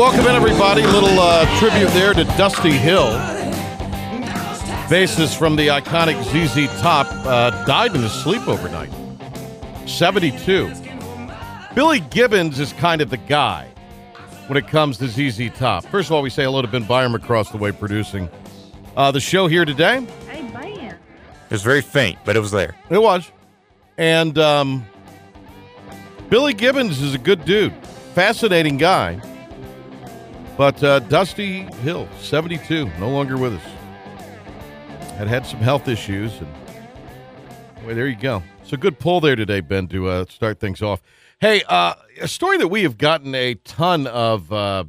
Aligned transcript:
Welcome 0.00 0.20
in, 0.20 0.34
everybody. 0.34 0.80
Little 0.80 1.20
uh, 1.20 1.44
tribute 1.58 1.90
there 1.90 2.14
to 2.14 2.24
Dusty 2.38 2.70
Hill. 2.70 3.10
Bassist 4.88 5.36
from 5.36 5.56
the 5.56 5.66
iconic 5.66 6.16
ZZ 6.24 6.68
Top 6.80 7.06
uh, 7.26 7.50
died 7.66 7.94
in 7.94 8.00
his 8.00 8.10
sleep 8.10 8.48
overnight. 8.48 8.90
72. 9.86 10.72
Billy 11.74 12.00
Gibbons 12.00 12.58
is 12.58 12.72
kind 12.72 13.02
of 13.02 13.10
the 13.10 13.18
guy 13.18 13.68
when 14.46 14.56
it 14.56 14.66
comes 14.68 14.96
to 14.96 15.06
ZZ 15.06 15.50
Top. 15.58 15.84
First 15.84 16.08
of 16.08 16.12
all, 16.12 16.22
we 16.22 16.30
say 16.30 16.44
hello 16.44 16.62
to 16.62 16.68
Ben 16.68 16.84
Byram 16.84 17.14
across 17.14 17.50
the 17.50 17.58
way 17.58 17.70
producing 17.70 18.30
uh, 18.96 19.10
the 19.10 19.20
show 19.20 19.48
here 19.48 19.66
today. 19.66 20.06
Hey, 20.30 20.40
man. 20.50 20.92
It 20.94 21.50
was 21.50 21.62
very 21.62 21.82
faint, 21.82 22.18
but 22.24 22.36
it 22.36 22.40
was 22.40 22.52
there. 22.52 22.74
It 22.88 23.02
was. 23.02 23.30
And 23.98 24.38
um, 24.38 24.86
Billy 26.30 26.54
Gibbons 26.54 27.02
is 27.02 27.12
a 27.12 27.18
good 27.18 27.44
dude, 27.44 27.74
fascinating 28.14 28.78
guy. 28.78 29.20
But 30.56 30.82
uh, 30.82 30.98
Dusty 31.00 31.62
Hill, 31.82 32.08
72, 32.20 32.90
no 32.98 33.08
longer 33.10 33.36
with 33.36 33.54
us. 33.54 33.62
Had 35.16 35.28
had 35.28 35.46
some 35.46 35.60
health 35.60 35.88
issues. 35.88 36.36
And 36.38 36.48
well, 37.84 37.94
there 37.94 38.08
you 38.08 38.16
go. 38.16 38.42
It's 38.62 38.72
a 38.72 38.76
good 38.76 38.98
pull 38.98 39.20
there 39.20 39.36
today, 39.36 39.60
Ben, 39.60 39.88
to 39.88 40.08
uh, 40.08 40.24
start 40.28 40.60
things 40.60 40.82
off. 40.82 41.02
Hey, 41.40 41.62
uh, 41.68 41.94
a 42.20 42.28
story 42.28 42.58
that 42.58 42.68
we 42.68 42.82
have 42.82 42.98
gotten 42.98 43.34
a 43.34 43.54
ton 43.54 44.06
of 44.06 44.52
uh, 44.52 44.84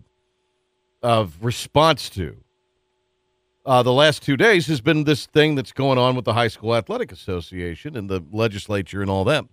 of 1.02 1.38
response 1.42 2.10
to 2.12 2.38
uh, 3.66 3.84
the 3.84 3.94
last 3.94 4.24
two 4.24 4.38
days 4.38 4.68
has 4.68 4.82
been 4.82 5.04
this 5.04 5.26
thing 5.28 5.56
that's 5.56 5.72
going 5.72 5.98
on 5.98 6.16
with 6.16 6.26
the 6.26 6.34
High 6.34 6.48
School 6.48 6.76
Athletic 6.76 7.12
Association 7.12 7.96
and 7.96 8.10
the 8.10 8.24
legislature 8.32 9.02
and 9.02 9.10
all 9.10 9.24
that. 9.26 9.46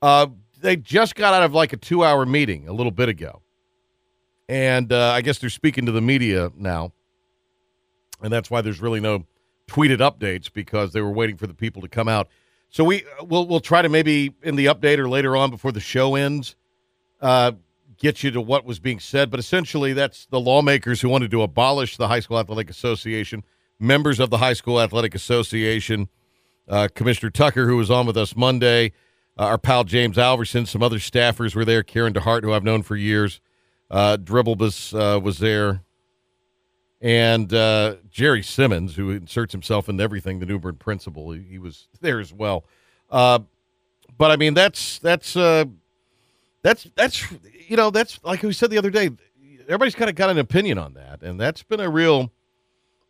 Uh, 0.00 0.26
they 0.60 0.76
just 0.76 1.14
got 1.14 1.34
out 1.34 1.42
of 1.42 1.52
like 1.52 1.72
a 1.72 1.76
two 1.76 2.04
hour 2.04 2.24
meeting 2.24 2.66
a 2.68 2.72
little 2.72 2.92
bit 2.92 3.08
ago. 3.08 3.42
And 4.48 4.92
uh, 4.92 5.10
I 5.12 5.22
guess 5.22 5.38
they're 5.38 5.50
speaking 5.50 5.86
to 5.86 5.92
the 5.92 6.00
media 6.00 6.50
now. 6.56 6.92
And 8.22 8.32
that's 8.32 8.50
why 8.50 8.60
there's 8.60 8.80
really 8.80 9.00
no 9.00 9.26
tweeted 9.68 9.98
updates 9.98 10.52
because 10.52 10.92
they 10.92 11.00
were 11.00 11.10
waiting 11.10 11.36
for 11.36 11.46
the 11.46 11.54
people 11.54 11.82
to 11.82 11.88
come 11.88 12.08
out. 12.08 12.28
So 12.70 12.84
we 12.84 13.04
we'll 13.22 13.46
we'll 13.46 13.60
try 13.60 13.82
to 13.82 13.88
maybe 13.88 14.34
in 14.42 14.56
the 14.56 14.66
update 14.66 14.98
or 14.98 15.08
later 15.08 15.36
on 15.36 15.50
before 15.50 15.72
the 15.72 15.80
show 15.80 16.14
ends, 16.14 16.56
uh, 17.20 17.52
get 17.98 18.22
you 18.22 18.30
to 18.30 18.40
what 18.40 18.64
was 18.64 18.78
being 18.78 18.98
said. 18.98 19.30
But 19.30 19.40
essentially, 19.40 19.92
that's 19.92 20.26
the 20.26 20.40
lawmakers 20.40 21.00
who 21.00 21.08
wanted 21.08 21.30
to 21.32 21.42
abolish 21.42 21.96
the 21.96 22.08
High 22.08 22.20
School 22.20 22.38
Athletic 22.38 22.70
Association, 22.70 23.44
members 23.78 24.20
of 24.20 24.30
the 24.30 24.38
High 24.38 24.54
School 24.54 24.80
Athletic 24.80 25.14
Association, 25.14 26.08
uh, 26.68 26.88
Commissioner 26.94 27.30
Tucker, 27.30 27.66
who 27.66 27.76
was 27.76 27.90
on 27.90 28.06
with 28.06 28.16
us 28.16 28.34
Monday, 28.34 28.92
uh, 29.38 29.44
our 29.44 29.58
pal 29.58 29.84
James 29.84 30.16
Alverson, 30.16 30.66
some 30.66 30.82
other 30.82 30.98
staffers 30.98 31.54
were 31.54 31.64
there, 31.64 31.82
Karen 31.82 32.12
DeHart, 32.12 32.42
who 32.42 32.52
I've 32.52 32.64
known 32.64 32.82
for 32.82 32.96
years, 32.96 33.40
uh, 33.92 34.16
Dribblebus 34.16 34.94
uh, 34.94 35.20
was 35.20 35.38
there, 35.38 35.82
and 37.02 37.52
uh, 37.52 37.96
Jerry 38.10 38.42
Simmons, 38.42 38.96
who 38.96 39.10
inserts 39.10 39.52
himself 39.52 39.88
into 39.88 40.02
everything, 40.02 40.38
the 40.38 40.46
New 40.46 40.58
Bern 40.58 40.76
principal, 40.76 41.30
he, 41.32 41.42
he 41.42 41.58
was 41.58 41.88
there 42.00 42.18
as 42.18 42.32
well. 42.32 42.64
Uh, 43.10 43.40
but 44.16 44.30
I 44.30 44.36
mean, 44.36 44.54
that's 44.54 44.98
that's 44.98 45.36
uh, 45.36 45.66
that's 46.62 46.88
that's 46.94 47.30
you 47.68 47.76
know 47.76 47.90
that's 47.90 48.18
like 48.24 48.42
we 48.42 48.52
said 48.52 48.70
the 48.70 48.78
other 48.78 48.90
day. 48.90 49.10
Everybody's 49.64 49.94
kind 49.94 50.10
of 50.10 50.16
got 50.16 50.30
an 50.30 50.38
opinion 50.38 50.78
on 50.78 50.94
that, 50.94 51.22
and 51.22 51.38
that's 51.38 51.62
been 51.62 51.80
a 51.80 51.88
real, 51.88 52.32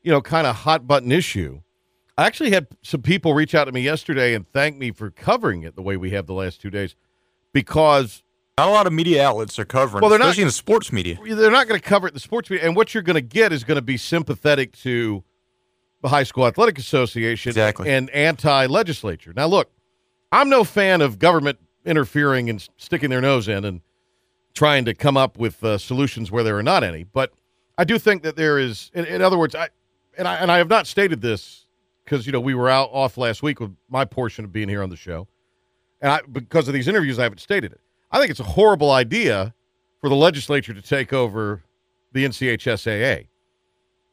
you 0.02 0.10
know, 0.10 0.20
kind 0.20 0.46
of 0.46 0.54
hot 0.54 0.86
button 0.86 1.10
issue. 1.10 1.62
I 2.18 2.26
actually 2.26 2.50
had 2.50 2.66
some 2.82 3.00
people 3.00 3.32
reach 3.32 3.54
out 3.54 3.64
to 3.64 3.72
me 3.72 3.80
yesterday 3.80 4.34
and 4.34 4.46
thank 4.52 4.76
me 4.76 4.90
for 4.90 5.10
covering 5.10 5.62
it 5.62 5.76
the 5.76 5.82
way 5.82 5.96
we 5.96 6.10
have 6.10 6.26
the 6.26 6.34
last 6.34 6.60
two 6.60 6.68
days, 6.68 6.94
because 7.54 8.22
Not 8.58 8.68
a 8.68 8.70
lot 8.70 8.86
of 8.86 8.92
media 8.92 9.26
outlets 9.26 9.58
are 9.58 9.64
covering, 9.64 10.02
Well, 10.02 10.10
they're 10.10 10.18
not- 10.18 10.26
especially 10.26 10.42
in 10.42 10.48
the 10.48 10.52
sports 10.52 10.92
media. 10.92 11.18
they're 11.24 11.50
not 11.50 11.68
going 11.68 11.80
to 11.80 11.86
cover 11.86 12.06
it 12.06 12.10
in 12.10 12.14
the 12.14 12.20
sports 12.20 12.50
media, 12.50 12.66
and 12.66 12.76
what 12.76 12.92
you're 12.92 13.02
going 13.02 13.14
to 13.14 13.22
get 13.22 13.50
is 13.50 13.64
going 13.64 13.76
to 13.76 13.82
be 13.82 13.96
sympathetic 13.96 14.76
to 14.80 15.24
the 16.02 16.08
High 16.08 16.24
School 16.24 16.46
Athletic 16.46 16.78
Association 16.78 17.48
Exactly. 17.50 17.88
and 17.88 18.10
anti-legislature. 18.10 19.32
Now, 19.34 19.46
look, 19.46 19.70
I'm 20.32 20.50
no 20.50 20.64
fan 20.64 21.00
of 21.00 21.18
government 21.18 21.60
interfering 21.86 22.50
and 22.50 22.66
sticking 22.76 23.08
their 23.08 23.22
nose 23.22 23.48
in 23.48 23.64
and 23.64 23.80
trying 24.52 24.84
to 24.84 24.92
come 24.92 25.16
up 25.16 25.38
with 25.38 25.64
uh, 25.64 25.78
solutions 25.78 26.30
where 26.30 26.44
there 26.44 26.58
are 26.58 26.62
not 26.62 26.84
any. 26.84 27.04
But 27.04 27.32
I 27.78 27.84
do 27.84 27.98
think 27.98 28.22
that 28.22 28.36
there 28.36 28.58
is, 28.58 28.90
in, 28.92 29.06
in 29.06 29.22
other 29.22 29.38
words, 29.38 29.54
I 29.54 29.68
and 30.18 30.28
I 30.28 30.36
and 30.36 30.52
I 30.52 30.58
have 30.58 30.68
not 30.68 30.86
stated 30.86 31.22
this 31.22 31.66
because 32.04 32.26
you 32.26 32.32
know 32.32 32.40
we 32.40 32.52
were 32.52 32.68
out 32.68 32.90
off 32.92 33.16
last 33.16 33.42
week 33.42 33.60
with 33.60 33.74
my 33.88 34.04
portion 34.04 34.44
of 34.44 34.52
being 34.52 34.68
here 34.68 34.82
on 34.82 34.90
the 34.90 34.96
show, 34.96 35.26
and 36.02 36.12
I 36.12 36.20
because 36.30 36.68
of 36.68 36.74
these 36.74 36.86
interviews 36.86 37.18
I 37.18 37.22
haven't 37.22 37.38
stated 37.40 37.72
it. 37.72 37.80
I 38.12 38.18
think 38.18 38.30
it's 38.30 38.40
a 38.40 38.44
horrible 38.44 38.90
idea 38.90 39.54
for 40.00 40.08
the 40.08 40.16
legislature 40.16 40.74
to 40.74 40.82
take 40.82 41.12
over 41.12 41.62
the 42.12 42.24
NCHSAA 42.26 43.26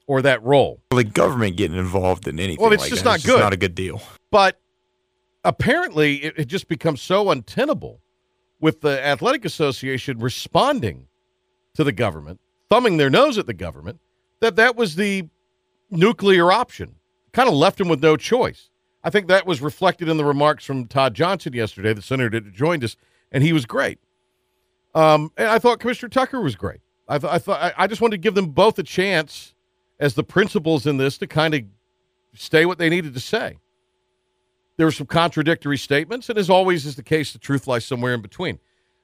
or 0.08 0.22
that 0.22 0.42
role. 0.44 0.82
Well, 0.92 0.98
the 0.98 1.04
government 1.04 1.58
getting 1.58 1.78
involved 1.78 2.28
in 2.28 2.40
anything. 2.40 2.64
Well, 2.64 2.72
it's 2.72 2.84
like 2.84 2.90
just 2.90 3.04
that 3.04 3.10
not 3.10 3.20
is 3.20 3.26
good. 3.26 3.40
not 3.40 3.54
a 3.54 3.58
good 3.58 3.76
deal. 3.76 4.02
But 4.32 4.60
apparently, 5.44 6.24
it, 6.24 6.34
it 6.38 6.46
just 6.46 6.68
becomes 6.68 7.02
so 7.02 7.30
untenable 7.30 8.00
with 8.60 8.82
the 8.82 9.06
athletic 9.06 9.46
association 9.46 10.20
responding 10.20 11.08
to 11.76 11.84
the 11.84 11.92
government, 11.92 12.40
thumbing 12.70 12.98
their 12.98 13.10
nose 13.10 13.38
at 13.38 13.48
the 13.48 13.54
government, 13.54 14.00
that 14.40 14.56
that 14.56 14.76
was 14.76 14.96
the 14.96 15.28
nuclear 15.90 16.52
option. 16.52 16.96
Kind 17.32 17.48
of 17.48 17.56
left 17.56 17.78
them 17.78 17.88
with 17.88 18.02
no 18.02 18.18
choice. 18.18 18.70
I 19.04 19.10
think 19.10 19.28
that 19.28 19.46
was 19.46 19.62
reflected 19.62 20.10
in 20.10 20.18
the 20.18 20.26
remarks 20.26 20.66
from 20.66 20.88
Todd 20.88 21.14
Johnson 21.14 21.54
yesterday, 21.54 21.94
the 21.94 22.02
senator 22.02 22.42
that 22.42 22.54
joined 22.54 22.84
us, 22.84 22.98
and 23.32 23.44
he 23.44 23.54
was 23.54 23.66
great. 23.66 24.00
Um, 24.96 25.32
and 25.38 25.48
I 25.48 25.60
thought 25.60 25.80
Commissioner 25.80 26.10
Tucker 26.10 26.42
was 26.42 26.56
great. 26.56 26.82
I, 27.08 27.18
th- 27.18 27.32
I 27.32 27.40
thought 27.40 27.74
I, 27.78 27.88
just 27.88 28.02
wanted 28.02 28.18
to 28.18 28.22
give 28.22 28.36
them 28.36 28.48
both 28.48 28.78
a 28.80 28.84
chance 28.84 29.54
as 30.00 30.14
the 30.14 30.24
principals 30.24 30.86
in 30.86 30.98
this 30.98 31.18
to 31.20 31.28
kind 31.28 31.54
of 31.54 31.62
say 32.36 32.66
what 32.66 32.78
they 32.78 32.90
needed 32.90 33.14
to 33.14 33.20
say. 33.20 33.58
There 34.78 34.86
were 34.86 34.92
some 34.92 35.08
contradictory 35.08 35.78
statements, 35.78 36.30
and 36.30 36.38
as 36.38 36.50
always 36.50 36.86
is 36.86 36.96
the 36.96 37.04
case, 37.04 37.34
the 37.34 37.40
truth 37.40 37.68
lies 37.68 37.86
somewhere 37.86 38.14
in 38.14 38.22
between. 38.22 38.60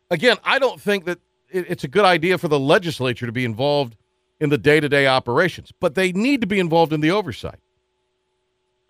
Again, 0.09 0.37
I 0.43 0.59
don't 0.59 0.79
think 0.79 1.05
that 1.05 1.19
it, 1.49 1.65
it's 1.67 1.83
a 1.83 1.87
good 1.87 2.05
idea 2.05 2.37
for 2.37 2.47
the 2.47 2.59
legislature 2.59 3.25
to 3.25 3.31
be 3.31 3.43
involved 3.43 3.95
in 4.39 4.49
the 4.49 4.57
day 4.57 4.79
to 4.79 4.87
day 4.87 5.07
operations, 5.07 5.71
but 5.79 5.95
they 5.95 6.11
need 6.11 6.41
to 6.41 6.47
be 6.47 6.59
involved 6.59 6.93
in 6.93 7.01
the 7.01 7.11
oversight. 7.11 7.59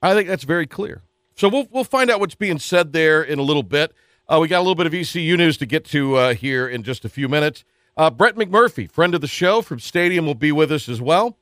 I 0.01 0.13
think 0.13 0.27
that's 0.27 0.43
very 0.43 0.67
clear. 0.67 1.01
So 1.35 1.49
we'll 1.49 1.67
we'll 1.71 1.83
find 1.83 2.09
out 2.09 2.19
what's 2.19 2.35
being 2.35 2.59
said 2.59 2.93
there 2.93 3.23
in 3.23 3.39
a 3.39 3.43
little 3.43 3.63
bit. 3.63 3.93
Uh, 4.27 4.39
we 4.41 4.47
got 4.47 4.57
a 4.57 4.61
little 4.61 4.75
bit 4.75 4.87
of 4.87 4.93
ECU 4.93 5.37
news 5.37 5.57
to 5.57 5.65
get 5.67 5.85
to 5.85 6.15
uh, 6.15 6.33
here 6.33 6.67
in 6.67 6.81
just 6.81 7.05
a 7.05 7.09
few 7.09 7.29
minutes. 7.29 7.63
Uh, 7.95 8.09
Brett 8.09 8.35
McMurphy, 8.35 8.89
friend 8.89 9.13
of 9.13 9.21
the 9.21 9.27
show 9.27 9.61
from 9.61 9.79
Stadium, 9.79 10.25
will 10.25 10.33
be 10.35 10.51
with 10.51 10.71
us 10.71 10.89
as 10.89 10.99
well. 10.99 11.37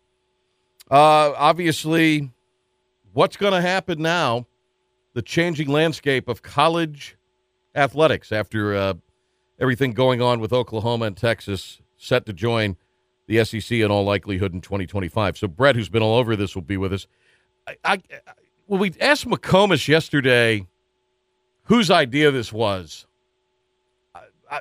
Uh, 0.92 1.32
obviously, 1.38 2.30
what's 3.14 3.38
going 3.38 3.54
to 3.54 3.62
happen 3.62 4.02
now? 4.02 4.48
The 5.14 5.22
changing 5.22 5.70
landscape 5.70 6.28
of 6.28 6.42
college 6.42 7.16
athletics 7.74 8.32
after 8.32 8.76
uh, 8.76 8.94
everything 9.60 9.94
going 9.94 10.22
on 10.22 10.42
with 10.42 10.52
Oklahoma 10.52 11.06
and 11.06 11.16
Texas 11.16 11.82
set 11.98 12.26
to 12.26 12.34
join 12.34 12.76
the 13.28 13.44
SEC 13.46 13.72
in 13.72 13.90
all 13.90 14.04
likelihood 14.04 14.54
in 14.54 14.60
2025. 14.60 15.38
So 15.38 15.48
Brett, 15.48 15.76
who's 15.76 15.90
been 15.90 16.04
all 16.04 16.18
over 16.18 16.36
this, 16.36 16.54
will 16.54 16.64
be 16.64 16.78
with 16.78 16.92
us. 16.92 17.08
I, 17.66 17.78
I 17.86 18.02
we 18.68 18.94
asked 19.00 19.28
McComas 19.28 19.88
yesterday 19.88 20.68
whose 21.66 21.90
idea 21.92 22.32
this 22.32 22.52
was, 22.52 23.06
I, 24.14 24.22
I, 24.50 24.60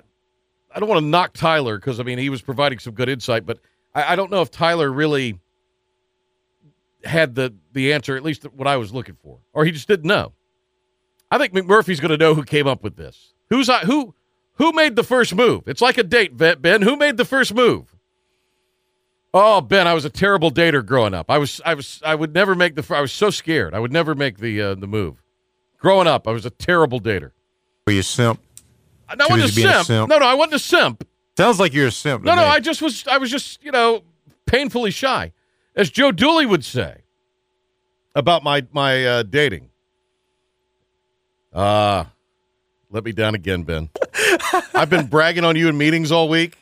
I 0.75 0.81
don't 0.81 0.88
want 0.88 1.00
to 1.00 1.06
knock 1.06 1.32
Tyler 1.34 1.78
because 1.78 2.00
I 2.00 2.02
mean 2.02 2.19
he 2.19 2.31
was 2.31 2.43
providing 2.43 2.78
some 2.78 2.94
good 2.94 3.08
insight, 3.08 3.46
but 3.46 3.58
I, 3.94 4.12
I 4.12 4.16
don't 4.16 4.31
know 4.31 4.43
if 4.43 4.50
Tyler 4.50 4.90
really 4.90 5.38
had 7.04 7.34
the 7.34 7.54
the 7.72 7.93
answer, 7.93 8.16
at 8.16 8.22
least 8.22 8.44
what 8.52 8.69
I 8.69 8.76
was 8.76 8.93
looking 8.93 9.16
for, 9.22 9.38
or 9.52 9.64
he 9.64 9.70
just 9.72 9.88
didn't 9.88 10.06
know. 10.06 10.32
I 11.31 11.38
think 11.38 11.52
McMurphy's 11.52 12.00
going 12.00 12.10
to 12.10 12.19
know 12.19 12.34
who 12.34 12.44
came 12.44 12.66
up 12.66 12.82
with 12.82 12.96
this. 12.96 13.32
Who's 13.50 13.69
I, 13.69 13.81
who 13.81 14.14
Who 14.56 14.72
made 14.72 14.96
the 14.96 15.02
first 15.02 15.34
move? 15.34 15.62
It's 15.66 15.81
like 15.81 15.96
a 15.99 16.02
date, 16.02 16.37
Ben. 16.37 16.82
Who 16.82 16.96
made 16.96 17.16
the 17.16 17.25
first 17.25 17.54
move? 17.54 17.96
Oh, 19.34 19.62
Ben, 19.62 19.88
I 19.88 19.94
was 19.94 20.04
a 20.04 20.10
terrible 20.10 20.50
dater 20.50 20.84
growing 20.84 21.14
up. 21.14 21.31
I 21.31 21.38
was, 21.38 21.58
I 21.64 21.72
was, 21.72 22.02
I 22.04 22.14
would 22.14 22.34
never 22.34 22.54
make 22.54 22.75
the. 22.75 22.94
I 22.94 23.00
was 23.00 23.12
so 23.12 23.31
scared. 23.31 23.72
I 23.72 23.78
would 23.78 23.90
never 23.93 24.14
make 24.14 24.38
the 24.38 24.60
uh, 24.60 24.75
the 24.75 24.87
move. 24.87 25.22
Growing 25.82 26.06
up, 26.06 26.29
I 26.29 26.31
was 26.31 26.46
a 26.46 26.50
terrible 26.50 27.00
dater. 27.00 27.32
Were 27.88 27.93
you 27.93 28.02
simp? 28.02 28.40
No, 29.19 29.25
I 29.25 29.29
Too 29.29 29.32
wasn't 29.34 29.50
a 29.50 29.55
busy 29.56 29.64
a 29.64 29.73
simp. 29.73 29.87
simp. 29.87 30.08
No, 30.08 30.19
no, 30.19 30.25
I 30.25 30.34
wasn't 30.34 30.55
a 30.55 30.58
simp. 30.61 31.06
Sounds 31.37 31.58
like 31.58 31.75
you're 31.75 31.88
a 31.88 31.93
simp. 31.93 32.23
No, 32.23 32.37
no, 32.37 32.43
me. 32.43 32.46
I 32.46 32.61
just 32.61 32.81
was. 32.81 33.05
I 33.08 33.19
was 33.19 33.31
just, 33.32 33.62
you 33.64 33.73
know, 33.73 34.05
painfully 34.46 34.93
shy, 34.93 35.32
as 35.75 35.90
Joe 35.90 36.12
Dooley 36.12 36.46
would 36.46 36.64
say 36.64 37.02
about 38.14 38.44
my 38.44 38.64
my 38.73 39.05
uh, 39.05 39.23
dating. 39.25 39.70
Uh 41.52 42.05
let 42.90 43.05
me 43.05 43.11
down 43.12 43.35
again, 43.35 43.64
Ben. 43.64 43.88
I've 44.75 44.88
been 44.88 45.06
bragging 45.06 45.44
on 45.44 45.56
you 45.56 45.69
in 45.69 45.76
meetings 45.76 46.12
all 46.12 46.28
week, 46.28 46.56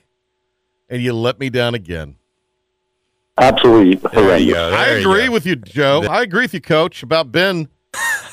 and 0.88 1.02
you 1.02 1.12
let 1.12 1.38
me 1.38 1.50
down 1.50 1.74
again. 1.74 2.16
Absolutely 3.36 3.96
There 3.96 4.10
horrendous. 4.24 4.56
I 4.56 4.70
There 4.70 5.00
you 5.00 5.10
agree 5.10 5.28
with 5.28 5.44
you, 5.46 5.56
Joe. 5.56 6.04
I 6.08 6.22
agree 6.22 6.42
with 6.42 6.54
you, 6.54 6.60
Coach, 6.60 7.02
about 7.02 7.30
Ben 7.32 7.68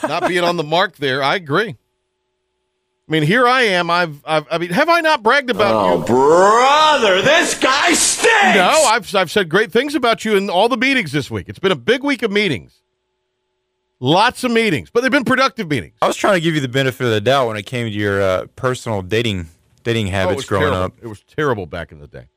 not 0.04 0.28
being 0.28 0.44
on 0.44 0.58
the 0.58 0.64
mark 0.64 0.96
there. 0.98 1.24
I 1.24 1.36
agree. 1.36 1.70
I 3.10 3.12
mean, 3.12 3.24
here 3.24 3.48
I 3.48 3.62
am. 3.62 3.90
I've, 3.90 4.22
I've 4.26 4.46
I 4.52 4.58
mean, 4.58 4.70
have 4.72 4.90
I 4.90 5.00
not 5.00 5.24
bragged 5.24 5.50
about 5.50 6.00
you? 6.00 6.06
Brother, 6.06 7.22
this 7.22 7.58
guy 7.58 7.94
stinks! 7.94 8.56
No, 8.58 8.84
I've 8.86 9.16
I've 9.16 9.32
said 9.32 9.48
great 9.48 9.72
things 9.72 9.96
about 9.96 10.26
you 10.26 10.36
in 10.36 10.50
all 10.50 10.68
the 10.68 10.76
meetings 10.78 11.12
this 11.14 11.32
week. 11.32 11.48
It's 11.48 11.60
been 11.60 11.72
a 11.72 11.76
big 11.78 12.04
week 12.04 12.22
of 12.24 12.32
meetings. 12.32 12.82
Lots 14.00 14.44
of 14.44 14.52
meetings, 14.52 14.90
but 14.92 15.02
they've 15.02 15.12
been 15.12 15.24
productive 15.24 15.70
meetings. 15.70 15.94
I 16.02 16.08
was 16.08 16.16
trying 16.18 16.36
to 16.36 16.42
give 16.42 16.54
you 16.54 16.62
the 16.62 16.68
benefit 16.68 17.04
of 17.06 17.12
the 17.12 17.22
doubt 17.22 17.48
when 17.48 17.58
it 17.58 17.66
came 17.66 17.88
to 17.88 17.92
your 17.92 18.22
uh, 18.22 18.46
personal 18.56 19.02
dating 19.02 19.48
dating 19.84 20.08
Oh, 20.08 20.12
habits 20.12 20.36
was 20.36 20.46
growing 20.46 20.66
terrible. 20.66 20.84
up. 20.84 20.94
It 21.02 21.08
was 21.08 21.22
terrible 21.24 21.66
back 21.66 21.92
in 21.94 22.00
the 22.00 22.08
day. 22.08 22.20
I 22.20 22.28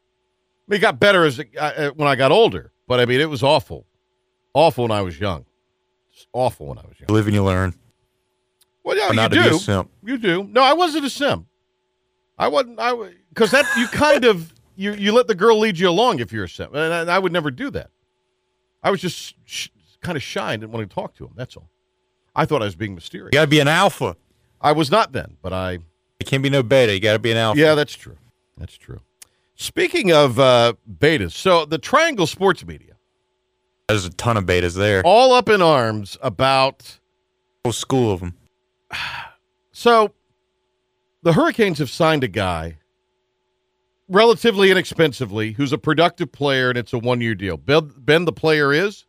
mean, 0.69 0.79
it 0.79 0.81
got 0.81 1.01
better 1.01 1.25
as 1.25 1.41
it, 1.41 1.49
uh, 1.59 1.91
when 1.97 2.07
I 2.09 2.15
got 2.15 2.31
older, 2.33 2.71
but 2.87 3.01
I 3.01 3.05
mean, 3.07 3.21
it 3.21 3.29
was 3.29 3.43
awful, 3.43 3.85
awful 4.55 4.85
when 4.85 4.93
I 4.93 5.03
was 5.03 5.19
young. 5.19 5.45
Awful 6.33 6.67
when 6.67 6.79
I 6.79 6.83
was 6.83 6.99
young. 6.99 7.09
Live 7.09 7.27
and 7.27 7.35
you 7.35 7.45
learn. 7.45 7.75
Well, 8.85 8.97
yeah, 8.97 9.11
not 9.11 9.33
you 9.33 9.39
to 9.39 9.43
be 9.43 9.49
a 9.49 9.53
do. 9.53 9.59
simp. 9.59 9.91
You 10.03 10.19
do. 10.19 10.45
No, 10.45 10.63
I 10.63 10.73
wasn't 10.73 11.05
a 11.05 11.11
simp. 11.11 11.47
I 12.39 12.49
wasn't. 12.49 12.79
I 12.81 12.95
because 13.29 13.51
that 13.51 13.67
you 13.77 13.87
kind 13.89 14.25
of 14.25 14.53
you 14.77 14.93
you 14.95 15.13
let 15.13 15.27
the 15.27 15.35
girl 15.35 15.59
lead 15.59 15.79
you 15.79 15.89
along 15.89 16.21
if 16.21 16.33
you're 16.33 16.45
a 16.45 16.49
simp, 16.49 16.75
and 16.75 16.93
I, 16.93 17.01
and 17.03 17.11
I 17.11 17.19
would 17.19 17.33
never 17.33 17.51
do 17.51 17.71
that. 17.71 17.91
I 18.83 18.91
was 18.91 19.01
just 19.01 19.35
sh- 19.45 19.69
kind 20.01 20.17
of 20.17 20.23
shy 20.23 20.55
and 20.55 20.63
didn't 20.63 20.73
want 20.73 20.89
to 20.89 20.95
talk 20.95 21.15
to 21.17 21.25
him. 21.25 21.33
That's 21.37 21.57
all. 21.57 21.69
I 22.35 22.47
thought 22.47 22.63
I 22.63 22.65
was 22.65 22.77
being 22.77 22.95
mysterious. 22.95 23.31
You 23.33 23.39
got 23.39 23.43
to 23.43 23.49
be 23.49 23.61
an 23.61 23.69
alpha. 23.69 24.17
I 24.61 24.73
was 24.73 24.91
not 24.91 25.13
then, 25.13 25.37
but 25.43 25.53
I. 25.53 25.79
It 26.19 26.27
can't 26.27 26.43
be 26.43 26.51
no 26.51 26.63
beta. 26.63 26.93
You 26.95 27.01
got 27.01 27.15
to 27.15 27.19
be 27.19 27.31
an 27.33 27.37
alpha. 27.39 27.61
Yeah, 27.61 27.75
that's 27.75 27.95
true. 27.95 28.17
That's 28.57 28.77
true. 28.77 29.01
Speaking 29.57 30.13
of 30.13 30.39
uh, 30.39 30.75
betas, 30.99 31.33
so 31.33 31.67
the 31.67 31.79
Triangle 31.79 32.27
Sports 32.27 32.65
Media 32.67 32.90
There's 33.91 34.05
a 34.05 34.11
ton 34.11 34.37
of 34.37 34.45
betas 34.45 34.77
there. 34.77 35.03
all 35.05 35.33
up 35.33 35.49
in 35.49 35.61
arms 35.61 36.17
about 36.23 36.99
Whole 37.65 37.73
school 37.73 38.13
of 38.13 38.21
them. 38.21 38.37
So, 39.73 40.13
the 41.23 41.33
Hurricanes 41.33 41.79
have 41.79 41.89
signed 41.89 42.23
a 42.23 42.29
guy 42.29 42.77
relatively 44.11 44.71
inexpensively 44.71 45.53
who's 45.53 45.73
a 45.73 45.79
productive 45.79 46.31
player, 46.31 46.69
and 46.69 46.77
it's 46.77 46.93
a 46.93 46.99
one 46.99 47.23
year 47.23 47.35
deal. 47.35 47.57
Ben, 47.57 48.27
the 48.27 48.33
player 48.33 48.75
is? 48.75 49.07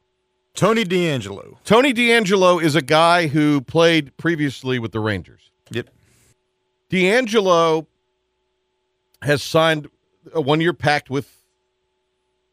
Tony 0.54 0.86
DeAngelo. 0.86 1.58
Tony 1.66 1.94
DeAngelo 1.94 2.64
is 2.64 2.76
a 2.76 2.82
guy 2.82 3.28
who 3.28 3.60
played 3.60 4.16
previously 4.16 4.80
with 4.80 4.94
the 4.94 5.02
Rangers. 5.02 5.52
Yep. 5.72 5.90
DeAngelo 6.90 7.86
has 9.22 9.44
signed 9.44 9.90
a 10.34 10.40
one 10.40 10.62
year 10.62 10.72
pact 10.74 11.10
with 11.10 11.36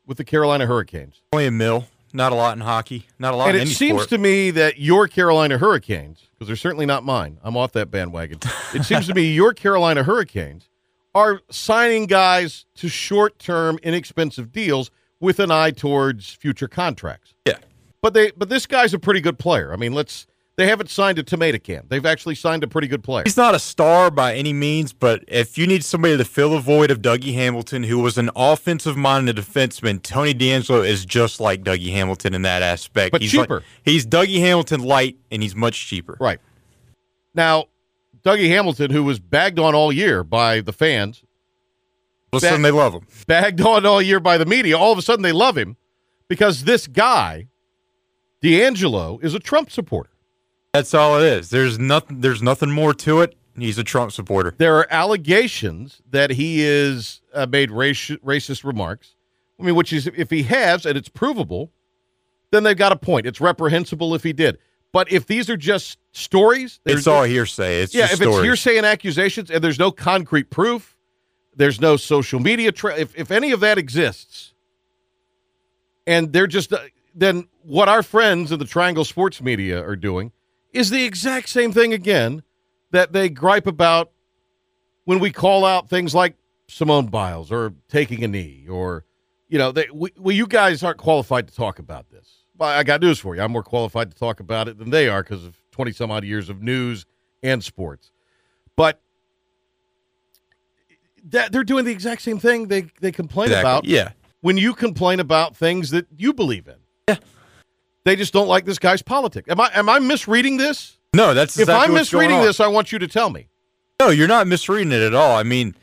with 0.07 0.17
the 0.17 0.25
Carolina 0.25 0.67
Hurricanes. 0.67 1.23
Only 1.33 1.47
a 1.47 1.53
mill. 1.53 1.87
Not 2.12 2.32
a 2.32 2.34
lot 2.34 2.56
in 2.56 2.60
hockey. 2.62 3.06
Not 3.19 3.34
a 3.34 3.37
lot 3.37 3.50
and 3.50 3.58
it 3.58 3.69
seems 3.69 4.00
sport. 4.00 4.08
to 4.10 4.19
me 4.19 4.50
that 4.52 4.78
your 4.78 5.08
Carolina 5.08 5.58
Hurricanes, 5.58 6.28
because 6.32 6.46
they're 6.46 6.56
certainly 6.56 6.87
not 6.87 7.05
mine, 7.05 7.38
I'm 7.43 7.56
off 7.56 7.72
that 7.72 7.90
bandwagon. 7.90 8.38
it 8.75 8.84
seems 8.84 9.06
to 9.08 9.14
me 9.14 9.32
your 9.32 9.52
Carolina 9.52 10.02
Hurricanes 10.02 10.69
are 11.14 11.40
signing 11.50 12.06
guys 12.06 12.64
to 12.76 12.88
short 12.88 13.38
term, 13.38 13.78
inexpensive 13.82 14.52
deals 14.52 14.90
with 15.20 15.40
an 15.40 15.50
eye 15.50 15.70
towards 15.70 16.31
future 16.31 16.69
contracts. 16.69 17.34
yeah. 17.44 17.58
But 18.00 18.14
they, 18.14 18.31
but 18.31 18.49
this 18.49 18.66
guy's 18.66 18.94
a 18.94 18.99
pretty 18.99 19.20
good 19.20 19.38
player. 19.40 19.72
I 19.72 19.76
mean, 19.76 19.93
let's. 19.93 20.26
They 20.58 20.66
haven't 20.66 20.90
signed 20.90 21.20
a 21.20 21.22
tomato 21.22 21.56
can. 21.60 21.84
They've 21.88 22.05
actually 22.05 22.34
signed 22.34 22.64
a 22.64 22.66
pretty 22.66 22.88
good 22.88 23.05
player. 23.05 23.22
He's 23.25 23.37
not 23.37 23.55
a 23.55 23.60
star 23.60 24.10
by 24.10 24.34
any 24.34 24.52
means, 24.52 24.93
but 24.93 25.22
if 25.28 25.56
you 25.56 25.69
need 25.69 25.84
somebody 25.84 26.16
to 26.16 26.25
fill 26.25 26.50
the 26.50 26.58
void 26.58 26.90
of 26.90 27.00
Dougie 27.00 27.32
Hamilton, 27.34 27.84
who 27.84 28.00
was 28.00 28.19
an 28.19 28.28
offensive 28.34 28.96
minded 28.96 29.37
defenseman, 29.37 30.02
Tony 30.02 30.34
DeAngelo 30.34 30.84
is 30.84 31.06
just 31.06 31.38
like 31.38 31.62
Dougie 31.62 31.93
Hamilton 31.93 32.34
in 32.34 32.43
that 32.43 32.62
aspect. 32.62 33.12
But 33.12 33.22
he's 33.22 33.32
like- 33.37 33.44
cheaper. 33.46 33.62
he's 33.84 34.05
Dougie 34.05 34.40
Hamilton 34.40 34.82
light, 34.82 35.16
and 35.31 35.44
he's 35.44 35.55
much 35.55 35.87
cheaper. 35.87 36.16
Right. 36.19 36.40
Now, 37.34 37.66
Dougie 38.25 38.49
Hamilton, 38.49 38.90
who 38.90 39.05
was 39.05 39.20
bagged 39.20 39.60
on 39.60 39.76
all 39.76 39.93
year 39.93 40.25
by 40.25 40.60
the 40.60 40.72
fans, 40.72 41.22
All 42.32 42.38
of 42.38 42.43
a 42.43 42.46
sudden, 42.46 42.62
they 42.62 42.72
love 42.72 42.94
him. 42.94 43.06
bagged 43.28 43.60
on 43.60 43.87
all 43.87 44.02
year 44.02 44.19
by 44.19 44.37
the 44.37 44.44
media. 44.44 44.76
All 44.76 44.90
of 44.90 44.99
a 44.99 45.02
sudden, 45.02 45.22
they 45.22 45.31
love 45.31 45.56
him 45.56 45.76
because 46.26 46.64
this 46.64 46.88
guy, 46.88 47.46
DeAngelo, 48.43 49.22
is 49.22 49.34
a 49.34 49.38
Trump 49.38 49.70
supporter. 49.70 50.10
That's 50.73 50.94
all 50.94 51.19
it 51.19 51.25
is. 51.25 51.50
There's 51.50 51.79
nothing. 51.79 52.20
There's 52.20 52.43
nothing 52.43 52.70
more 52.70 52.94
to 52.94 53.20
it. 53.20 53.37
He's 53.56 53.79
a 53.79 53.85
Trump 53.85 54.12
supporter. 54.12 54.55
There 54.56 54.76
are 54.76 54.87
allegations 54.91 56.00
that 56.11 56.31
he 56.31 56.62
is 56.62 57.20
uh, 57.35 57.47
made 57.47 57.70
raci- 57.70 58.19
racist 58.19 58.65
remarks. 58.65 59.15
I 59.59 59.65
mean, 59.65 59.75
which 59.75 59.93
is 59.93 60.06
if 60.06 60.31
he 60.31 60.44
has 60.44 60.87
and 60.87 60.97
it's 60.97 61.09
provable, 61.09 61.73
then 62.50 62.62
they've 62.62 62.76
got 62.76 62.93
a 62.93 62.97
point. 62.97 63.26
It's 63.26 63.41
reprehensible 63.41 64.15
if 64.15 64.23
he 64.23 64.32
did. 64.32 64.59
But 64.93 65.11
if 65.11 65.26
these 65.26 65.50
are 65.50 65.56
just 65.56 65.99
stories, 66.12 66.81
It's 66.87 67.06
all 67.06 67.25
hearsay. 67.25 67.82
It's 67.82 67.94
yeah. 67.94 68.05
If 68.11 68.20
it's 68.20 68.41
hearsay 68.41 68.76
and 68.76 68.87
accusations, 68.87 69.50
and 69.50 69.62
there's 69.62 69.79
no 69.79 69.91
concrete 69.91 70.50
proof, 70.50 70.97
there's 71.56 71.81
no 71.81 71.97
social 71.97 72.41
media. 72.41 72.73
Tra- 72.73 72.97
if 72.97 73.17
if 73.17 73.31
any 73.31 73.50
of 73.53 73.61
that 73.61 73.79
exists, 73.79 74.55
and 76.06 76.32
they're 76.32 76.47
just 76.47 76.73
uh, 76.73 76.79
then 77.15 77.49
what 77.62 77.88
our 77.88 78.03
friends 78.03 78.53
in 78.53 78.59
the 78.59 78.65
Triangle 78.65 79.05
Sports 79.05 79.43
Media 79.43 79.85
are 79.85 79.97
doing 79.97 80.32
is 80.73 80.91
the 80.91 81.05
exact 81.05 81.49
same 81.49 81.73
thing 81.73 81.93
again 81.93 82.43
that 82.91 83.12
they 83.12 83.29
gripe 83.29 83.67
about 83.67 84.11
when 85.05 85.19
we 85.19 85.31
call 85.31 85.65
out 85.65 85.88
things 85.88 86.15
like 86.15 86.35
Simone 86.69 87.06
Biles 87.06 87.50
or 87.50 87.73
taking 87.88 88.23
a 88.25 88.29
knee 88.29 88.67
or 88.69 89.05
you 89.49 89.59
know 89.59 89.73
they 89.73 89.87
we, 89.93 90.11
well 90.19 90.34
you 90.34 90.46
guys 90.46 90.82
aren't 90.82 90.98
qualified 90.98 91.48
to 91.48 91.55
talk 91.55 91.79
about 91.79 92.10
this. 92.10 92.44
Well, 92.56 92.69
I 92.69 92.82
got 92.82 93.01
news 93.01 93.19
for 93.19 93.34
you. 93.37 93.43
I'm 93.43 93.53
more 93.53 93.63
qualified 93.63 94.10
to 94.10 94.17
talk 94.17 94.41
about 94.41 94.69
it 94.69 94.79
than 94.79 94.91
they 94.91 95.08
are 95.08 95.22
because 95.22 95.44
of 95.44 95.58
20 95.70 95.93
some 95.93 96.10
odd 96.10 96.25
years 96.25 96.48
of 96.51 96.60
news 96.63 97.06
and 97.43 97.63
sports. 97.63 98.10
But 98.77 99.01
that 101.31 101.53
they're 101.53 101.65
doing 101.65 101.84
the 101.84 101.93
exact 101.93 102.22
same 102.22 102.39
thing 102.39 102.69
they 102.69 102.82
they 103.01 103.13
complain 103.13 103.46
Exactly. 103.48 103.60
about 103.70 103.84
Yeah. 103.84 104.10
when 104.41 104.56
you 104.56 104.75
complain 104.75 105.20
about 105.20 105.56
things 105.56 105.91
that 105.91 106.06
you 106.17 106.32
believe 106.32 106.67
in. 106.69 106.77
Yeah. 107.08 107.17
They 108.08 108.17
just 108.17 108.32
don't 108.32 108.48
like 108.48 108.65
this 108.65 108.79
guy's 108.79 109.03
politics. 109.03 109.50
Am 109.50 109.60
I 109.60 109.70
am 109.74 109.88
I 109.88 109.98
misreading 109.98 110.56
this? 110.56 110.96
No, 111.15 111.34
that's 111.34 111.58
exactly 111.58 111.84
if 111.84 111.88
I'm 111.91 111.94
misreading 111.94 112.41
this, 112.41 112.58
I 112.58 112.67
want 112.67 112.91
you 112.91 112.98
to 112.98 113.06
tell 113.06 113.29
me. 113.29 113.48
No, 114.00 114.08
you're 114.08 114.29
not 114.29 114.46
misreading 114.46 114.93
it 114.93 115.03
at 115.03 115.15
all. 115.15 115.36
I 115.36 115.43
mean, 115.43 115.74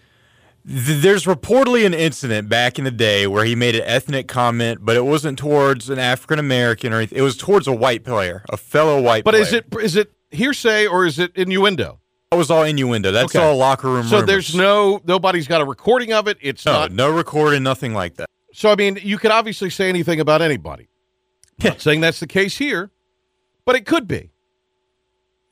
th- 0.67 1.01
there's 1.01 1.25
reportedly 1.25 1.85
an 1.85 1.93
incident 1.93 2.49
back 2.49 2.79
in 2.79 2.85
the 2.85 2.91
day 2.91 3.27
where 3.27 3.45
he 3.45 3.55
made 3.55 3.75
an 3.75 3.83
ethnic 3.85 4.27
comment, 4.27 4.79
but 4.83 4.95
it 4.95 5.05
wasn't 5.05 5.37
towards 5.37 5.89
an 5.89 5.99
African 5.99 6.39
American 6.39 6.93
or 6.93 6.97
anything. 6.97 7.17
It 7.19 7.21
was 7.21 7.37
towards 7.37 7.67
a 7.67 7.71
white 7.73 8.03
player, 8.03 8.43
a 8.49 8.57
fellow 8.57 8.99
white 9.01 9.23
But 9.23 9.31
player. 9.31 9.43
is 9.43 9.53
it 9.53 9.65
is 9.81 9.95
it 9.95 10.11
hearsay 10.31 10.87
or 10.87 11.05
is 11.05 11.19
it 11.19 11.31
innuendo? 11.35 11.99
That 12.31 12.37
was 12.37 12.49
all 12.49 12.63
innuendo. 12.63 13.11
That's 13.11 13.35
Okay. 13.35 13.45
all 13.45 13.55
locker 13.55 13.87
room 13.89 14.07
So 14.07 14.15
rumors. 14.21 14.27
there's 14.27 14.55
no 14.55 14.99
nobody's 15.05 15.47
got 15.47 15.61
a 15.61 15.65
recording 15.65 16.11
of 16.11 16.27
it. 16.27 16.37
It's 16.41 16.65
no, 16.65 16.71
not 16.73 16.91
no 16.91 17.09
recording, 17.11 17.61
nothing 17.61 17.93
like 17.93 18.15
that. 18.15 18.25
So 18.53 18.71
I 18.71 18.75
mean, 18.75 18.97
you 19.03 19.17
could 19.19 19.31
obviously 19.31 19.69
say 19.69 19.89
anything 19.89 20.19
about 20.19 20.41
anybody. 20.41 20.87
Not 21.63 21.81
saying 21.81 22.01
that's 22.01 22.19
the 22.19 22.27
case 22.27 22.57
here, 22.57 22.91
but 23.63 23.75
it 23.75 23.85
could 23.85 24.07
be. 24.07 24.31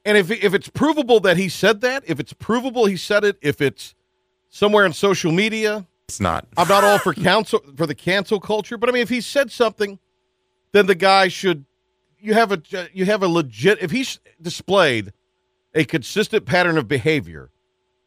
And 0.06 0.18
if 0.18 0.30
if 0.30 0.54
it's 0.54 0.70
provable 0.70 1.20
that 1.22 1.38
he 1.38 1.48
said 1.48 1.82
that, 1.82 2.04
if 2.06 2.20
it's 2.20 2.34
provable 2.34 2.86
he 2.86 2.98
said 2.98 3.24
it, 3.24 3.38
if 3.42 3.62
it's 3.62 3.96
somewhere 4.50 4.86
in 4.86 4.94
social 4.94 5.32
media, 5.32 5.86
It's 6.08 6.20
not. 6.20 6.46
I'm 6.58 6.68
not 6.68 6.84
all 6.84 7.00
for 7.00 7.14
council 7.32 7.64
for 7.76 7.88
the 7.88 7.96
cancel 7.96 8.40
culture, 8.40 8.78
but 8.78 8.90
I 8.90 8.92
mean, 8.92 9.02
if 9.02 9.10
he 9.10 9.22
said 9.22 9.52
something, 9.52 10.00
then 10.74 10.88
the 10.88 10.96
guy 10.96 11.30
should. 11.30 11.66
You 12.20 12.34
have 12.34 12.52
a 12.52 12.62
you 12.94 13.06
have 13.06 13.24
a 13.24 13.28
legit. 13.28 13.82
If 13.82 13.92
he's 13.92 14.20
displayed 14.42 15.14
a 15.74 15.86
consistent 15.86 16.46
pattern 16.46 16.78
of 16.78 16.88
behavior 16.88 17.50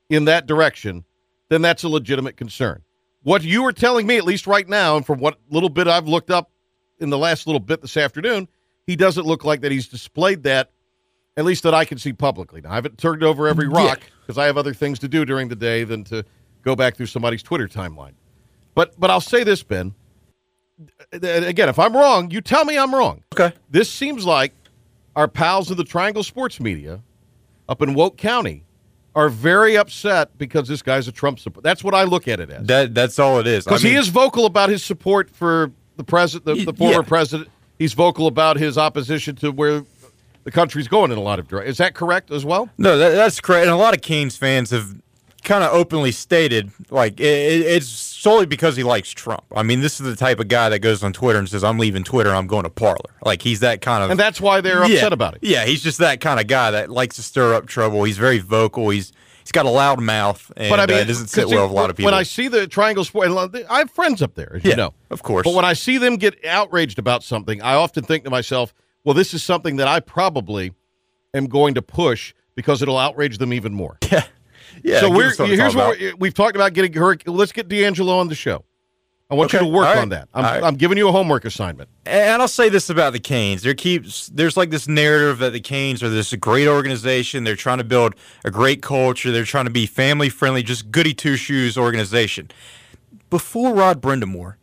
in 0.08 0.26
that 0.26 0.46
direction, 0.46 1.04
then 1.48 1.62
that's 1.62 1.82
a 1.82 1.88
legitimate 1.88 2.36
concern. 2.36 2.82
What 3.22 3.42
you 3.42 3.64
are 3.66 3.72
telling 3.72 4.06
me, 4.06 4.18
at 4.18 4.24
least 4.24 4.46
right 4.46 4.68
now, 4.68 4.96
and 4.96 5.04
from 5.04 5.18
what 5.18 5.38
little 5.50 5.68
bit 5.68 5.88
I've 5.88 6.06
looked 6.06 6.30
up 6.30 6.50
in 6.98 7.10
the 7.10 7.18
last 7.18 7.46
little 7.46 7.60
bit 7.60 7.82
this 7.82 7.96
afternoon, 7.96 8.48
he 8.86 8.96
doesn't 8.96 9.26
look 9.26 9.44
like 9.44 9.60
that 9.62 9.72
he's 9.72 9.88
displayed 9.88 10.42
that 10.44 10.70
At 11.36 11.44
least 11.44 11.64
that 11.64 11.74
I 11.74 11.84
can 11.84 11.98
see 11.98 12.12
publicly. 12.14 12.62
Now, 12.62 12.70
I 12.72 12.74
haven't 12.76 12.96
turned 12.96 13.22
over 13.22 13.46
every 13.46 13.68
rock 13.68 14.00
because 14.22 14.38
I 14.38 14.46
have 14.46 14.56
other 14.56 14.72
things 14.72 14.98
to 15.00 15.08
do 15.08 15.24
during 15.26 15.48
the 15.48 15.56
day 15.56 15.84
than 15.84 16.02
to 16.04 16.24
go 16.62 16.74
back 16.74 16.96
through 16.96 17.06
somebody's 17.06 17.42
Twitter 17.42 17.68
timeline. 17.68 18.14
But 18.74 18.98
but 18.98 19.10
I'll 19.10 19.20
say 19.20 19.44
this, 19.44 19.62
Ben. 19.62 19.94
Again, 21.12 21.68
if 21.68 21.78
I'm 21.78 21.94
wrong, 21.94 22.30
you 22.30 22.40
tell 22.40 22.64
me 22.64 22.76
I'm 22.78 22.94
wrong. 22.94 23.22
Okay. 23.34 23.54
This 23.70 23.90
seems 23.90 24.24
like 24.26 24.52
our 25.14 25.28
pals 25.28 25.70
of 25.70 25.76
the 25.76 25.84
Triangle 25.84 26.22
Sports 26.22 26.58
Media 26.60 27.02
up 27.68 27.82
in 27.82 27.94
Woke 27.94 28.16
County 28.16 28.64
are 29.14 29.30
very 29.30 29.76
upset 29.76 30.36
because 30.36 30.68
this 30.68 30.82
guy's 30.82 31.08
a 31.08 31.12
Trump 31.12 31.38
supporter. 31.38 31.62
That's 31.62 31.82
what 31.82 31.94
I 31.94 32.04
look 32.04 32.28
at 32.28 32.40
it 32.40 32.50
as. 32.50 32.66
That 32.66 32.94
that's 32.94 33.18
all 33.18 33.38
it 33.40 33.46
is. 33.46 33.66
I 33.66 33.70
Because 33.70 33.82
he 33.82 33.94
is 33.94 34.08
vocal 34.08 34.44
about 34.46 34.68
his 34.68 34.82
support 34.84 35.30
for 35.30 35.72
the 35.96 36.04
president, 36.04 36.44
the, 36.44 36.64
the 36.72 36.76
former 36.76 36.94
yeah. 36.94 37.02
president. 37.02 37.50
He's 37.78 37.92
vocal 37.92 38.26
about 38.26 38.56
his 38.56 38.78
opposition 38.78 39.36
to 39.36 39.50
where 39.50 39.84
the 40.44 40.50
country's 40.50 40.88
going 40.88 41.10
in 41.10 41.18
a 41.18 41.22
lot 41.22 41.38
of 41.38 41.48
directions. 41.48 41.72
Is 41.72 41.78
that 41.78 41.94
correct 41.94 42.30
as 42.30 42.44
well? 42.44 42.70
No, 42.78 42.96
that, 42.96 43.10
that's 43.10 43.40
correct. 43.40 43.64
And 43.64 43.72
a 43.72 43.76
lot 43.76 43.94
of 43.94 44.00
Canes 44.00 44.36
fans 44.36 44.70
have 44.70 44.94
kind 45.46 45.62
of 45.62 45.72
openly 45.72 46.10
stated 46.10 46.70
like 46.90 47.20
it, 47.20 47.24
it, 47.24 47.60
it's 47.62 47.88
solely 47.88 48.46
because 48.46 48.76
he 48.76 48.82
likes 48.82 49.10
Trump. 49.10 49.44
I 49.54 49.62
mean, 49.62 49.80
this 49.80 50.00
is 50.00 50.06
the 50.06 50.16
type 50.16 50.40
of 50.40 50.48
guy 50.48 50.68
that 50.68 50.80
goes 50.80 51.02
on 51.04 51.12
Twitter 51.12 51.38
and 51.38 51.48
says, 51.48 51.64
"I'm 51.64 51.78
leaving 51.78 52.04
Twitter. 52.04 52.34
I'm 52.34 52.46
going 52.46 52.64
to 52.64 52.70
Parler." 52.70 53.10
Like 53.24 53.42
he's 53.42 53.60
that 53.60 53.80
kind 53.80 54.02
of. 54.02 54.10
And 54.10 54.18
that's 54.18 54.40
why 54.40 54.60
they're 54.60 54.84
yeah, 54.86 54.96
upset 54.96 55.12
about 55.12 55.34
it. 55.34 55.40
Yeah, 55.42 55.64
he's 55.64 55.82
just 55.82 55.98
that 55.98 56.20
kind 56.20 56.40
of 56.40 56.46
guy 56.46 56.72
that 56.72 56.90
likes 56.90 57.16
to 57.16 57.22
stir 57.22 57.54
up 57.54 57.66
trouble. 57.66 58.04
He's 58.04 58.18
very 58.18 58.38
vocal. 58.38 58.88
He's 58.90 59.12
he's 59.46 59.52
got 59.52 59.64
a 59.64 59.70
loud 59.70 60.00
mouth, 60.00 60.50
and 60.56 60.70
But 60.70 60.80
I 60.80 60.86
mean, 60.86 60.96
uh, 60.96 61.00
it 61.02 61.04
doesn't 61.04 61.28
sit 61.28 61.48
well 61.48 61.62
with 61.62 61.70
a 61.70 61.74
lot 61.74 61.88
of 61.88 61.96
people. 61.96 62.10
When 62.10 62.18
I 62.18 62.24
see 62.24 62.48
the 62.48 62.66
Triangle 62.66 63.04
Sport, 63.04 63.28
I 63.70 63.78
have 63.78 63.90
friends 63.92 64.20
up 64.20 64.34
there, 64.34 64.56
as 64.56 64.64
you 64.64 64.70
Yeah, 64.70 64.76
know, 64.76 64.94
of 65.10 65.22
course. 65.22 65.44
But 65.44 65.54
when 65.54 65.64
I 65.64 65.72
see 65.72 65.98
them 65.98 66.16
get 66.16 66.44
outraged 66.44 66.98
about 66.98 67.22
something, 67.22 67.62
I 67.62 67.74
often 67.74 68.02
think 68.02 68.24
to 68.24 68.30
myself, 68.30 68.74
"Well, 69.04 69.14
this 69.14 69.32
is 69.34 69.44
something 69.44 69.76
that 69.76 69.86
I 69.86 70.00
probably 70.00 70.72
am 71.32 71.46
going 71.46 71.74
to 71.74 71.82
push 71.82 72.34
because 72.56 72.82
it'll 72.82 72.98
outrage 72.98 73.38
them 73.38 73.52
even 73.52 73.72
more." 73.72 73.98
yeah, 74.10 74.24
yeah. 74.82 75.00
so 75.00 75.08
we're 75.10 75.28
us 75.28 75.36
something 75.36 75.56
to 75.56 75.62
here's 75.62 75.76
what 75.76 75.98
we're, 76.00 76.16
we've 76.16 76.34
talked 76.34 76.56
about 76.56 76.72
getting 76.72 76.92
her. 76.94 77.16
Let's 77.26 77.52
get 77.52 77.68
DeAngelo 77.68 78.18
on 78.18 78.28
the 78.28 78.34
show. 78.34 78.64
I 79.28 79.34
want 79.34 79.52
Okay, 79.52 79.64
you 79.64 79.70
to 79.70 79.76
work 79.76 79.86
right, 79.86 79.98
on 79.98 80.10
that. 80.10 80.28
I'm, 80.34 80.44
right. 80.44 80.62
I'm 80.62 80.76
giving 80.76 80.96
you 80.98 81.08
a 81.08 81.12
homework 81.12 81.44
assignment. 81.44 81.88
And 82.04 82.40
I'll 82.40 82.46
say 82.46 82.68
this 82.68 82.88
about 82.90 83.12
the 83.12 83.18
Canes: 83.18 83.62
there 83.62 83.74
keeps 83.74 84.28
there's 84.28 84.56
like 84.56 84.70
this 84.70 84.86
narrative 84.86 85.38
that 85.38 85.52
the 85.52 85.60
Canes 85.60 86.02
are 86.02 86.08
this 86.08 86.32
great 86.34 86.68
organization. 86.68 87.42
They're 87.42 87.56
trying 87.56 87.78
to 87.78 87.84
build 87.84 88.14
a 88.44 88.50
great 88.52 88.82
culture. 88.82 89.32
They're 89.32 89.44
trying 89.44 89.64
to 89.64 89.70
be 89.72 89.86
family 89.86 90.28
friendly, 90.28 90.62
just 90.62 90.92
goody 90.92 91.12
two 91.12 91.36
shoes 91.36 91.76
organization. 91.76 92.50
Before 93.28 93.74
Rod 93.74 94.00
Brind'Amour, 94.00 94.54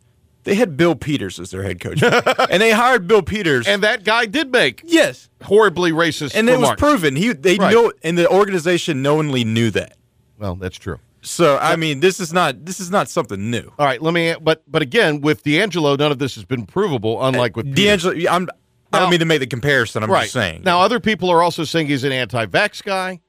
they 0.44 0.54
had 0.54 0.78
Bill 0.78 0.94
Peters 0.94 1.38
as 1.38 1.50
their 1.50 1.62
head 1.62 1.78
coach, 1.78 2.02
and 2.50 2.62
they 2.62 2.70
hired 2.70 3.06
Bill 3.06 3.20
Peters. 3.22 3.66
And 3.68 3.82
that 3.82 4.02
guy 4.04 4.24
did 4.24 4.50
make 4.50 4.80
yes, 4.86 5.28
horribly 5.42 5.92
racist 5.92 6.34
and 6.34 6.48
it 6.48 6.58
was 6.58 6.74
proven. 6.76 7.16
He 7.16 7.34
they 7.34 7.56
Right. 7.56 7.70
know, 7.74 7.92
and 8.02 8.16
the 8.16 8.28
organization 8.30 9.02
knowingly 9.02 9.44
knew 9.44 9.70
that. 9.72 9.98
Well, 10.38 10.54
that's 10.54 10.78
true. 10.78 10.98
So 11.24 11.58
I 11.58 11.76
mean, 11.76 12.00
this 12.00 12.20
is 12.20 12.32
not 12.32 12.64
this 12.64 12.80
is 12.80 12.90
not 12.90 13.08
something 13.08 13.50
new. 13.50 13.72
All 13.78 13.86
right, 13.86 14.00
let 14.00 14.14
me. 14.14 14.34
But 14.40 14.62
but 14.70 14.82
again, 14.82 15.20
with 15.20 15.42
DeAngelo, 15.42 15.98
none 15.98 16.12
of 16.12 16.18
this 16.18 16.34
has 16.34 16.44
been 16.44 16.66
provable. 16.66 17.24
Unlike 17.24 17.56
with. 17.56 17.74
DeAngelo, 17.74 18.26
I'm. 18.30 18.48
I 18.92 19.00
don't 19.00 19.10
mean 19.10 19.20
to 19.20 19.24
make 19.24 19.40
the 19.40 19.46
comparison. 19.46 20.04
I'm 20.04 20.10
right 20.10 20.22
just 20.22 20.34
saying. 20.34 20.62
Now, 20.64 20.80
other 20.80 21.00
people 21.00 21.28
are 21.30 21.42
also 21.42 21.64
saying 21.64 21.88
he's 21.88 22.04
an 22.04 22.12
anti-vax 22.12 22.84
guy, 22.84 23.20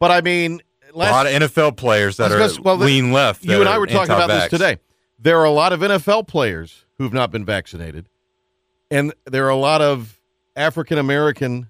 but 0.00 0.10
I 0.10 0.22
mean, 0.22 0.60
a 0.92 0.98
lot 0.98 1.26
of 1.26 1.32
NFL 1.32 1.76
players 1.76 2.16
that 2.16 2.32
are 2.32 2.62
well, 2.62 2.76
lean 2.76 3.12
left. 3.12 3.44
You 3.44 3.60
and 3.60 3.68
I 3.68 3.78
were 3.78 3.86
talking 3.86 4.14
about 4.14 4.28
this 4.28 4.48
today. 4.48 4.78
There 5.20 5.38
are 5.38 5.44
a 5.44 5.50
lot 5.50 5.72
of 5.72 5.80
NFL 5.80 6.26
players 6.26 6.84
who've 6.96 7.12
not 7.12 7.30
been 7.30 7.44
vaccinated, 7.44 8.08
and 8.90 9.12
there 9.26 9.46
are 9.46 9.50
a 9.50 9.56
lot 9.56 9.82
of 9.82 10.20
African 10.56 10.98
American 10.98 11.68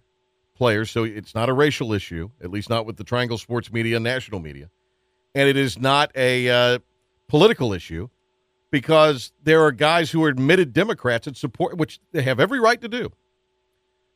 players. 0.55 0.91
So 0.91 1.05
it's 1.05 1.35
not 1.35 1.49
a 1.49 1.53
racial 1.53 1.93
issue, 1.93 2.31
at 2.43 2.51
least 2.51 2.71
not 2.71 2.87
with 2.87 2.97
the 2.97 3.05
Triangle 3.05 3.39
Sports 3.39 3.73
Media 3.73 3.97
and 3.97 4.05
national 4.05 4.41
media, 4.41 4.71
and 5.35 5.49
it 5.49 5.57
is 5.57 5.79
not 5.79 6.11
a 6.15 6.49
uh, 6.49 6.79
political 7.29 7.73
issue 7.73 8.09
because 8.71 9.33
there 9.43 9.63
are 9.63 9.73
guys 9.73 10.11
who 10.11 10.23
are 10.25 10.29
admitted 10.29 10.73
Democrats 10.73 11.27
and 11.27 11.37
support, 11.37 11.77
which 11.79 12.01
they 12.13 12.23
have 12.23 12.41
every 12.41 12.61
right 12.61 12.81
to 12.81 12.89
do. 12.89 13.11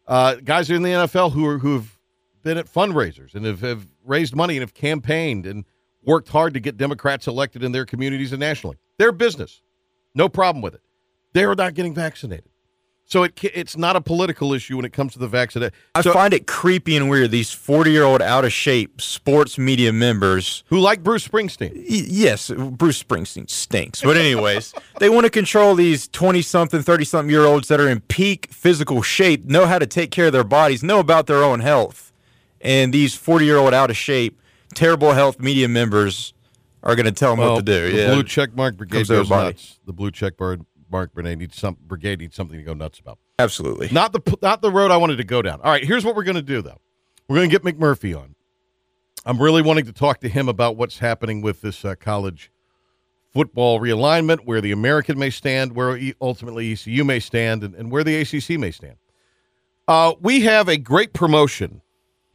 Uh, 0.07 0.35
guys 0.37 0.71
in 0.71 0.83
the 0.83 0.91
NFL 0.91 1.33
who 1.33 1.47
are 1.47 1.59
who 1.59 1.75
have 1.75 1.99
been 2.43 2.59
at 2.59 2.67
fundraisers 2.67 3.35
and 3.35 3.47
have, 3.47 3.61
have 3.61 3.87
raised 4.05 4.35
money 4.35 4.57
and 4.57 4.63
have 4.63 4.75
campaigned 4.75 5.47
and 5.47 5.65
worked 6.05 6.29
hard 6.29 6.55
to 6.55 6.61
get 6.61 6.77
Democrats 6.77 7.27
elected 7.27 7.63
in 7.63 7.73
their 7.73 7.87
communities 7.87 8.33
and 8.33 8.41
nationally. 8.41 8.77
Their 8.99 9.13
business, 9.13 9.63
no 10.15 10.29
problem 10.29 10.61
with 10.61 10.75
it. 10.75 10.83
They're 11.33 11.55
not 11.55 11.75
getting 11.75 11.95
vaccinated, 11.95 12.51
so 13.13 13.25
it 13.25 13.39
it's 13.45 13.77
not 13.77 13.95
a 13.95 14.01
political 14.01 14.55
issue 14.55 14.77
when 14.77 14.87
it 14.87 14.93
comes 14.95 15.13
to 15.13 15.19
the 15.19 15.29
vaccination. 15.29 15.75
I 15.95 16.01
find 16.01 16.33
it 16.33 16.47
creepy 16.47 16.97
and 16.97 17.11
weird. 17.11 17.31
These 17.31 17.53
40 17.53 17.91
year 17.91 18.05
old 18.05 18.23
out 18.23 18.45
of 18.47 18.53
shape 18.53 19.03
sports 19.03 19.59
media 19.59 19.93
members. 19.93 20.65
who 20.69 20.79
like 20.81 21.03
Bruce 21.03 21.29
Springsteen? 21.29 21.73
y- 21.75 22.07
Yes, 22.09 22.51
Bruce 22.51 23.03
Springsteen 23.03 23.51
stinks. 23.51 24.01
But, 24.01 24.17
anyways, 24.17 24.73
they 24.99 25.11
want 25.11 25.25
to 25.25 25.31
control 25.31 25.75
these 25.75 26.09
20 26.09 26.41
something, 26.41 26.81
30 26.83 27.05
something 27.05 27.31
year 27.31 27.45
olds 27.45 27.69
that 27.69 27.81
are 27.81 27.89
in 27.89 28.01
peak 28.01 28.49
physical 28.51 29.03
shape, 29.03 29.45
know 29.45 29.67
how 29.67 29.79
to 29.79 29.87
take 29.87 30.11
care 30.11 30.27
of 30.29 30.33
their 30.33 30.45
bodies, 30.45 30.83
know 30.83 30.99
about 30.99 31.27
their 31.27 31.43
own 31.45 31.61
health. 31.61 32.13
And 32.63 32.95
these 32.95 33.15
40 33.15 33.45
year 33.45 33.59
old 33.59 33.75
out 33.75 33.91
of 33.91 33.97
shape, 33.97 34.41
terrible 34.75 35.13
health 35.13 35.39
media 35.39 35.69
members 35.69 36.33
are 36.83 36.97
going 36.97 37.07
to 37.07 37.13
tell 37.13 37.33
them 37.33 37.41
Well, 37.41 37.55
what 37.57 37.67
to 37.67 37.73
do. 37.73 37.93
The 37.93 37.99
yeah. 38.03 38.15
blue 38.15 38.25
check 38.25 38.57
mark 38.57 38.77
brigade 38.77 38.97
Comes 38.99 39.09
to 39.09 39.13
their 39.13 39.23
goes 39.23 39.31
nuts. 39.31 39.79
The 39.87 39.93
blue 39.93 40.11
check 40.11 40.37
bar- 40.37 40.57
mark 40.93 41.13
brigade 41.15 41.39
needs 41.39 41.57
some 41.57 41.77
brigade 41.87 42.21
needs 42.21 42.37
something 42.37 42.59
to 42.59 42.65
go 42.65 42.75
nuts 42.75 43.01
about. 43.01 43.19
Absolutely. 43.39 43.89
Not 43.91 44.13
the 44.13 44.39
not 44.43 44.63
the 44.63 44.71
road 44.71 44.91
I 44.91 44.97
wanted 44.99 45.17
to 45.17 45.25
go 45.25 45.43
down. 45.43 45.61
All 45.63 45.71
right, 45.71 45.85
here's 45.85 46.05
what 46.05 46.15
we're 46.15 46.23
going 46.23 46.37
to 46.37 46.43
do 46.43 46.63
though. 46.63 46.81
We're 47.29 47.37
going 47.37 47.51
to 47.51 47.59
get 47.59 47.65
McMurphy 47.65 48.17
on. 48.17 48.35
I'm 49.25 49.41
really 49.41 49.63
wanting 49.63 49.87
to 49.87 49.93
talk 49.93 50.21
to 50.21 50.29
him 50.29 50.49
about 50.49 50.77
what's 50.77 50.99
happening 50.99 51.43
with 51.43 51.61
this 51.61 51.85
uh, 51.85 51.95
college 51.95 52.51
football 53.33 53.81
realignment, 53.81 54.41
where 54.45 54.61
the 54.61 54.73
American 54.73 55.19
may 55.19 55.31
stand, 55.31 55.73
where 55.73 55.99
ultimately 56.21 56.73
ECU 56.73 57.05
may 57.05 57.21
stand, 57.21 57.65
and, 57.65 57.75
and 57.75 57.91
where 57.91 58.05
the 58.05 58.17
ACC 58.21 58.59
may 58.59 58.71
stand. 58.71 58.97
Uh, 59.89 60.15
we 60.21 60.43
have 60.43 60.69
a 60.69 60.77
great 60.77 61.13
promotion 61.13 61.81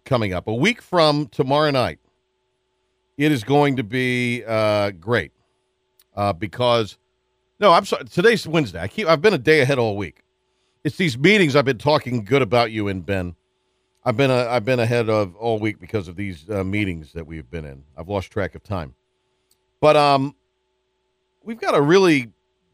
coming 0.06 0.34
up 0.34 0.48
a 0.48 0.54
week 0.54 0.82
from 0.82 1.28
tomorrow 1.28 1.72
night. 1.72 2.00
It 3.18 3.32
is 3.32 3.44
going 3.44 3.76
to 3.76 3.84
be 3.84 4.44
uh, 4.46 4.92
great 4.92 5.32
uh, 6.16 6.34
because 6.34 6.98
no, 7.60 7.74
I'm 7.74 7.86
sorry. 7.86 8.06
Today's 8.06 8.48
Wednesday. 8.48 8.80
I 8.80 8.88
keep. 8.88 9.08
I've 9.08 9.22
been 9.22 9.34
a 9.34 9.40
day 9.40 9.62
ahead 9.62 9.80
all 9.80 9.98
week. 9.98 10.24
It's 10.84 10.98
these 10.98 11.18
meetings 11.18 11.56
I've 11.56 11.66
been 11.66 11.78
talking 11.78 12.24
good 12.24 12.42
about 12.42 12.72
you 12.72 12.88
and 12.88 13.06
Ben. 13.06 13.36
I've 14.06 14.16
been 14.16 14.32
a, 14.32 14.46
I've 14.46 14.64
been 14.64 14.80
ahead 14.80 15.10
of 15.10 15.36
all 15.36 15.60
week 15.60 15.80
because 15.80 16.08
of 16.08 16.16
these 16.16 16.50
uh, 16.50 16.64
meetings 16.64 17.14
that 17.14 17.28
we've 17.28 17.50
been 17.50 17.66
in. 17.66 17.84
I've 17.98 18.08
lost 18.08 18.32
track 18.32 18.56
of 18.56 18.64
time, 18.64 18.96
but 19.82 19.98
um, 19.98 20.36
we've 21.44 21.60
got 21.60 21.76
a 21.76 21.82
really 21.82 22.32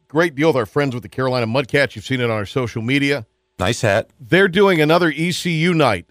great 0.07 0.35
deal 0.35 0.49
with 0.49 0.57
our 0.57 0.67
friends 0.67 0.93
with 0.93 1.01
the 1.01 1.09
Carolina 1.09 1.47
Mudcats. 1.47 1.95
You've 1.95 2.05
seen 2.05 2.21
it 2.21 2.25
on 2.25 2.31
our 2.31 2.45
social 2.45 2.83
media. 2.83 3.25
Nice 3.57 3.81
hat. 3.81 4.11
They're 4.19 4.47
doing 4.47 4.79
another 4.79 5.11
ECU 5.15 5.73
night 5.73 6.05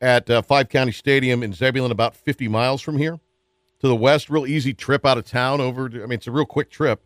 at 0.00 0.28
uh, 0.28 0.42
Five 0.42 0.68
County 0.68 0.92
Stadium 0.92 1.42
in 1.42 1.52
Zebulon, 1.52 1.90
about 1.90 2.16
50 2.16 2.48
miles 2.48 2.82
from 2.82 2.98
here 2.98 3.20
to 3.80 3.88
the 3.88 3.96
west. 3.96 4.30
Real 4.30 4.46
easy 4.46 4.74
trip 4.74 5.06
out 5.06 5.18
of 5.18 5.24
town 5.24 5.60
over. 5.60 5.88
To, 5.88 6.02
I 6.02 6.06
mean, 6.06 6.14
it's 6.14 6.26
a 6.26 6.32
real 6.32 6.44
quick 6.44 6.70
trip. 6.70 7.02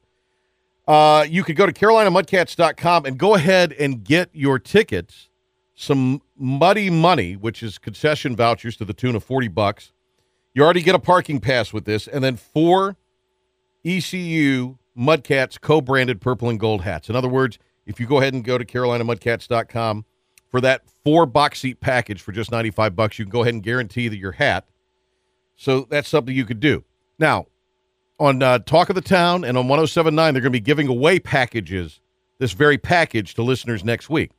Uh, 0.86 1.24
you 1.28 1.44
could 1.44 1.56
go 1.56 1.66
to 1.66 1.72
CarolinaMudcats.com 1.72 3.06
and 3.06 3.18
go 3.18 3.34
ahead 3.34 3.72
and 3.72 4.02
get 4.02 4.30
your 4.32 4.58
tickets. 4.58 5.28
Some 5.74 6.22
muddy 6.36 6.90
money, 6.90 7.36
which 7.36 7.62
is 7.62 7.78
concession 7.78 8.36
vouchers 8.36 8.76
to 8.78 8.84
the 8.84 8.92
tune 8.92 9.14
of 9.14 9.24
40 9.24 9.48
bucks. 9.48 9.92
You 10.52 10.64
already 10.64 10.82
get 10.82 10.94
a 10.94 10.98
parking 10.98 11.40
pass 11.40 11.72
with 11.72 11.84
this, 11.84 12.08
and 12.08 12.24
then 12.24 12.36
four 12.36 12.96
ECU 13.84 14.76
Mudcats 14.98 15.60
co-branded 15.60 16.20
purple 16.20 16.50
and 16.50 16.58
gold 16.58 16.82
hats. 16.82 17.08
In 17.08 17.16
other 17.16 17.28
words, 17.28 17.58
if 17.86 18.00
you 18.00 18.06
go 18.06 18.18
ahead 18.18 18.34
and 18.34 18.44
go 18.44 18.58
to 18.58 18.64
CarolinaMudcats.com 18.64 20.04
for 20.48 20.60
that 20.60 20.82
four 21.04 21.24
box 21.26 21.60
seat 21.60 21.80
package 21.80 22.20
for 22.20 22.32
just 22.32 22.50
95 22.50 22.96
bucks, 22.96 23.18
you 23.18 23.24
can 23.24 23.30
go 23.30 23.42
ahead 23.42 23.54
and 23.54 23.62
guarantee 23.62 24.08
that 24.08 24.16
your 24.16 24.32
hat. 24.32 24.66
So 25.56 25.86
that's 25.88 26.08
something 26.08 26.34
you 26.34 26.44
could 26.44 26.60
do. 26.60 26.84
Now, 27.18 27.46
on 28.20 28.42
uh, 28.42 28.58
Talk 28.60 28.90
of 28.90 28.94
the 28.94 29.00
Town 29.00 29.44
and 29.44 29.56
on 29.56 29.66
1079, 29.66 30.34
they're 30.34 30.42
going 30.42 30.52
to 30.52 30.56
be 30.56 30.60
giving 30.60 30.86
away 30.86 31.18
packages, 31.18 32.00
this 32.38 32.52
very 32.52 32.76
package 32.76 33.34
to 33.34 33.42
listeners 33.42 33.82
next 33.82 34.10
week. 34.10 34.32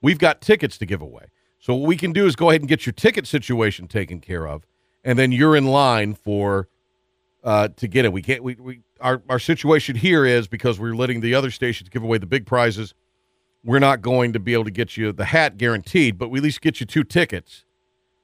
We've 0.00 0.18
got 0.18 0.40
tickets 0.40 0.78
to 0.78 0.86
give 0.86 1.02
away. 1.02 1.26
So 1.58 1.74
what 1.74 1.88
we 1.88 1.96
can 1.96 2.12
do 2.12 2.26
is 2.26 2.36
go 2.36 2.50
ahead 2.50 2.60
and 2.60 2.68
get 2.68 2.86
your 2.86 2.92
ticket 2.92 3.26
situation 3.26 3.88
taken 3.88 4.20
care 4.20 4.46
of, 4.46 4.64
and 5.02 5.18
then 5.18 5.32
you're 5.32 5.56
in 5.56 5.66
line 5.66 6.14
for 6.14 6.68
uh, 7.42 7.68
to 7.76 7.88
get 7.88 8.04
it. 8.04 8.12
We 8.12 8.22
can't. 8.22 8.44
We, 8.44 8.54
we 8.54 8.80
our 9.00 9.22
our 9.30 9.38
situation 9.38 9.96
here 9.96 10.26
is 10.26 10.46
because 10.46 10.78
we're 10.78 10.94
letting 10.94 11.20
the 11.20 11.34
other 11.34 11.50
stations 11.50 11.88
give 11.88 12.02
away 12.02 12.18
the 12.18 12.26
big 12.26 12.44
prizes. 12.44 12.94
We're 13.64 13.78
not 13.78 14.02
going 14.02 14.34
to 14.34 14.38
be 14.38 14.52
able 14.52 14.64
to 14.64 14.70
get 14.70 14.98
you 14.98 15.10
the 15.10 15.24
hat 15.24 15.56
guaranteed, 15.56 16.18
but 16.18 16.28
we 16.28 16.38
at 16.38 16.42
least 16.42 16.60
get 16.60 16.80
you 16.80 16.86
two 16.86 17.02
tickets, 17.02 17.64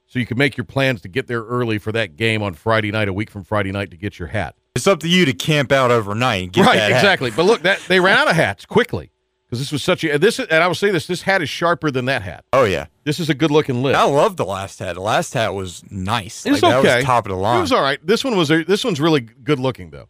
so 0.05 0.19
you 0.19 0.27
can 0.27 0.37
make 0.37 0.55
your 0.55 0.65
plans 0.65 1.01
to 1.01 1.07
get 1.07 1.25
there 1.25 1.41
early 1.43 1.79
for 1.79 1.91
that 1.91 2.15
game 2.15 2.43
on 2.43 2.53
Friday 2.53 2.91
night, 2.91 3.07
a 3.07 3.13
week 3.13 3.31
from 3.31 3.43
Friday 3.43 3.71
night, 3.71 3.89
to 3.89 3.97
get 3.97 4.19
your 4.19 4.27
hat. 4.27 4.55
It's 4.75 4.87
up 4.87 4.99
to 5.01 5.07
you 5.09 5.25
to 5.25 5.33
camp 5.33 5.71
out 5.71 5.91
overnight 5.91 6.43
and 6.43 6.53
get 6.53 6.65
right, 6.65 6.91
exactly. 6.91 7.31
But 7.31 7.43
look, 7.43 7.61
that 7.63 7.79
they 7.87 7.99
ran 7.99 8.17
out 8.17 8.29
of 8.29 8.35
hats 8.35 8.65
quickly 8.65 9.11
because 9.45 9.59
this 9.59 9.71
was 9.71 9.83
such 9.83 10.03
a 10.05 10.17
this. 10.17 10.39
And 10.39 10.63
I 10.63 10.67
will 10.67 10.75
say 10.75 10.91
this: 10.91 11.07
this 11.07 11.23
hat 11.23 11.41
is 11.41 11.49
sharper 11.49 11.91
than 11.91 12.05
that 12.05 12.21
hat. 12.21 12.45
Oh 12.53 12.63
yeah, 12.63 12.85
This 13.03 13.19
is 13.19 13.29
a 13.29 13.33
good 13.33 13.51
looking 13.51 13.83
lid. 13.83 13.95
I 13.95 14.03
love 14.03 14.37
the 14.37 14.45
last 14.45 14.79
hat. 14.79 14.95
The 14.95 15.01
last 15.01 15.33
hat 15.33 15.53
was 15.53 15.83
nice. 15.91 16.45
It's 16.45 16.63
like, 16.63 16.73
okay. 16.75 16.87
That 16.87 16.95
was 16.97 17.05
top 17.05 17.25
of 17.25 17.31
the 17.31 17.35
line. 17.35 17.57
It 17.57 17.61
was 17.61 17.71
all 17.73 17.81
right. 17.81 17.99
This 18.05 18.23
one 18.23 18.37
was 18.37 18.49
a, 18.49 18.63
this 18.63 18.85
one's 18.85 19.01
really 19.01 19.19
good 19.19 19.59
looking 19.59 19.89
though. 19.89 20.07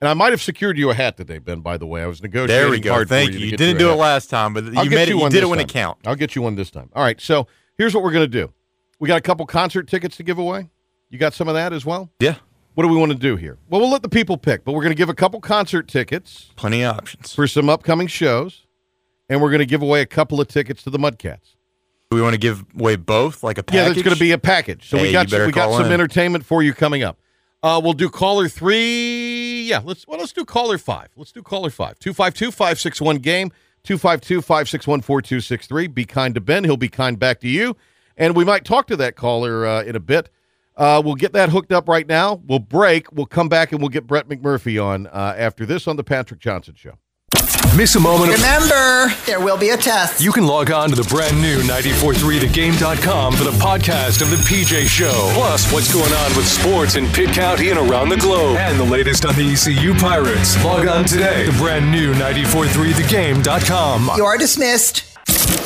And 0.00 0.08
I 0.08 0.14
might 0.14 0.30
have 0.30 0.42
secured 0.42 0.76
you 0.78 0.90
a 0.90 0.94
hat 0.94 1.16
today, 1.16 1.38
Ben. 1.38 1.60
By 1.60 1.78
the 1.78 1.86
way, 1.86 2.02
I 2.02 2.06
was 2.06 2.22
negotiating. 2.22 2.54
there 2.54 2.70
we 2.70 2.78
go. 2.80 2.92
hard 2.92 3.08
Thank 3.08 3.32
you. 3.32 3.38
you. 3.40 3.46
You 3.46 3.56
didn't 3.56 3.78
do 3.78 3.90
it 3.90 3.94
last 3.94 4.28
time, 4.30 4.52
but 4.52 4.64
I'll 4.76 4.84
you 4.84 4.90
made 4.90 5.08
you 5.08 5.14
it. 5.14 5.16
You 5.16 5.18
one 5.18 5.32
did 5.32 5.42
it 5.42 5.46
when 5.46 5.58
time. 5.58 5.64
it 5.64 5.72
count. 5.72 5.98
I'll 6.06 6.14
get 6.14 6.36
you 6.36 6.42
one 6.42 6.54
this 6.54 6.70
time. 6.70 6.90
All 6.94 7.02
right. 7.02 7.20
So 7.20 7.48
here's 7.78 7.94
what 7.94 8.04
we're 8.04 8.12
gonna 8.12 8.28
do. 8.28 8.52
We 9.00 9.08
got 9.08 9.18
a 9.18 9.22
couple 9.22 9.44
concert 9.46 9.88
tickets 9.88 10.16
to 10.18 10.22
give 10.22 10.38
away. 10.38 10.68
You 11.10 11.18
got 11.18 11.34
some 11.34 11.48
of 11.48 11.54
that 11.54 11.72
as 11.72 11.84
well. 11.86 12.10
Yeah, 12.20 12.36
What 12.76 12.82
do 12.84 12.90
we 12.90 12.96
want 12.98 13.10
to 13.10 13.16
do 13.18 13.36
here? 13.36 13.56
Well, 13.70 13.80
we'll 13.80 13.90
let 13.90 14.02
the 14.02 14.08
people 14.10 14.36
pick, 14.36 14.62
but 14.62 14.72
we're 14.72 14.82
going 14.82 14.90
to 14.92 14.96
give 14.96 15.08
a 15.08 15.14
couple 15.14 15.40
concert 15.40 15.88
tickets 15.88 16.50
plenty 16.56 16.84
of 16.84 16.94
options. 16.98 17.32
for 17.34 17.46
some 17.46 17.70
upcoming 17.70 18.06
shows, 18.06 18.66
and 19.30 19.40
we're 19.40 19.48
going 19.48 19.60
to 19.60 19.66
give 19.66 19.80
away 19.80 20.02
a 20.02 20.06
couple 20.06 20.42
of 20.42 20.48
tickets 20.48 20.82
to 20.82 20.90
the 20.90 20.98
Mudcats. 20.98 21.54
Do 22.10 22.16
we 22.16 22.20
want 22.20 22.34
to 22.34 22.38
give 22.38 22.66
away 22.78 22.96
both, 22.96 23.42
like 23.42 23.56
a 23.56 23.64
Yeah, 23.72 23.84
package? 23.84 23.94
there's 23.94 24.04
going 24.04 24.14
to 24.14 24.20
be 24.20 24.32
a 24.32 24.38
package. 24.38 24.90
So 24.90 24.98
Hey, 24.98 25.04
we 25.04 25.12
got 25.12 25.30
better 25.30 25.46
we 25.46 25.52
got 25.52 25.72
some 25.72 25.86
in. 25.86 25.92
entertainment 25.92 26.44
for 26.44 26.62
you 26.62 26.74
coming 26.74 27.02
up. 27.02 27.18
Uh, 27.62 27.80
we'll 27.82 27.94
do 27.94 28.10
caller 28.10 28.46
three. 28.46 29.62
Yeah, 29.64 29.80
let's 29.82 30.06
well 30.06 30.18
let's 30.20 30.34
do 30.34 30.44
caller 30.44 30.76
five. 30.76 31.08
Let's 31.16 31.32
do 31.32 31.42
caller 31.42 31.70
five. 31.70 31.98
252-561 31.98 33.22
game. 33.22 33.52
252-561-4263. 33.84 35.94
Be 35.94 36.04
kind 36.04 36.34
to 36.34 36.40
Ben. 36.40 36.64
He'll 36.64 36.76
be 36.76 36.88
kind 36.88 37.18
back 37.18 37.40
to 37.40 37.48
you. 37.48 37.76
And 38.16 38.36
we 38.36 38.44
might 38.44 38.64
talk 38.64 38.86
to 38.88 38.96
that 38.96 39.16
caller 39.16 39.66
uh, 39.66 39.82
in 39.82 39.96
a 39.96 40.00
bit. 40.00 40.30
Uh, 40.76 41.00
we'll 41.04 41.14
get 41.14 41.32
that 41.32 41.48
hooked 41.48 41.72
up 41.72 41.88
right 41.88 42.06
now. 42.06 42.40
We'll 42.46 42.58
break. 42.58 43.10
We'll 43.12 43.26
come 43.26 43.48
back 43.48 43.72
and 43.72 43.80
we'll 43.80 43.88
get 43.88 44.06
Brett 44.06 44.28
McMurphy 44.28 44.82
on 44.82 45.06
uh, 45.06 45.34
after 45.36 45.64
this 45.64 45.88
on 45.88 45.96
the 45.96 46.04
Patrick 46.04 46.40
Johnson 46.40 46.74
Show. 46.76 46.98
Miss 47.76 47.94
a 47.94 48.00
moment. 48.00 48.32
Remember, 48.32 49.12
there 49.26 49.38
will 49.38 49.58
be 49.58 49.68
a 49.68 49.76
test. 49.76 50.22
You 50.22 50.32
can 50.32 50.46
log 50.46 50.70
on 50.70 50.88
to 50.88 50.96
the 50.96 51.02
brand 51.04 51.40
new 51.42 51.58
943thegame.com 51.62 53.34
for 53.34 53.44
the 53.44 53.50
podcast 53.52 54.22
of 54.22 54.30
the 54.30 54.36
PJ 54.36 54.86
Show. 54.86 55.30
Plus, 55.34 55.70
what's 55.72 55.92
going 55.92 56.10
on 56.12 56.36
with 56.36 56.46
sports 56.46 56.94
in 56.96 57.06
Pitt 57.08 57.34
County 57.34 57.68
and 57.68 57.78
around 57.78 58.08
the 58.08 58.16
globe. 58.16 58.56
And 58.56 58.80
the 58.80 58.84
latest 58.84 59.26
on 59.26 59.34
the 59.34 59.52
ECU 59.52 59.94
Pirates. 59.94 60.62
Log 60.64 60.86
on 60.86 61.04
today. 61.04 61.44
The 61.44 61.58
brand 61.58 61.90
new 61.90 62.14
943thegame.com. 62.14 64.10
You 64.16 64.24
are 64.24 64.38
dismissed. 64.38 65.15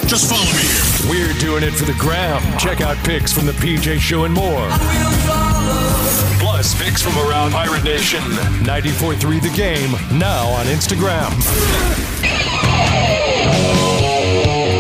Just 0.06 0.28
follow 0.28 0.44
me 0.44 0.66
here. 0.66 1.10
We're 1.10 1.38
doing 1.38 1.62
it 1.62 1.72
for 1.72 1.84
the 1.84 1.94
gram. 1.94 2.42
Check 2.58 2.80
out 2.80 2.96
pics 2.98 3.32
from 3.32 3.46
the 3.46 3.52
PJ 3.52 3.98
Show 4.00 4.24
and 4.24 4.34
more. 4.34 4.68
Plus, 6.40 6.74
pics 6.82 7.00
from 7.00 7.16
around 7.18 7.52
Pirate 7.52 7.84
Nation. 7.84 8.20
943 8.64 9.40
The 9.40 9.50
Game, 9.50 9.92
now 10.18 10.48
on 10.48 10.66
Instagram. 10.66 11.30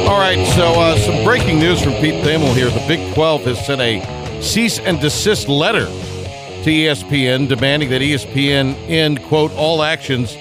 All 0.08 0.18
right, 0.18 0.44
so 0.56 0.80
uh, 0.80 0.96
some 0.98 1.22
breaking 1.24 1.58
news 1.60 1.80
from 1.80 1.92
Pete 1.94 2.24
Thamel 2.24 2.52
here. 2.54 2.68
The 2.68 2.84
Big 2.88 3.14
12 3.14 3.42
has 3.44 3.64
sent 3.64 3.80
a 3.80 4.42
cease 4.42 4.78
and 4.80 5.00
desist 5.00 5.48
letter 5.48 5.86
to 5.86 6.70
ESPN 6.70 7.48
demanding 7.48 7.88
that 7.90 8.02
ESPN 8.02 8.74
end, 8.88 9.22
quote, 9.22 9.52
all 9.52 9.82
actions 9.82 10.34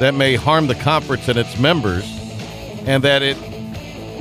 that 0.00 0.14
may 0.14 0.34
harm 0.34 0.66
the 0.66 0.74
conference 0.74 1.28
and 1.28 1.38
its 1.38 1.56
members, 1.58 2.04
and 2.86 3.04
that 3.04 3.22
it 3.22 3.36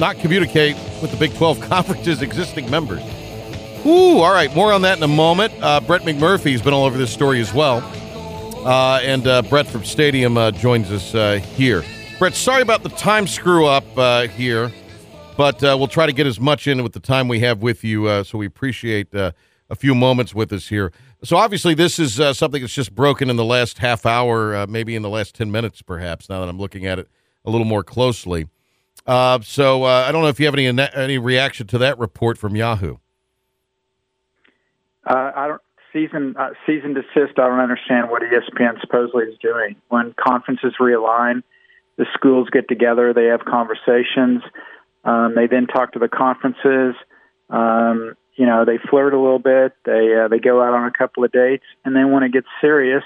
not 0.01 0.17
communicate 0.17 0.75
with 0.99 1.11
the 1.11 1.17
Big 1.17 1.33
12 1.35 1.61
conference's 1.69 2.23
existing 2.23 2.69
members. 2.71 3.03
Ooh, 3.85 4.17
all 4.17 4.33
right, 4.33 4.53
more 4.55 4.73
on 4.73 4.81
that 4.81 4.97
in 4.97 5.03
a 5.03 5.07
moment. 5.07 5.53
Uh, 5.61 5.79
Brett 5.79 6.01
McMurphy's 6.01 6.61
been 6.61 6.73
all 6.73 6.85
over 6.85 6.97
this 6.97 7.13
story 7.13 7.39
as 7.39 7.53
well. 7.53 7.77
Uh, 8.65 8.99
and 9.03 9.27
uh, 9.27 9.43
Brett 9.43 9.67
from 9.67 9.83
Stadium 9.83 10.37
uh, 10.37 10.49
joins 10.51 10.91
us 10.91 11.13
uh, 11.13 11.39
here. 11.55 11.83
Brett, 12.17 12.33
sorry 12.33 12.63
about 12.63 12.81
the 12.81 12.89
time 12.89 13.27
screw 13.27 13.67
up 13.67 13.83
uh, 13.95 14.27
here, 14.27 14.71
but 15.37 15.61
we'll 15.61 15.87
try 15.87 16.07
to 16.07 16.13
get 16.13 16.25
as 16.25 16.39
much 16.39 16.67
in 16.67 16.81
with 16.81 16.93
the 16.93 16.99
time 16.99 17.27
we 17.27 17.39
have 17.39 17.61
with 17.61 17.83
you. 17.83 18.23
So 18.23 18.39
we 18.39 18.47
appreciate 18.47 19.13
a 19.13 19.33
few 19.75 19.93
moments 19.93 20.33
with 20.33 20.51
us 20.51 20.67
here. 20.67 20.91
So 21.23 21.37
obviously, 21.37 21.75
this 21.75 21.99
is 21.99 22.15
something 22.37 22.61
that's 22.61 22.73
just 22.73 22.93
broken 22.93 23.29
in 23.29 23.35
the 23.35 23.45
last 23.45 23.77
half 23.79 24.07
hour, 24.07 24.65
maybe 24.67 24.95
in 24.95 25.01
the 25.01 25.09
last 25.09 25.33
ten 25.33 25.51
minutes, 25.51 25.81
perhaps. 25.81 26.29
Now 26.29 26.39
that 26.41 26.49
I'm 26.49 26.59
looking 26.59 26.85
at 26.85 26.99
it 26.99 27.07
a 27.45 27.49
little 27.49 27.65
more 27.65 27.83
closely, 27.83 28.47
uh, 29.11 29.41
so 29.41 29.83
uh, 29.83 30.05
I 30.07 30.11
don't 30.13 30.21
know 30.21 30.29
if 30.29 30.39
you 30.39 30.45
have 30.45 30.55
any 30.55 30.67
any 30.67 31.17
reaction 31.17 31.67
to 31.67 31.77
that 31.79 31.99
report 31.99 32.37
from 32.37 32.55
Yahoo. 32.55 32.95
Uh, 35.05 35.31
I 35.35 35.47
don't 35.49 35.61
season 35.91 36.35
uh, 36.39 36.51
cease 36.65 36.81
and 36.85 36.95
desist. 36.95 37.37
I 37.37 37.47
don't 37.49 37.59
understand 37.59 38.09
what 38.09 38.21
ESPN 38.21 38.79
supposedly 38.79 39.25
is 39.25 39.37
doing. 39.41 39.75
When 39.89 40.15
conferences 40.17 40.75
realign, 40.79 41.43
the 41.97 42.05
schools 42.13 42.47
get 42.53 42.69
together, 42.69 43.13
they 43.13 43.25
have 43.25 43.41
conversations. 43.43 44.43
Um, 45.03 45.33
they 45.35 45.47
then 45.47 45.67
talk 45.67 45.91
to 45.91 45.99
the 45.99 46.07
conferences. 46.07 46.95
Um, 47.49 48.15
you 48.35 48.45
know, 48.45 48.63
they 48.63 48.77
flirt 48.89 49.13
a 49.13 49.19
little 49.19 49.39
bit. 49.39 49.73
They 49.83 50.15
uh, 50.23 50.29
they 50.29 50.39
go 50.39 50.61
out 50.61 50.73
on 50.73 50.87
a 50.87 50.91
couple 50.97 51.25
of 51.25 51.33
dates, 51.33 51.65
and 51.83 51.93
then 51.93 52.11
when 52.11 52.23
it 52.23 52.31
gets 52.31 52.47
serious, 52.61 53.03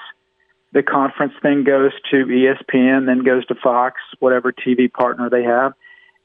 the 0.71 0.84
conference 0.84 1.34
then 1.41 1.63
goes 1.63 1.93
to 2.12 2.25
ESPN, 2.25 3.08
then 3.08 3.23
goes 3.23 3.43
to 3.47 3.56
Fox, 3.56 3.95
whatever 4.19 4.51
TV 4.51 4.91
partner 4.91 5.32
they 5.32 5.43
have, 5.43 5.73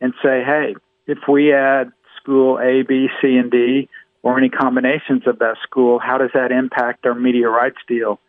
and 0.00 0.14
say, 0.22 0.42
hey, 0.44 0.74
if 1.06 1.18
we 1.28 1.52
add 1.52 1.92
school 2.20 2.58
A, 2.58 2.82
B, 2.82 3.08
C, 3.20 3.36
and 3.36 3.50
D, 3.50 3.88
or 4.22 4.38
any 4.38 4.48
combinations 4.48 5.26
of 5.26 5.38
that 5.38 5.56
school, 5.62 5.98
how 5.98 6.18
does 6.18 6.30
that 6.34 6.52
impact 6.52 7.06
our 7.06 7.14
media 7.14 7.48
rights 7.48 7.78
deal? 7.88 8.20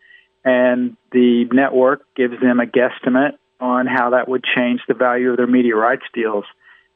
And 0.43 0.95
the 1.11 1.45
network 1.51 2.03
gives 2.15 2.39
them 2.41 2.59
a 2.59 2.65
guesstimate 2.65 3.37
on 3.59 3.85
how 3.85 4.11
that 4.11 4.27
would 4.27 4.43
change 4.43 4.81
the 4.87 4.93
value 4.93 5.31
of 5.31 5.37
their 5.37 5.47
media 5.47 5.75
rights 5.75 6.05
deals. 6.13 6.45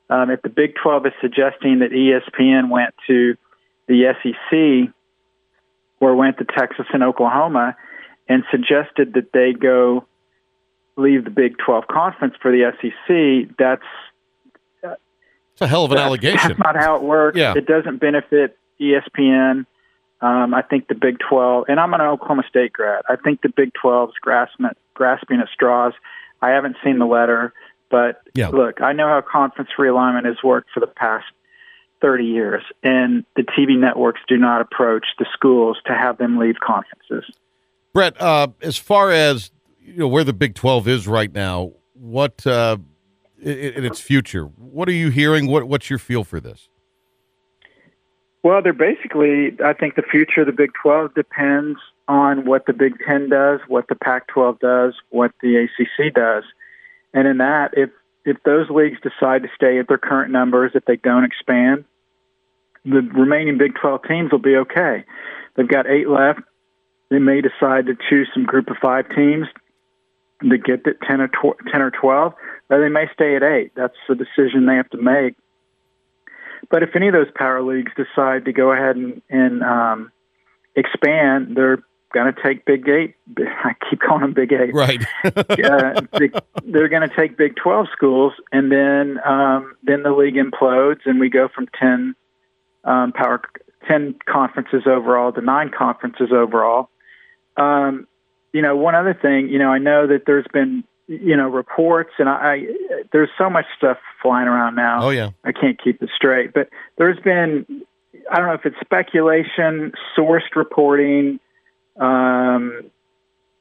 Um, 0.10 0.30
if 0.30 0.42
the 0.42 0.50
Big 0.50 0.76
12 0.82 1.08
is 1.08 1.14
suggesting 1.22 1.80
that 1.80 1.92
ESPN 1.92 2.70
went 2.70 2.94
to 3.08 3.36
the 3.88 4.14
SEC 4.24 4.94
or 6.00 6.16
went 6.16 6.38
to 6.38 6.46
Texas 6.46 6.86
and 6.94 7.04
Oklahoma 7.04 7.76
and 8.28 8.44
suggested 8.50 9.14
that 9.14 9.32
they 9.34 9.54
go 9.54 10.06
leave 10.98 11.24
the 11.26 11.30
Big 11.30 11.58
12 11.58 11.88
conference 11.88 12.36
for 12.42 12.52
the 12.52 12.72
SEC, 12.82 13.56
that's 13.58 13.84
It's 15.56 15.62
a 15.62 15.68
hell 15.68 15.86
of 15.86 15.92
an 15.92 15.96
that's- 15.96 16.08
allegation. 16.08 16.50
That's 16.50 16.60
not 16.60 16.76
how 16.76 16.98
it 16.98 17.02
works. 17.04 17.38
Yeah. 17.38 17.54
It 17.56 17.66
doesn't 17.66 17.98
benefit 18.00 18.58
ESPN. 18.80 19.66
Um, 20.22 20.54
I 20.54 20.62
think 20.62 20.88
the 20.90 20.96
Big 20.96 21.18
12, 21.20 21.66
and 21.70 21.80
I'm 21.80 21.94
an 21.94 22.02
Oklahoma 22.02 22.44
State 22.50 22.74
grad. 22.74 23.04
I 23.08 23.16
think 23.16 23.42
the 23.42 23.50
Big 23.50 23.72
12's 23.82 24.16
grasping 24.20 24.66
at, 24.66 24.76
grasping 24.94 25.40
at 25.40 25.48
straws. 25.54 25.94
I 26.42 26.50
haven't 26.50 26.76
seen 26.84 27.00
the 27.00 27.06
letter, 27.06 27.54
but 27.90 28.22
Yeah. 28.34 28.50
look, 28.50 28.82
I 28.82 28.92
know 28.94 29.08
how 29.08 29.22
conference 29.22 29.70
realignment 29.78 30.26
has 30.26 30.38
worked 30.44 30.72
for 30.74 30.80
the 30.82 30.88
past 30.88 31.26
30 32.02 32.26
years, 32.26 32.64
and 32.84 33.24
the 33.38 33.44
TV 33.44 33.78
networks 33.78 34.20
do 34.28 34.36
not 34.38 34.60
approach 34.62 35.06
the 35.20 35.26
schools 35.32 35.78
to 35.86 35.94
have 35.94 36.18
them 36.18 36.38
leave 36.38 36.60
conferences. 36.60 37.24
Brett, 37.94 38.20
uh, 38.22 38.48
as 38.62 38.78
far 38.78 39.12
as 39.12 39.52
you 39.80 39.98
know, 40.00 40.08
where 40.10 40.24
the 40.26 40.34
Big 40.34 40.56
Twelve 40.56 40.88
is 40.88 41.08
right 41.08 41.32
now, 41.34 41.72
what 41.94 42.46
uh, 42.46 42.78
in, 43.42 43.86
its 43.86 44.00
future, 44.00 44.46
what 44.46 44.88
are 44.88 44.94
you 44.94 45.10
hearing? 45.10 45.48
What 45.48 45.68
what's 45.68 45.90
your 45.90 46.00
feel 46.00 46.24
for 46.24 46.40
this? 46.40 46.70
Well, 48.46 48.62
they're 48.62 48.74
basically, 48.74 49.58
I 49.66 49.74
think 49.74 49.96
the 49.96 50.04
future 50.04 50.42
of 50.42 50.46
the 50.46 50.54
Big 50.54 50.70
12 50.80 51.16
depends 51.16 51.80
on 52.08 52.46
what 52.46 52.68
the 52.68 52.74
Big 52.74 52.94
10 53.08 53.30
does, 53.30 53.60
what 53.68 53.88
the 53.88 53.96
Pac 53.96 54.28
12 54.28 54.60
does, 54.60 54.94
what 55.10 55.32
the 55.42 55.66
ACC 55.66 56.14
does. 56.14 56.44
And 57.12 57.28
in 57.28 57.40
that, 57.40 57.72
if, 57.74 57.90
if 58.24 58.38
those 58.44 58.70
leagues 58.70 59.00
decide 59.02 59.42
to 59.42 59.50
stay 59.56 59.80
at 59.80 59.88
their 59.88 59.98
current 59.98 60.32
numbers, 60.32 60.74
if 60.76 60.86
they 60.86 60.96
don't 60.96 61.24
expand, 61.24 61.86
the 62.84 63.02
remaining 63.02 63.58
Big 63.58 63.74
12 63.82 64.02
teams 64.08 64.32
will 64.32 64.38
be 64.38 64.58
okay. 64.58 65.06
They've 65.56 65.68
got 65.68 65.88
eight 65.88 66.08
left. 66.08 66.42
They 67.10 67.18
may 67.18 67.42
decide 67.42 67.88
to 67.88 67.98
choose 68.10 68.30
some 68.32 68.46
group 68.46 68.70
of 68.70 68.78
five 68.80 69.06
teams 69.16 69.48
to 70.48 70.58
get 70.60 70.84
to 70.84 70.94
10 71.08 71.22
or, 71.22 71.28
tw- 71.30 71.58
10 71.72 71.82
or 71.82 71.90
12, 71.90 72.34
or 72.70 72.82
they 72.82 72.90
may 72.90 73.06
stay 73.14 73.36
at 73.36 73.44
eight. 73.44 73.72
That's 73.76 73.96
a 74.10 74.16
decision 74.16 74.66
they 74.66 74.76
have 74.76 74.90
to 74.92 74.98
make. 74.98 75.36
But 76.70 76.84
if 76.84 76.96
any 76.96 77.08
of 77.08 77.14
those 77.14 77.32
power 77.36 77.62
leagues 77.62 77.92
decide 77.96 78.46
to 78.46 78.54
go 78.54 78.72
ahead 78.72 78.96
and, 78.96 79.22
and 79.30 79.64
um, 79.64 80.12
expand, 80.76 81.56
they're 81.56 81.84
going 82.14 82.34
to 82.34 82.44
take 82.44 82.66
Big 82.66 82.88
Eight. 82.88 83.16
I 83.38 83.74
keep 83.90 84.00
calling 84.00 84.22
them 84.22 84.34
Big 84.34 84.52
Eight. 84.52 84.74
Right. 84.74 85.06
uh, 85.24 86.02
they're 86.64 86.90
going 86.90 87.08
to 87.08 87.16
take 87.16 87.38
Big 87.38 87.56
Twelve 87.56 87.88
schools, 87.92 88.34
and 88.52 88.72
then 88.72 89.20
um, 89.26 89.76
then 89.84 90.04
the 90.04 90.12
league 90.12 90.36
implodes, 90.36 91.02
and 91.06 91.20
we 91.20 91.30
go 91.30 91.50
from 91.54 91.68
ten 91.80 92.16
um, 92.84 93.12
power 93.12 93.42
ten 93.88 94.16
conferences 94.28 94.84
overall 94.88 95.32
to 95.34 95.42
nine 95.42 95.70
conferences 95.78 96.30
overall. 96.32 96.90
Um, 97.58 98.08
you 98.54 98.62
know, 98.62 98.76
one 98.76 98.96
other 98.96 99.14
thing, 99.14 99.50
you 99.50 99.60
know, 99.60 99.70
I 99.70 99.80
know 99.80 100.08
that 100.08 100.24
there's 100.26 100.46
been 100.54 100.86
you 101.08 101.38
know 101.38 101.48
reports, 101.50 102.12
and 102.20 102.28
I, 102.28 102.34
I 102.34 102.66
there's 103.12 103.30
so 103.38 103.50
much 103.50 103.66
stuff 103.78 103.98
flying 104.22 104.48
around 104.48 104.76
now. 104.76 105.04
oh 105.04 105.10
yeah. 105.10 105.32
I 105.44 105.52
can't 105.52 105.82
keep 105.82 106.02
it 106.02 106.10
straight. 106.16 106.54
But 106.54 106.70
there's 106.98 107.20
been, 107.20 107.84
I 108.32 108.38
don't 108.38 108.48
know 108.48 108.54
if 108.54 108.66
it's 108.66 108.80
speculation, 108.82 109.92
sourced 110.18 110.56
reporting, 110.56 111.40
um, 112.00 112.92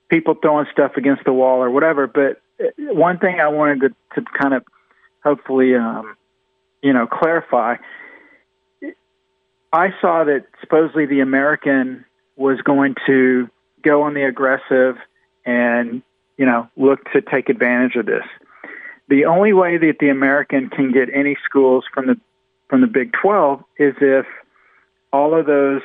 people 0.09 0.35
throwing 0.41 0.67
stuff 0.73 0.93
against 0.97 1.25
the 1.25 1.33
wall 1.33 1.63
or 1.63 1.71
whatever. 1.71 2.07
But 2.07 2.41
one 2.79 3.19
thing 3.19 3.41
I 3.41 3.49
wanted 3.49 3.81
to, 3.81 4.21
to 4.21 4.27
kind 4.41 4.55
of 4.55 4.65
hopefully, 5.23 5.75
um, 5.75 6.17
you 6.83 6.93
know, 6.93 7.07
clarify. 7.07 7.77
I 9.73 9.89
saw 10.01 10.25
that 10.25 10.45
supposedly 10.61 11.07
the 11.07 11.21
American 11.21 12.05
was 12.37 12.61
going 12.63 12.95
to 13.07 13.49
go 13.83 14.03
on 14.03 14.15
the 14.15 14.23
aggressive 14.23 14.97
and 15.45 16.03
you 16.37 16.47
know 16.47 16.69
look 16.77 17.11
to 17.13 17.21
take 17.21 17.49
advantage 17.49 17.97
of 17.97 18.07
this. 18.07 18.25
The 19.09 19.27
only 19.27 19.53
way 19.53 19.77
that 19.77 19.99
the 20.01 20.09
American 20.09 20.71
can 20.71 20.93
get 20.93 21.09
any 21.13 21.37
schools 21.45 21.85
from 21.93 22.07
the 22.07 22.19
from 22.69 22.81
the 22.81 22.87
Big 22.87 23.13
12 23.13 23.63
is 23.79 23.95
if 24.01 24.27
all 25.13 25.39
of 25.39 25.47
those 25.47 25.83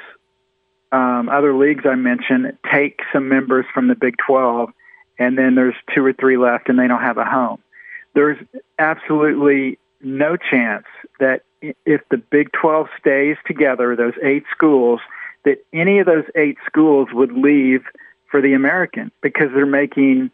um, 0.92 1.30
other 1.30 1.56
leagues 1.56 1.86
I 1.86 1.96
mentioned 1.96 2.58
take 2.72 3.02
some 3.14 3.30
members 3.30 3.66
from 3.74 3.88
the 3.88 3.96
Big 3.96 4.16
12, 4.26 4.72
and 5.20 5.38
then 5.38 5.56
there's 5.56 5.76
two 5.94 6.04
or 6.04 6.14
three 6.14 6.38
left, 6.38 6.70
and 6.70 6.80
they 6.80 6.88
don't 6.88 7.02
have 7.02 7.18
a 7.18 7.26
home. 7.26 7.62
There's 8.16 8.38
absolutely 8.80 9.78
no 10.02 10.36
chance 10.36 10.86
that 11.20 11.44
if 11.62 12.02
the 12.10 12.18
Big 12.18 12.52
12 12.54 12.88
stays 13.00 13.38
together, 13.46 13.96
those 13.96 14.14
eight 14.24 14.46
schools, 14.52 15.02
that 15.46 15.64
any 15.74 16.00
of 16.00 16.06
those 16.06 16.26
eight 16.36 16.58
schools 16.66 17.10
would 17.14 17.34
leave 17.34 17.84
for 18.32 18.42
the 18.42 18.54
American 18.54 19.12
because 19.22 19.50
they're 19.54 19.66
making, 19.66 20.32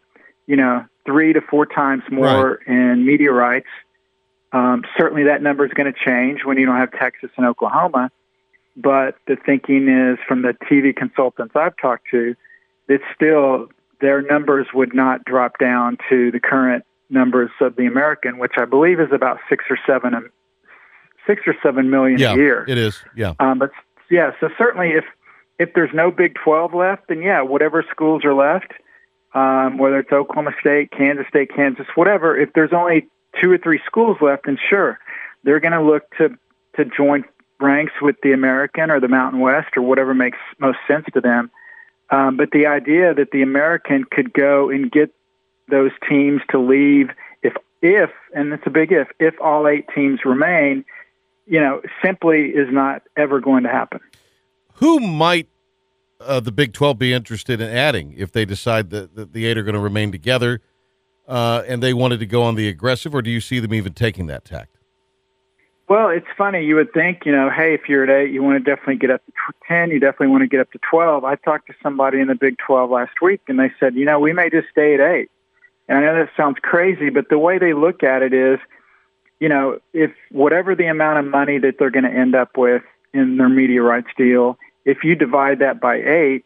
you 0.47 0.55
know, 0.55 0.85
three 1.05 1.33
to 1.33 1.41
four 1.41 1.65
times 1.65 2.03
more 2.11 2.55
in 2.67 3.05
media 3.05 3.31
rights. 3.31 3.67
Um, 4.51 4.83
certainly, 4.97 5.23
that 5.23 5.41
number 5.41 5.65
is 5.65 5.71
going 5.73 5.91
to 5.91 5.99
change 6.05 6.45
when 6.45 6.57
you 6.57 6.65
don't 6.65 6.77
have 6.77 6.91
Texas 6.91 7.29
and 7.37 7.45
Oklahoma. 7.45 8.11
But 8.77 9.15
the 9.27 9.37
thinking 9.45 9.87
is 9.87 10.17
from 10.27 10.41
the 10.41 10.53
TV 10.69 10.95
consultants 10.95 11.55
I've 11.55 11.77
talked 11.77 12.07
to 12.11 12.35
that 12.87 12.99
still 13.15 13.69
their 14.01 14.21
numbers 14.21 14.67
would 14.73 14.93
not 14.93 15.23
drop 15.25 15.57
down 15.59 15.97
to 16.09 16.29
the 16.31 16.39
current 16.39 16.83
numbers 17.09 17.51
of 17.61 17.75
the 17.77 17.85
American, 17.85 18.37
which 18.37 18.53
I 18.57 18.65
believe 18.65 18.99
is 18.99 19.11
about 19.13 19.39
six 19.49 19.63
or 19.69 19.77
seven, 19.87 20.13
um, 20.13 20.29
six 21.25 21.41
or 21.47 21.55
seven 21.63 21.89
million 21.89 22.19
Yeah, 22.19 22.33
a 22.33 22.35
year. 22.35 22.65
it 22.67 22.77
is. 22.77 23.01
Yeah. 23.15 23.33
Um, 23.39 23.59
but 23.59 23.71
yeah, 24.09 24.31
so 24.39 24.49
certainly 24.57 24.89
if 24.91 25.05
if 25.57 25.73
there's 25.73 25.93
no 25.93 26.11
Big 26.11 26.35
12 26.43 26.73
left, 26.73 27.07
then 27.07 27.21
yeah, 27.21 27.41
whatever 27.41 27.83
schools 27.89 28.25
are 28.25 28.33
left, 28.33 28.73
um, 29.35 29.77
whether 29.77 29.99
it's 29.99 30.11
Oklahoma 30.11 30.51
State, 30.59 30.91
Kansas 30.91 31.27
State, 31.27 31.51
Kansas, 31.53 31.85
whatever, 31.95 32.39
if 32.39 32.53
there's 32.53 32.71
only 32.73 33.07
two 33.41 33.51
or 33.51 33.57
three 33.57 33.81
schools 33.85 34.17
left, 34.21 34.45
then 34.45 34.57
sure, 34.69 34.97
they're 35.43 35.59
going 35.59 35.73
to 35.73 35.83
look 35.83 36.03
to 36.17 36.29
to 36.77 36.85
join 36.85 37.23
ranks 37.59 37.93
with 38.01 38.15
the 38.23 38.31
American 38.31 38.91
or 38.91 38.99
the 38.99 39.07
Mountain 39.07 39.39
West 39.39 39.77
or 39.77 39.81
whatever 39.81 40.13
makes 40.13 40.37
most 40.59 40.77
sense 40.87 41.05
to 41.13 41.21
them. 41.21 41.51
Um, 42.09 42.37
but 42.37 42.51
the 42.51 42.65
idea 42.67 43.13
that 43.13 43.31
the 43.31 43.41
American 43.41 44.03
could 44.09 44.33
go 44.33 44.69
and 44.69 44.91
get 44.91 45.13
those 45.69 45.91
teams 46.07 46.41
to 46.49 46.59
leave 46.59 47.09
if 47.43 47.53
if 47.81 48.09
and 48.33 48.53
it's 48.53 48.65
a 48.65 48.69
big 48.69 48.91
if 48.91 49.09
if 49.19 49.35
all 49.41 49.67
eight 49.67 49.85
teams 49.93 50.23
remain, 50.23 50.85
you 51.45 51.59
know, 51.59 51.81
simply 52.03 52.49
is 52.49 52.69
not 52.71 53.03
ever 53.17 53.41
going 53.41 53.63
to 53.63 53.69
happen. 53.69 53.99
Who 54.75 54.99
might 54.99 55.47
uh, 56.25 56.39
the 56.39 56.51
Big 56.51 56.73
12 56.73 56.97
be 56.97 57.13
interested 57.13 57.61
in 57.61 57.69
adding 57.69 58.13
if 58.17 58.31
they 58.31 58.45
decide 58.45 58.89
that, 58.91 59.15
that 59.15 59.33
the 59.33 59.45
eight 59.45 59.57
are 59.57 59.63
going 59.63 59.75
to 59.75 59.79
remain 59.79 60.11
together 60.11 60.61
uh, 61.27 61.63
and 61.67 61.81
they 61.81 61.93
wanted 61.93 62.19
to 62.19 62.25
go 62.25 62.43
on 62.43 62.55
the 62.55 62.67
aggressive, 62.67 63.15
or 63.15 63.21
do 63.21 63.29
you 63.29 63.41
see 63.41 63.59
them 63.59 63.73
even 63.73 63.93
taking 63.93 64.27
that 64.27 64.45
tact? 64.45 64.77
Well, 65.87 66.09
it's 66.09 66.27
funny. 66.35 66.63
You 66.63 66.75
would 66.75 66.91
think, 66.93 67.25
you 67.25 67.31
know, 67.31 67.49
hey, 67.49 67.75
if 67.75 67.87
you're 67.87 68.03
at 68.03 68.09
eight, 68.09 68.31
you 68.31 68.41
want 68.41 68.63
to 68.63 68.69
definitely 68.71 68.95
get 68.95 69.11
up 69.11 69.23
to 69.25 69.31
10. 69.67 69.91
You 69.91 69.99
definitely 69.99 70.27
want 70.27 70.41
to 70.41 70.47
get 70.47 70.59
up 70.59 70.71
to 70.71 70.79
12. 70.89 71.23
I 71.23 71.35
talked 71.35 71.67
to 71.67 71.75
somebody 71.83 72.19
in 72.19 72.27
the 72.27 72.35
Big 72.35 72.57
12 72.57 72.89
last 72.89 73.21
week, 73.21 73.41
and 73.47 73.59
they 73.59 73.71
said, 73.79 73.93
you 73.93 74.05
know, 74.05 74.19
we 74.19 74.33
may 74.33 74.49
just 74.49 74.67
stay 74.69 74.95
at 74.95 74.99
eight. 74.99 75.29
And 75.87 75.99
I 75.99 76.01
know 76.01 76.15
that 76.15 76.31
sounds 76.35 76.57
crazy, 76.61 77.11
but 77.11 77.29
the 77.29 77.37
way 77.37 77.59
they 77.59 77.73
look 77.73 78.01
at 78.01 78.23
it 78.23 78.33
is, 78.33 78.57
you 79.39 79.47
know, 79.47 79.79
if 79.93 80.11
whatever 80.31 80.73
the 80.73 80.87
amount 80.87 81.19
of 81.19 81.25
money 81.31 81.59
that 81.59 81.75
they're 81.77 81.91
going 81.91 82.05
to 82.05 82.11
end 82.11 82.33
up 82.33 82.57
with 82.57 82.81
in 83.13 83.37
their 83.37 83.49
media 83.49 83.83
rights 83.83 84.09
deal, 84.17 84.57
if 84.85 85.03
you 85.03 85.15
divide 85.15 85.59
that 85.59 85.81
by 85.81 85.95
eight, 85.95 86.45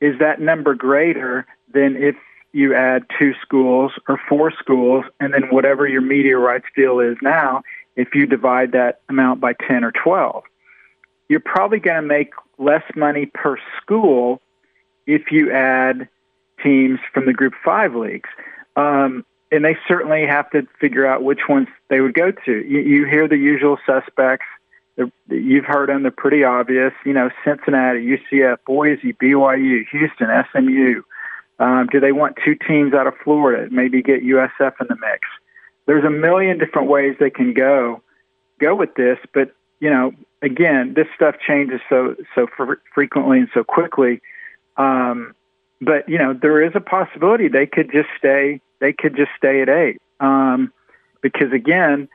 is 0.00 0.18
that 0.18 0.40
number 0.40 0.74
greater 0.74 1.46
than 1.72 1.96
if 1.96 2.16
you 2.52 2.74
add 2.74 3.04
two 3.18 3.34
schools 3.42 3.92
or 4.08 4.18
four 4.28 4.52
schools, 4.52 5.04
and 5.20 5.32
then 5.34 5.42
whatever 5.50 5.86
your 5.86 6.00
media 6.00 6.38
rights 6.38 6.66
deal 6.76 7.00
is 7.00 7.16
now, 7.20 7.62
if 7.96 8.14
you 8.14 8.26
divide 8.26 8.72
that 8.72 9.00
amount 9.08 9.40
by 9.40 9.52
10 9.52 9.84
or 9.84 9.92
12? 9.92 10.44
You're 11.28 11.40
probably 11.40 11.80
going 11.80 12.00
to 12.00 12.06
make 12.06 12.32
less 12.58 12.84
money 12.94 13.26
per 13.26 13.56
school 13.80 14.40
if 15.06 15.32
you 15.32 15.50
add 15.50 16.08
teams 16.62 17.00
from 17.12 17.26
the 17.26 17.32
Group 17.32 17.54
5 17.64 17.94
leagues. 17.94 18.28
Um, 18.76 19.24
and 19.50 19.64
they 19.64 19.76
certainly 19.86 20.26
have 20.26 20.50
to 20.50 20.66
figure 20.80 21.06
out 21.06 21.22
which 21.22 21.40
ones 21.48 21.68
they 21.88 22.00
would 22.00 22.14
go 22.14 22.30
to. 22.30 22.52
You, 22.52 22.80
you 22.80 23.06
hear 23.06 23.28
the 23.28 23.36
usual 23.36 23.78
suspects. 23.86 24.46
You've 25.28 25.64
heard 25.64 25.88
them. 25.88 26.02
They're 26.02 26.12
pretty 26.12 26.44
obvious. 26.44 26.92
You 27.04 27.12
know, 27.12 27.30
Cincinnati, 27.44 28.00
UCF, 28.32 28.58
Boise, 28.66 29.12
BYU, 29.12 29.84
Houston, 29.90 30.28
SMU. 30.52 31.02
Um, 31.58 31.88
do 31.90 32.00
they 32.00 32.12
want 32.12 32.36
two 32.44 32.54
teams 32.54 32.94
out 32.94 33.06
of 33.06 33.14
Florida? 33.22 33.68
Maybe 33.70 34.02
get 34.02 34.22
USF 34.22 34.72
in 34.80 34.86
the 34.88 34.96
mix. 34.96 35.20
There's 35.86 36.04
a 36.04 36.10
million 36.10 36.58
different 36.58 36.88
ways 36.88 37.16
they 37.18 37.30
can 37.30 37.52
go 37.54 38.02
go 38.60 38.74
with 38.74 38.94
this, 38.94 39.18
but 39.32 39.52
you 39.80 39.90
know, 39.90 40.12
again, 40.42 40.94
this 40.94 41.06
stuff 41.14 41.36
changes 41.44 41.80
so 41.88 42.16
so 42.34 42.46
fr- 42.56 42.74
frequently 42.94 43.40
and 43.40 43.48
so 43.52 43.64
quickly. 43.64 44.20
Um, 44.76 45.34
but 45.80 46.08
you 46.08 46.18
know, 46.18 46.32
there 46.32 46.62
is 46.62 46.72
a 46.74 46.80
possibility 46.80 47.48
they 47.48 47.66
could 47.66 47.90
just 47.92 48.08
stay. 48.16 48.60
They 48.80 48.92
could 48.92 49.16
just 49.16 49.30
stay 49.36 49.62
at 49.62 49.68
eight 49.68 50.00
um, 50.20 50.72
because 51.20 51.52
again, 51.52 52.08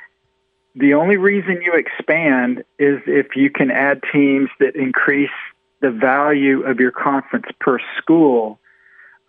the 0.76 0.94
only 0.94 1.18
reason 1.18 1.62
you 1.62 1.74
expand 1.74 2.64
is 2.78 3.00
if 3.08 3.36
you 3.36 3.50
can 3.50 3.72
add 3.72 4.02
teams 4.12 4.50
that 4.60 4.76
increase 4.76 5.30
the 5.82 5.92
value 5.92 6.64
of 6.64 6.80
your 6.80 6.92
conference 6.92 7.46
per 7.60 7.80
school. 7.98 8.60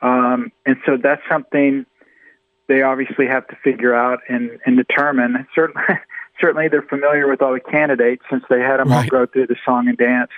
Um, 0.03 0.53
and 0.67 0.77
so 0.85 0.97
that's 0.97 1.23
something 1.31 1.87
they 2.69 2.83
obviously 2.83 3.27
have 3.27 3.47
to 3.49 3.57
figure 3.63 3.95
out 3.95 4.21
and, 4.29 4.59
and 4.67 4.77
determine. 4.77 5.47
Certainly, 5.55 5.83
certainly 6.41 6.69
they're 6.69 6.83
familiar 6.83 7.29
with 7.29 7.43
all 7.43 7.53
the 7.53 7.61
candidates 7.61 8.23
since 8.31 8.45
they 8.49 8.61
had 8.61 8.79
them 8.79 8.93
all 8.93 9.07
go 9.07 9.27
through 9.27 9.47
the 9.49 9.57
song 9.65 9.89
and 9.89 9.97
dance 9.99 10.31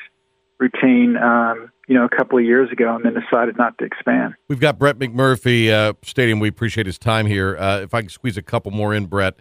routine, 0.58 1.16
um, 1.16 1.70
you 1.88 1.94
know, 1.94 2.04
a 2.04 2.08
couple 2.08 2.38
of 2.38 2.44
years 2.44 2.70
ago, 2.70 2.94
and 2.94 3.04
then 3.04 3.14
decided 3.14 3.58
not 3.58 3.76
to 3.78 3.84
expand. 3.84 4.34
We've 4.48 4.60
got 4.60 4.78
Brett 4.78 4.98
McMurphy, 4.98 5.70
uh, 5.70 5.94
Stadium. 6.02 6.38
We 6.38 6.48
appreciate 6.48 6.86
his 6.86 6.98
time 6.98 7.26
here. 7.26 7.56
Uh, 7.58 7.80
if 7.80 7.94
I 7.94 8.02
can 8.02 8.10
squeeze 8.10 8.36
a 8.36 8.42
couple 8.42 8.70
more 8.70 8.94
in, 8.94 9.06
Brett, 9.06 9.34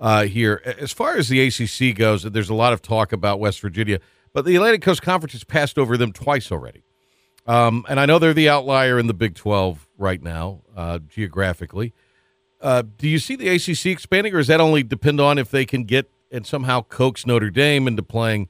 uh, 0.00 0.24
here. 0.24 0.62
As 0.78 0.92
far 0.92 1.16
as 1.16 1.28
the 1.28 1.40
ACC 1.46 1.96
goes, 1.96 2.22
there's 2.22 2.50
a 2.50 2.54
lot 2.54 2.72
of 2.72 2.82
talk 2.82 3.12
about 3.12 3.40
West 3.40 3.60
Virginia, 3.60 4.00
but 4.32 4.44
the 4.44 4.56
Atlantic 4.56 4.82
Coast 4.82 5.02
Conference 5.02 5.32
has 5.32 5.44
passed 5.44 5.78
over 5.78 5.96
them 5.96 6.12
twice 6.12 6.52
already. 6.52 6.82
Um, 7.46 7.86
and 7.88 8.00
I 8.00 8.06
know 8.06 8.18
they're 8.18 8.34
the 8.34 8.48
outlier 8.48 8.98
in 8.98 9.06
the 9.06 9.14
Big 9.14 9.34
12 9.34 9.88
right 9.96 10.22
now, 10.22 10.62
uh, 10.76 10.98
geographically. 10.98 11.94
Uh, 12.60 12.82
do 12.98 13.08
you 13.08 13.18
see 13.18 13.36
the 13.36 13.48
ACC 13.48 13.86
expanding, 13.86 14.34
or 14.34 14.38
does 14.38 14.48
that 14.48 14.60
only 14.60 14.82
depend 14.82 15.20
on 15.20 15.38
if 15.38 15.50
they 15.50 15.64
can 15.64 15.84
get 15.84 16.10
and 16.30 16.46
somehow 16.46 16.82
coax 16.82 17.24
Notre 17.24 17.50
Dame 17.50 17.86
into 17.86 18.02
playing 18.02 18.48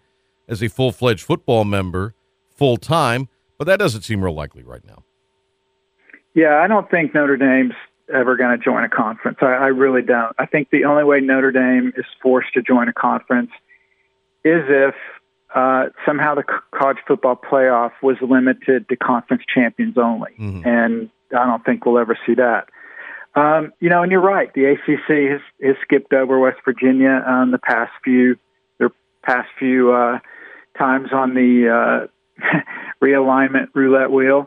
as 0.48 0.62
a 0.62 0.68
full 0.68 0.92
fledged 0.92 1.24
football 1.24 1.64
member 1.64 2.14
full 2.48 2.76
time? 2.76 3.28
But 3.59 3.66
that 3.66 3.78
doesn't 3.78 4.02
seem 4.02 4.24
real 4.24 4.35
likely 4.35 4.62
right 4.62 4.85
now. 4.87 5.04
Yeah, 6.35 6.61
I 6.62 6.66
don't 6.66 6.90
think 6.90 7.14
Notre 7.14 7.37
Dame's 7.37 7.74
ever 8.12 8.37
going 8.37 8.57
to 8.57 8.62
join 8.62 8.85
a 8.85 8.88
conference. 8.88 9.38
I, 9.40 9.47
I 9.47 9.66
really 9.69 10.03
don't. 10.03 10.35
I 10.38 10.47
think 10.47 10.71
the 10.71 10.85
only 10.85 11.05
way 11.05 11.21
Notre 11.21 11.53
Dame 11.53 11.92
is 11.97 12.05
forced 12.23 12.55
to 12.55 12.62
join 12.62 12.88
a 12.88 12.92
conference 12.92 13.51
is 14.45 14.62
if 14.69 14.95
uh, 15.55 15.87
somehow 16.05 16.35
the 16.35 16.45
college 16.75 16.99
football 17.07 17.37
playoff 17.37 17.92
was 18.03 18.16
limited 18.21 18.88
to 18.88 18.97
conference 18.97 19.42
champions 19.53 19.97
only, 19.97 20.31
and 20.64 21.11
I 21.37 21.47
don't 21.47 21.64
think 21.64 21.87
we'll 21.87 21.99
ever 21.99 22.19
see 22.27 22.35
that. 22.35 22.69
Um, 23.35 23.73
you 23.81 23.90
know, 23.90 24.03
and 24.03 24.11
you're 24.11 24.21
right. 24.21 24.53
The 24.55 24.64
ACC 24.64 25.31
has, 25.31 25.40
has 25.62 25.77
skipped 25.83 26.12
over 26.12 26.38
West 26.38 26.59
Virginia 26.64 27.23
um, 27.27 27.51
the 27.51 27.59
past 27.59 27.92
few 28.03 28.37
their 28.79 28.90
past 29.23 29.49
few 29.59 29.92
uh, 29.92 30.21
times 30.79 31.11
on 31.12 31.35
the 31.35 32.09
uh, 32.09 32.47
realignment 33.03 33.69
roulette 33.75 34.11
wheel, 34.11 34.47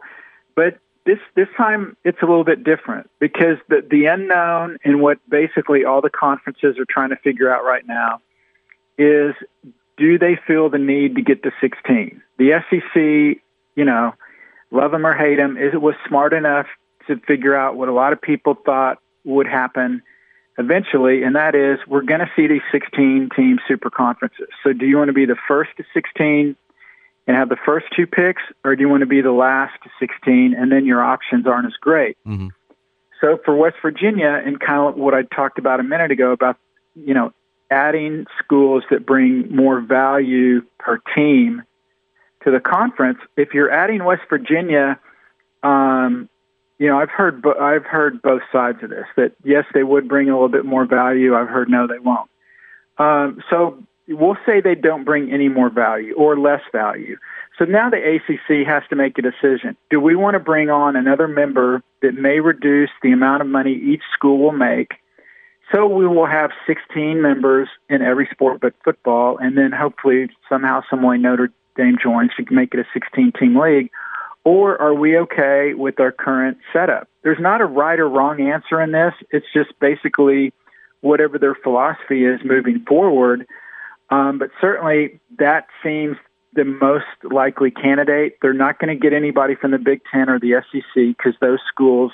but 0.55 0.79
this 1.05 1.19
this 1.35 1.47
time 1.57 1.95
it's 2.03 2.21
a 2.21 2.25
little 2.25 2.43
bit 2.43 2.63
different 2.63 3.09
because 3.19 3.57
the 3.67 3.85
the 3.89 4.05
unknown 4.05 4.77
and 4.83 5.01
what 5.01 5.17
basically 5.29 5.85
all 5.85 6.01
the 6.01 6.09
conferences 6.09 6.77
are 6.77 6.85
trying 6.89 7.09
to 7.09 7.15
figure 7.17 7.53
out 7.53 7.63
right 7.63 7.87
now 7.87 8.21
is 8.97 9.33
do 9.99 10.17
they 10.17 10.39
feel 10.47 10.69
the 10.69 10.77
need 10.77 11.15
to 11.15 11.21
get 11.21 11.43
to 11.43 11.51
16? 11.61 12.21
The 12.37 12.63
SEC, 12.69 13.41
you 13.75 13.85
know, 13.85 14.13
love 14.71 14.91
them 14.91 15.05
or 15.05 15.13
hate 15.13 15.35
them, 15.35 15.57
is 15.57 15.73
it 15.73 15.81
was 15.81 15.95
smart 16.07 16.33
enough 16.33 16.67
to 17.07 17.17
figure 17.27 17.55
out 17.55 17.75
what 17.75 17.89
a 17.89 17.93
lot 17.93 18.13
of 18.13 18.21
people 18.21 18.55
thought 18.65 18.99
would 19.25 19.47
happen 19.47 20.01
eventually, 20.57 21.23
and 21.23 21.35
that 21.35 21.55
is 21.55 21.79
we're 21.87 22.01
going 22.01 22.19
to 22.19 22.31
see 22.35 22.47
these 22.47 22.61
16 22.71 23.29
team 23.35 23.59
super 23.67 23.89
conferences. 23.89 24.47
So 24.63 24.73
do 24.73 24.85
you 24.85 24.97
want 24.97 25.09
to 25.09 25.13
be 25.13 25.25
the 25.25 25.37
first 25.47 25.71
to 25.77 25.83
16 25.93 26.55
and 27.29 27.37
have 27.37 27.47
the 27.47 27.57
first 27.63 27.85
two 27.95 28.07
picks, 28.07 28.41
or 28.65 28.75
do 28.75 28.81
you 28.81 28.89
want 28.89 29.01
to 29.01 29.05
be 29.05 29.21
the 29.21 29.31
last 29.31 29.77
16 29.99 30.55
and 30.55 30.71
then 30.71 30.83
your 30.83 31.03
options 31.03 31.45
aren't 31.45 31.67
as 31.67 31.77
great? 31.79 32.17
Mhm. 32.27 32.49
So 33.21 33.37
for 33.45 33.55
West 33.55 33.75
Virginia, 33.83 34.41
and 34.43 34.59
kind 34.59 34.89
of 34.89 34.95
what 34.95 35.13
I 35.13 35.21
talked 35.23 35.59
about 35.59 35.79
a 35.79 35.83
minute 35.83 36.09
ago 36.09 36.31
about 36.31 36.57
you 36.95 37.13
know, 37.13 37.31
adding 37.69 38.25
schools 38.43 38.83
that 38.89 39.05
bring 39.05 39.55
more 39.55 39.79
value 39.79 40.61
per 40.79 40.97
team 41.15 41.61
to 42.43 42.51
the 42.51 42.59
conference. 42.59 43.19
If 43.37 43.53
you're 43.53 43.71
adding 43.71 44.03
West 44.03 44.23
Virginia, 44.29 44.99
um, 45.61 46.29
you 46.79 46.87
know, 46.87 46.99
I've 46.99 47.11
heard 47.11 47.41
bo- 47.41 47.59
I've 47.59 47.85
heard 47.85 48.21
both 48.21 48.41
sides 48.51 48.81
of 48.81 48.89
this. 48.89 49.05
That 49.17 49.33
yes, 49.43 49.65
they 49.73 49.83
would 49.83 50.07
bring 50.07 50.29
a 50.29 50.33
little 50.33 50.49
bit 50.49 50.65
more 50.65 50.85
value. 50.85 51.35
I've 51.35 51.49
heard 51.49 51.69
no, 51.69 51.85
they 51.85 51.99
won't. 51.99 52.29
Um, 52.97 53.41
so 53.49 53.83
we'll 54.09 54.37
say 54.45 54.61
they 54.61 54.75
don't 54.75 55.05
bring 55.05 55.31
any 55.31 55.49
more 55.49 55.69
value 55.69 56.13
or 56.15 56.37
less 56.37 56.61
value. 56.71 57.17
So 57.57 57.65
now 57.65 57.89
the 57.89 57.97
ACC 57.97 58.65
has 58.67 58.83
to 58.89 58.95
make 58.95 59.17
a 59.17 59.21
decision. 59.21 59.75
Do 59.89 59.99
we 59.99 60.15
want 60.15 60.35
to 60.35 60.39
bring 60.39 60.69
on 60.69 60.95
another 60.95 61.27
member 61.27 61.83
that 62.01 62.13
may 62.13 62.39
reduce 62.39 62.89
the 63.03 63.11
amount 63.11 63.41
of 63.41 63.47
money 63.47 63.73
each 63.73 64.01
school 64.13 64.39
will 64.39 64.53
make? 64.53 64.93
So 65.73 65.85
we 65.85 66.07
will 66.07 66.25
have 66.25 66.51
16 66.65 67.21
members 67.21 67.67
in 67.89 68.01
every 68.01 68.27
sport 68.31 68.59
but 68.61 68.73
football, 68.83 69.37
and 69.37 69.57
then 69.57 69.71
hopefully 69.71 70.29
somehow, 70.47 70.81
some 70.89 71.03
way, 71.03 71.17
Notre 71.17 71.51
Dame 71.75 71.97
joins 72.01 72.31
to 72.37 72.45
make 72.49 72.73
it 72.73 72.79
a 72.79 72.85
16 72.93 73.33
team 73.39 73.59
league. 73.59 73.89
Or 74.45 74.81
are 74.81 74.93
we 74.93 75.17
okay 75.17 75.73
with 75.75 75.99
our 75.99 76.11
current 76.11 76.57
setup? 76.73 77.07
There's 77.23 77.39
not 77.39 77.61
a 77.61 77.65
right 77.65 77.99
or 77.99 78.09
wrong 78.09 78.41
answer 78.41 78.81
in 78.81 78.93
this. 78.93 79.13
It's 79.31 79.45
just 79.53 79.77
basically 79.79 80.53
whatever 81.01 81.37
their 81.37 81.55
philosophy 81.55 82.25
is 82.25 82.39
moving 82.43 82.83
forward. 82.87 83.45
Um, 84.11 84.39
but 84.39 84.49
certainly 84.59 85.19
that 85.37 85.67
seems 85.83 86.17
the 86.53 86.65
most 86.65 87.05
likely 87.23 87.71
candidate. 87.71 88.37
They're 88.41 88.53
not 88.53 88.79
going 88.79 88.95
to 88.95 88.99
get 88.99 89.13
anybody 89.13 89.55
from 89.55 89.71
the 89.71 89.77
Big 89.77 90.01
Ten 90.11 90.29
or 90.29 90.39
the 90.39 90.61
SEC 90.71 91.15
because 91.17 91.33
those 91.41 91.59
schools 91.71 92.11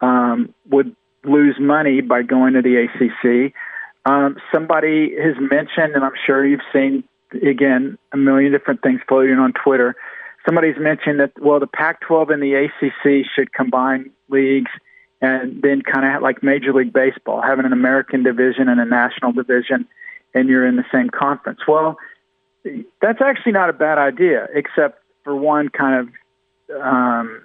um, 0.00 0.54
would 0.70 0.94
lose 1.24 1.56
money 1.58 2.00
by 2.00 2.22
going 2.22 2.54
to 2.54 2.62
the 2.62 2.86
ACC. 2.86 3.52
Um, 4.04 4.36
somebody 4.54 5.14
has 5.20 5.34
mentioned, 5.38 5.94
and 5.94 6.04
I'm 6.04 6.12
sure 6.24 6.46
you've 6.46 6.60
seen 6.72 7.02
again 7.42 7.98
a 8.12 8.16
million 8.16 8.52
different 8.52 8.82
things 8.82 9.00
floating 9.08 9.38
on 9.38 9.52
Twitter. 9.52 9.96
Somebody's 10.46 10.76
mentioned 10.78 11.18
that 11.18 11.32
well, 11.40 11.58
the 11.58 11.66
Pac-12 11.66 12.32
and 12.32 12.42
the 12.42 12.54
ACC 12.54 13.26
should 13.34 13.52
combine 13.52 14.10
leagues 14.28 14.70
and 15.20 15.60
then 15.62 15.82
kind 15.82 16.14
of 16.14 16.22
like 16.22 16.42
Major 16.42 16.72
League 16.72 16.92
Baseball, 16.92 17.42
having 17.42 17.64
an 17.64 17.72
American 17.72 18.22
division 18.22 18.68
and 18.68 18.80
a 18.80 18.84
national 18.84 19.32
division, 19.32 19.88
and 20.36 20.48
you're 20.50 20.66
in 20.66 20.76
the 20.76 20.84
same 20.92 21.08
conference. 21.08 21.60
Well, 21.66 21.96
that's 23.00 23.22
actually 23.22 23.52
not 23.52 23.70
a 23.70 23.72
bad 23.72 23.96
idea, 23.96 24.46
except 24.52 25.02
for 25.24 25.34
one 25.34 25.70
kind 25.70 26.08
of 26.70 26.80
um, 26.80 27.42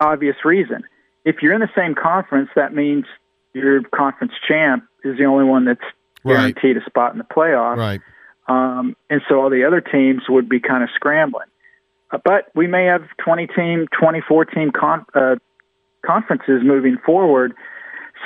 obvious 0.00 0.36
reason. 0.44 0.84
If 1.24 1.42
you're 1.42 1.52
in 1.52 1.60
the 1.60 1.70
same 1.76 1.94
conference, 1.94 2.48
that 2.56 2.74
means 2.74 3.04
your 3.52 3.82
conference 3.82 4.32
champ 4.48 4.84
is 5.04 5.18
the 5.18 5.24
only 5.26 5.44
one 5.44 5.64
that's 5.66 5.80
Right. 6.22 6.54
guaranteed 6.54 6.76
a 6.76 6.84
spot 6.84 7.12
in 7.12 7.18
the 7.18 7.24
playoff. 7.24 7.76
Right. 7.78 8.00
Um, 8.46 8.94
and 9.08 9.22
so 9.26 9.40
all 9.40 9.48
the 9.48 9.64
other 9.64 9.80
teams 9.80 10.24
would 10.28 10.50
be 10.50 10.60
kind 10.60 10.82
of 10.84 10.90
scrambling. 10.94 11.48
Uh, 12.10 12.18
but 12.22 12.48
we 12.54 12.66
may 12.66 12.84
have 12.84 13.04
20 13.24 13.46
team, 13.46 13.88
24 13.98 14.44
team 14.44 14.70
con- 14.70 15.06
uh, 15.14 15.36
conferences 16.04 16.60
moving 16.62 16.98
forward. 17.06 17.54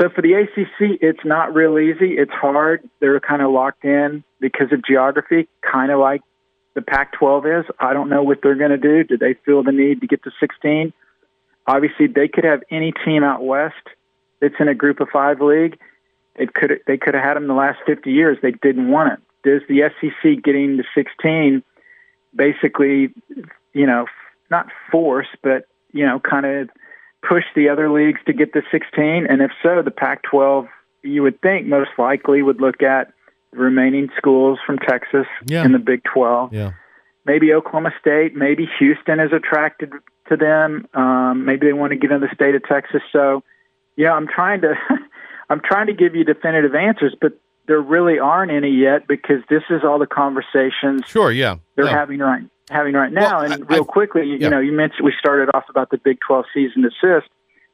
So 0.00 0.08
for 0.08 0.22
the 0.22 0.34
ACC, 0.34 0.98
it's 1.00 1.24
not 1.24 1.54
real 1.54 1.78
easy. 1.78 2.14
It's 2.14 2.32
hard. 2.32 2.88
They're 3.00 3.20
kind 3.20 3.42
of 3.42 3.52
locked 3.52 3.84
in 3.84 4.24
because 4.40 4.72
of 4.72 4.84
geography, 4.84 5.48
kind 5.62 5.92
of 5.92 6.00
like 6.00 6.22
the 6.74 6.82
Pac 6.82 7.12
12 7.12 7.46
is. 7.46 7.64
I 7.78 7.92
don't 7.92 8.08
know 8.08 8.22
what 8.22 8.40
they're 8.42 8.56
going 8.56 8.72
to 8.72 8.76
do. 8.76 9.04
Do 9.04 9.16
they 9.16 9.34
feel 9.44 9.62
the 9.62 9.72
need 9.72 10.00
to 10.00 10.06
get 10.06 10.24
to 10.24 10.32
16? 10.40 10.92
Obviously, 11.66 12.08
they 12.08 12.28
could 12.28 12.44
have 12.44 12.62
any 12.70 12.92
team 13.04 13.22
out 13.22 13.44
west 13.44 13.74
that's 14.40 14.54
in 14.58 14.68
a 14.68 14.74
group 14.74 15.00
of 15.00 15.08
five 15.12 15.40
league. 15.40 15.78
It 16.34 16.52
could 16.52 16.80
they 16.86 16.98
could 16.98 17.14
have 17.14 17.22
had 17.22 17.34
them 17.34 17.46
the 17.46 17.54
last 17.54 17.78
50 17.86 18.10
years. 18.10 18.36
They 18.42 18.50
didn't 18.50 18.90
want 18.90 19.12
it. 19.12 19.20
Does 19.44 19.62
the 19.68 19.90
SEC 20.00 20.42
getting 20.42 20.76
to 20.78 20.84
16 20.94 21.62
basically, 22.34 23.10
you 23.72 23.86
know, 23.86 24.06
not 24.50 24.66
force, 24.90 25.28
but 25.42 25.66
you 25.92 26.04
know, 26.04 26.18
kind 26.18 26.44
of 26.44 26.70
push 27.28 27.44
the 27.56 27.68
other 27.68 27.90
leagues 27.90 28.20
to 28.26 28.32
get 28.32 28.52
to 28.52 28.62
16? 28.70 29.26
And 29.28 29.40
if 29.42 29.50
so, 29.62 29.82
the 29.82 29.90
Pac-12, 29.90 30.68
you 31.02 31.22
would 31.22 31.40
think 31.40 31.66
most 31.66 31.90
likely 31.98 32.42
would 32.42 32.60
look 32.60 32.82
at 32.82 33.12
the 33.52 33.58
remaining 33.58 34.08
schools 34.16 34.58
from 34.66 34.78
Texas 34.78 35.26
Yeah. 35.46 35.64
in 35.64 35.72
the 35.72 35.78
Big 35.78 36.02
12 36.04 36.52
Yeah. 36.52 36.72
maybe 37.26 37.52
Oklahoma 37.54 37.92
State, 38.00 38.34
maybe 38.36 38.68
Houston 38.78 39.18
is 39.20 39.32
attracted 39.32 39.92
to 40.28 40.36
them. 40.36 40.86
Um, 40.94 41.44
maybe 41.44 41.66
they 41.66 41.72
want 41.72 41.92
to 41.92 41.96
get 41.96 42.10
in 42.10 42.20
the 42.20 42.28
state 42.34 42.54
of 42.54 42.62
Texas. 42.64 43.02
So, 43.12 43.42
yeah, 43.96 44.12
I'm 44.12 44.26
trying 44.26 44.60
to, 44.62 44.74
I'm 45.50 45.60
trying 45.60 45.86
to 45.86 45.92
give 45.94 46.14
you 46.14 46.24
definitive 46.24 46.74
answers, 46.74 47.14
but 47.20 47.32
there 47.66 47.80
really 47.80 48.18
aren't 48.18 48.50
any 48.50 48.70
yet 48.70 49.06
because 49.08 49.42
this 49.48 49.62
is 49.70 49.82
all 49.84 49.98
the 49.98 50.06
conversations 50.06 51.04
Sure. 51.06 51.30
Yeah. 51.30 51.56
they're 51.76 51.86
Yeah. 51.86 51.92
having 51.98 52.18
right 52.20 52.42
having 52.70 52.94
right 52.94 53.12
now. 53.12 53.38
Well, 53.42 53.52
and 53.52 53.64
I- 53.64 53.66
real 53.66 53.82
I- 53.82 53.92
quickly, 53.92 54.22
you, 54.26 54.34
yeah. 54.36 54.44
you 54.44 54.50
know, 54.50 54.60
you 54.60 54.72
mentioned 54.72 55.04
we 55.04 55.12
started 55.18 55.50
off 55.54 55.64
about 55.68 55.90
the 55.90 55.98
Big 55.98 56.18
12 56.26 56.46
season 56.54 56.84
assist. 56.84 57.28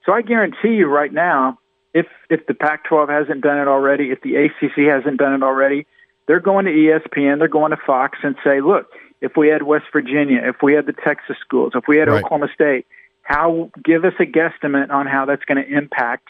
So 0.05 0.12
I 0.12 0.22
guarantee 0.22 0.74
you 0.74 0.87
right 0.87 1.12
now, 1.12 1.59
if 1.92 2.07
if 2.29 2.46
the 2.46 2.55
Pac-12 2.55 3.09
hasn't 3.09 3.42
done 3.42 3.59
it 3.59 3.68
already, 3.68 4.11
if 4.11 4.20
the 4.22 4.37
ACC 4.37 4.87
hasn't 4.88 5.18
done 5.18 5.35
it 5.35 5.42
already, 5.42 5.87
they're 6.26 6.40
going 6.40 6.64
to 6.66 6.70
ESPN, 6.72 7.38
they're 7.38 7.48
going 7.48 7.70
to 7.70 7.76
Fox, 7.76 8.18
and 8.22 8.37
say, 8.44 8.61
look, 8.61 8.87
if 9.20 9.37
we 9.37 9.48
had 9.48 9.62
West 9.64 9.87
Virginia, 9.92 10.40
if 10.44 10.62
we 10.62 10.72
had 10.72 10.87
the 10.87 10.92
Texas 10.92 11.37
schools, 11.40 11.72
if 11.74 11.85
we 11.88 11.98
had 11.98 12.09
Right. 12.09 12.22
Oklahoma 12.24 12.48
State, 12.55 12.87
how 13.22 13.70
give 13.85 14.05
us 14.05 14.14
a 14.18 14.24
guesstimate 14.24 14.90
on 14.90 15.07
how 15.07 15.24
that's 15.26 15.44
going 15.44 15.62
to 15.62 15.68
impact 15.68 16.29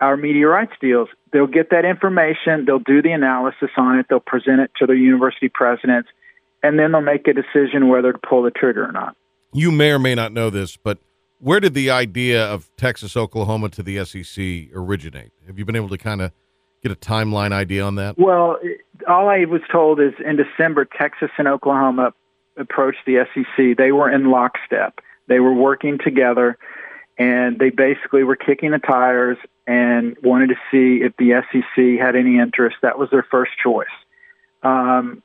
our 0.00 0.16
media 0.16 0.46
rights 0.46 0.72
deals. 0.80 1.08
They'll 1.32 1.46
get 1.46 1.70
that 1.70 1.84
information, 1.84 2.64
they'll 2.66 2.78
do 2.78 3.02
the 3.02 3.12
analysis 3.12 3.70
on 3.76 3.98
it, 3.98 4.06
they'll 4.08 4.20
present 4.20 4.60
it 4.60 4.70
to 4.78 4.86
the 4.86 4.94
university 4.96 5.48
presidents, 5.48 6.08
and 6.62 6.78
then 6.78 6.92
they'll 6.92 7.00
make 7.00 7.26
a 7.28 7.32
decision 7.32 7.88
whether 7.88 8.12
to 8.12 8.18
pull 8.18 8.42
the 8.42 8.50
trigger 8.50 8.88
or 8.88 8.92
not. 8.92 9.16
You 9.52 9.70
may 9.70 9.90
or 9.90 9.98
may 9.98 10.14
not 10.14 10.32
know 10.32 10.50
this, 10.50 10.76
but 10.76 10.98
where 11.38 11.60
did 11.60 11.74
the 11.74 11.90
idea 11.90 12.44
of 12.44 12.70
Texas, 12.76 13.16
Oklahoma 13.16 13.68
to 13.70 13.82
the 13.82 14.04
SEC 14.04 14.74
originate? 14.74 15.32
Have 15.46 15.58
you 15.58 15.64
been 15.64 15.76
able 15.76 15.88
to 15.90 15.98
kind 15.98 16.22
of 16.22 16.32
get 16.82 16.92
a 16.92 16.96
timeline 16.96 17.52
idea 17.52 17.84
on 17.84 17.96
that? 17.96 18.18
Well, 18.18 18.58
all 19.08 19.28
I 19.28 19.44
was 19.44 19.60
told 19.70 20.00
is 20.00 20.12
in 20.24 20.36
December, 20.36 20.84
Texas 20.84 21.30
and 21.38 21.48
Oklahoma 21.48 22.12
approached 22.56 23.00
the 23.06 23.26
SEC. 23.34 23.76
They 23.76 23.92
were 23.92 24.10
in 24.10 24.30
lockstep. 24.30 25.00
They 25.28 25.40
were 25.40 25.52
working 25.52 25.98
together, 26.02 26.56
and 27.18 27.58
they 27.58 27.70
basically 27.70 28.24
were 28.24 28.36
kicking 28.36 28.70
the 28.70 28.78
tires 28.78 29.38
and 29.66 30.16
wanted 30.22 30.48
to 30.48 30.56
see 30.70 31.04
if 31.04 31.16
the 31.16 31.42
SEC 31.50 32.00
had 32.00 32.16
any 32.16 32.38
interest. 32.38 32.76
That 32.82 32.98
was 32.98 33.10
their 33.10 33.26
first 33.30 33.52
choice. 33.62 33.86
Um, 34.62 35.22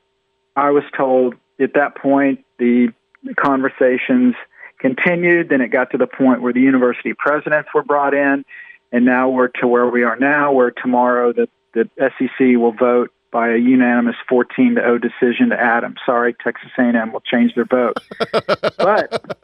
I 0.56 0.70
was 0.70 0.84
told 0.96 1.34
at 1.60 1.74
that 1.74 1.96
point 1.96 2.44
the 2.58 2.88
conversations 3.36 4.34
continued. 4.78 5.48
Then 5.48 5.60
it 5.60 5.68
got 5.68 5.90
to 5.92 5.98
the 5.98 6.06
point 6.06 6.42
where 6.42 6.52
the 6.52 6.60
university 6.60 7.14
presidents 7.14 7.70
were 7.74 7.84
brought 7.84 8.14
in, 8.14 8.44
and 8.90 9.04
now 9.04 9.30
we're 9.30 9.48
to 9.60 9.66
where 9.66 9.86
we 9.86 10.02
are 10.02 10.16
now, 10.16 10.52
where 10.52 10.70
tomorrow 10.70 11.32
the, 11.32 11.48
the 11.74 11.88
SEC 11.98 12.58
will 12.58 12.72
vote 12.72 13.10
by 13.30 13.48
a 13.48 13.56
unanimous 13.56 14.16
14 14.28 14.74
to 14.74 14.80
0 14.80 14.98
decision 14.98 15.48
to 15.48 15.58
add 15.58 15.82
them. 15.82 15.94
Sorry, 16.04 16.34
Texas 16.34 16.70
A&M 16.78 17.12
will 17.12 17.22
change 17.22 17.54
their 17.54 17.64
vote. 17.64 17.96
but 18.76 19.38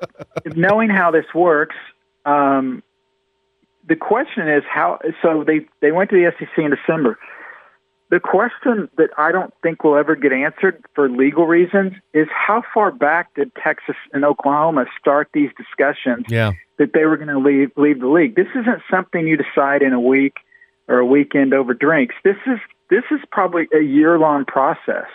knowing 0.54 0.90
how 0.90 1.10
this 1.10 1.24
works, 1.34 1.76
um, 2.26 2.82
the 3.88 3.96
question 3.96 4.46
is 4.46 4.62
how. 4.70 4.98
So 5.22 5.44
they 5.44 5.60
they 5.80 5.92
went 5.92 6.10
to 6.10 6.16
the 6.16 6.30
SEC 6.38 6.58
in 6.58 6.70
December. 6.70 7.18
The 8.10 8.20
question 8.20 8.88
that 8.96 9.10
I 9.18 9.32
don't 9.32 9.52
think 9.62 9.84
will 9.84 9.96
ever 9.96 10.16
get 10.16 10.32
answered 10.32 10.82
for 10.94 11.10
legal 11.10 11.46
reasons 11.46 11.92
is 12.14 12.26
how 12.30 12.62
far 12.72 12.90
back 12.90 13.34
did 13.34 13.52
Texas 13.54 13.96
and 14.14 14.24
Oklahoma 14.24 14.86
start 14.98 15.28
these 15.34 15.50
discussions 15.58 16.24
Yeah. 16.28 16.52
that 16.78 16.94
they 16.94 17.04
were 17.04 17.16
going 17.16 17.28
to 17.28 17.38
leave 17.38 17.70
leave 17.76 18.00
the 18.00 18.08
league. 18.08 18.34
This 18.34 18.48
isn't 18.54 18.82
something 18.90 19.26
you 19.26 19.36
decide 19.36 19.82
in 19.82 19.92
a 19.92 20.00
week 20.00 20.38
or 20.88 20.98
a 20.98 21.04
weekend 21.06 21.52
over 21.52 21.74
drinks. 21.74 22.14
This 22.24 22.38
is 22.46 22.58
this 22.88 23.04
is 23.10 23.20
probably 23.30 23.68
a 23.74 23.82
year 23.82 24.18
long 24.18 24.46
process 24.46 25.08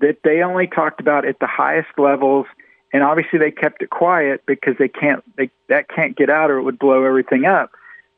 that 0.00 0.18
they 0.22 0.42
only 0.42 0.68
talked 0.68 1.00
about 1.00 1.24
at 1.26 1.40
the 1.40 1.46
highest 1.48 1.88
levels, 1.98 2.46
and 2.92 3.02
obviously 3.02 3.38
they 3.40 3.50
kept 3.50 3.82
it 3.82 3.90
quiet 3.90 4.42
because 4.46 4.76
they 4.78 4.88
can't 4.88 5.24
they 5.36 5.50
that 5.68 5.88
can't 5.88 6.16
get 6.16 6.30
out 6.30 6.50
or 6.52 6.58
it 6.58 6.62
would 6.62 6.78
blow 6.78 7.02
everything 7.04 7.46
up. 7.46 7.72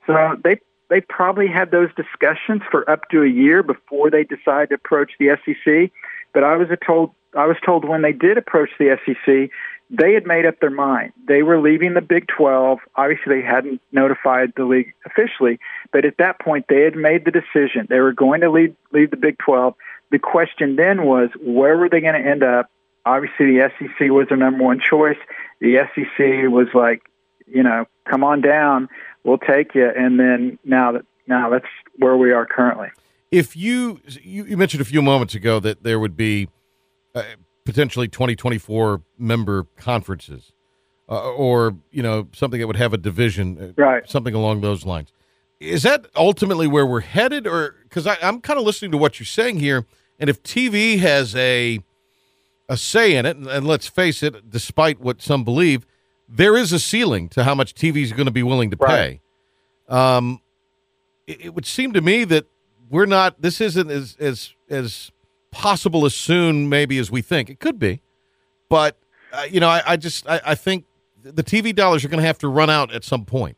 So 0.07 0.37
they 0.45 0.61
they 0.91 1.01
probably 1.01 1.49
had 1.49 1.71
those 1.71 1.89
discussions 1.95 2.63
for 2.71 2.89
up 2.89 3.09
to 3.11 3.23
a 3.23 3.29
year 3.29 3.63
before 3.63 4.11
they 4.11 4.25
decided 4.25 4.69
to 4.69 4.75
approach 4.75 5.13
the 5.19 5.37
SEC. 5.45 5.91
But 6.33 6.45
I 6.45 6.57
was 6.57 6.69
told 6.87 7.13
I 7.37 7.47
was 7.47 7.57
told 7.65 7.85
when 7.85 8.03
they 8.03 8.13
did 8.13 8.39
approach 8.39 8.71
the 8.79 8.97
SEC, 9.05 9.51
they 9.91 10.15
had 10.15 10.27
made 10.27 10.47
up 10.47 10.61
their 10.61 10.71
mind. 10.71 11.13
They 11.27 11.43
were 11.43 11.61
leaving 11.61 11.95
the 11.95 12.01
Big 12.01 12.27
12. 12.29 12.79
Obviously, 12.97 13.41
they 13.41 13.47
hadn't 13.47 13.81
notified 13.93 14.53
the 14.57 14.65
league 14.65 14.95
officially, 15.05 15.59
but 15.93 16.05
at 16.05 16.17
that 16.19 16.41
point, 16.41 16.67
they 16.69 16.83
had 16.83 16.97
made 16.97 17.25
the 17.25 17.31
decision. 17.31 17.87
They 17.89 18.01
were 18.01 18.13
going 18.13 18.41
to 18.41 18.51
leave, 18.51 18.75
leave 18.93 19.11
the 19.11 19.17
Big 19.17 19.39
12. 19.39 19.75
The 20.11 20.19
question 20.19 20.77
then 20.77 21.05
was, 21.05 21.31
where 21.41 21.77
were 21.77 21.89
they 21.89 22.01
going 22.01 22.21
to 22.21 22.29
end 22.29 22.43
up? 22.43 22.71
Obviously, 23.05 23.47
the 23.47 23.71
SEC 23.79 24.11
was 24.11 24.29
their 24.29 24.39
number 24.39 24.65
one 24.65 24.81
choice. 24.81 25.19
The 25.61 25.77
SEC 25.95 26.51
was 26.51 26.69
like, 26.73 27.03
you 27.47 27.63
know, 27.63 27.87
come 28.09 28.25
on 28.25 28.41
down, 28.41 28.89
we'll 29.25 29.39
take 29.39 29.75
you. 29.75 29.89
And 29.95 30.19
then 30.19 30.59
now 30.65 30.93
that 30.93 31.05
now 31.27 31.51
that's 31.51 31.67
where 31.99 32.17
we 32.17 32.33
are 32.33 32.47
currently. 32.47 32.89
if 33.31 33.57
you, 33.57 34.01
you 34.23 34.57
mentioned 34.57 34.81
a 34.81 34.85
few 34.85 35.03
moments 35.03 35.35
ago 35.35 35.59
that 35.61 35.83
there 35.83 35.99
would 35.99 36.17
be 36.17 36.49
uh, 37.15 37.23
potentially 37.65 38.09
2024 38.09 39.01
member 39.19 39.67
conferences 39.77 40.53
uh, 41.09 41.31
or 41.33 41.77
you 41.91 42.03
know 42.03 42.29
something 42.33 42.61
that 42.61 42.67
would 42.67 42.77
have 42.77 42.93
a 42.93 42.99
division 42.99 43.59
uh, 43.79 43.83
Right. 43.83 44.09
something 44.09 44.35
along 44.35 44.61
those 44.61 44.85
lines 44.85 45.13
is 45.61 45.83
that 45.85 46.07
ultimately 46.17 46.67
where 46.67 46.85
we're 46.87 47.01
headed 47.01 47.47
or 47.47 47.75
because 47.85 48.07
i'm 48.07 48.41
kind 48.41 48.59
of 48.59 48.67
listening 48.67 48.91
to 48.91 48.99
what 48.99 49.19
you're 49.19 49.25
saying 49.27 49.61
here 49.61 49.87
and 50.19 50.29
if 50.29 50.43
tv 50.43 50.99
has 50.99 51.35
a 51.37 51.81
a 52.69 52.77
say 52.77 53.17
in 53.17 53.25
it 53.27 53.37
and, 53.37 53.47
and 53.47 53.67
let's 53.67 53.87
face 53.87 54.23
it 54.23 54.51
despite 54.51 55.01
what 55.01 55.23
some 55.23 55.45
believe 55.45 55.87
there 56.29 56.57
is 56.57 56.73
a 56.73 56.79
ceiling 56.79 57.29
to 57.31 57.45
how 57.45 57.55
much 57.55 57.75
tv 57.75 58.03
is 58.03 58.13
going 58.13 58.27
to 58.27 58.33
be 58.33 58.43
willing 58.43 58.71
to 58.71 58.77
pay 58.77 59.21
Right. 59.89 60.17
um, 60.17 60.41
it, 61.27 61.47
it 61.47 61.55
would 61.55 61.67
seem 61.67 61.93
to 61.95 62.01
me 62.01 62.25
that 62.25 62.47
we're 62.91 63.07
not. 63.07 63.41
This 63.41 63.61
isn't 63.63 63.91
as 63.91 64.15
as 64.21 64.53
as 64.69 65.11
possible 65.51 66.05
as 66.05 66.15
soon, 66.15 66.69
maybe 66.69 66.99
as 66.99 67.11
we 67.11 67.23
think. 67.23 67.49
It 67.49 67.59
could 67.61 67.79
be, 67.79 68.03
but 68.69 68.97
uh, 69.33 69.47
you 69.51 69.59
know, 69.59 69.69
I, 69.69 69.83
I 69.87 69.97
just 69.97 70.29
I, 70.29 70.41
I 70.45 70.55
think 70.55 70.85
the 71.23 71.43
TV 71.43 71.75
dollars 71.75 72.05
are 72.05 72.09
going 72.09 72.21
to 72.21 72.27
have 72.27 72.39
to 72.41 72.49
run 72.49 72.69
out 72.69 72.93
at 72.93 73.03
some 73.05 73.25
point, 73.25 73.57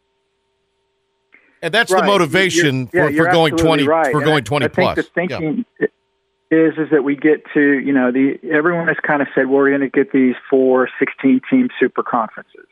and 1.61 1.74
that's 1.74 1.90
Right. 1.90 2.00
the 2.02 2.07
motivation 2.07 2.88
You're- 2.92 3.12
yeah, 3.12 3.18
for, 3.22 3.26
for 3.26 3.33
going 3.33 3.57
twenty 3.57 3.83
right. 3.87 4.12
for 4.12 4.18
And 4.18 4.24
going 4.24 4.38
I- 4.38 4.40
twenty 4.42 4.68
plus. 4.68 4.96
The 4.96 5.26
Yeah. 5.81 5.87
Is 6.51 6.75
is 6.79 6.91
that 6.91 7.03
we 7.03 7.17
get 7.17 7.43
to 7.55 7.61
you 7.61 7.93
know 7.93 8.13
the 8.13 8.39
everyone 8.51 8.89
has 8.89 8.97
kind 9.03 9.23
of 9.23 9.29
said 9.35 9.49
we're 9.49 9.69
going 9.71 9.81
to 9.81 9.89
get 9.89 10.13
these 10.13 10.35
four 10.49 10.89
16 10.99 11.41
team 11.51 11.69
super 11.79 12.03
conferences. 12.03 12.67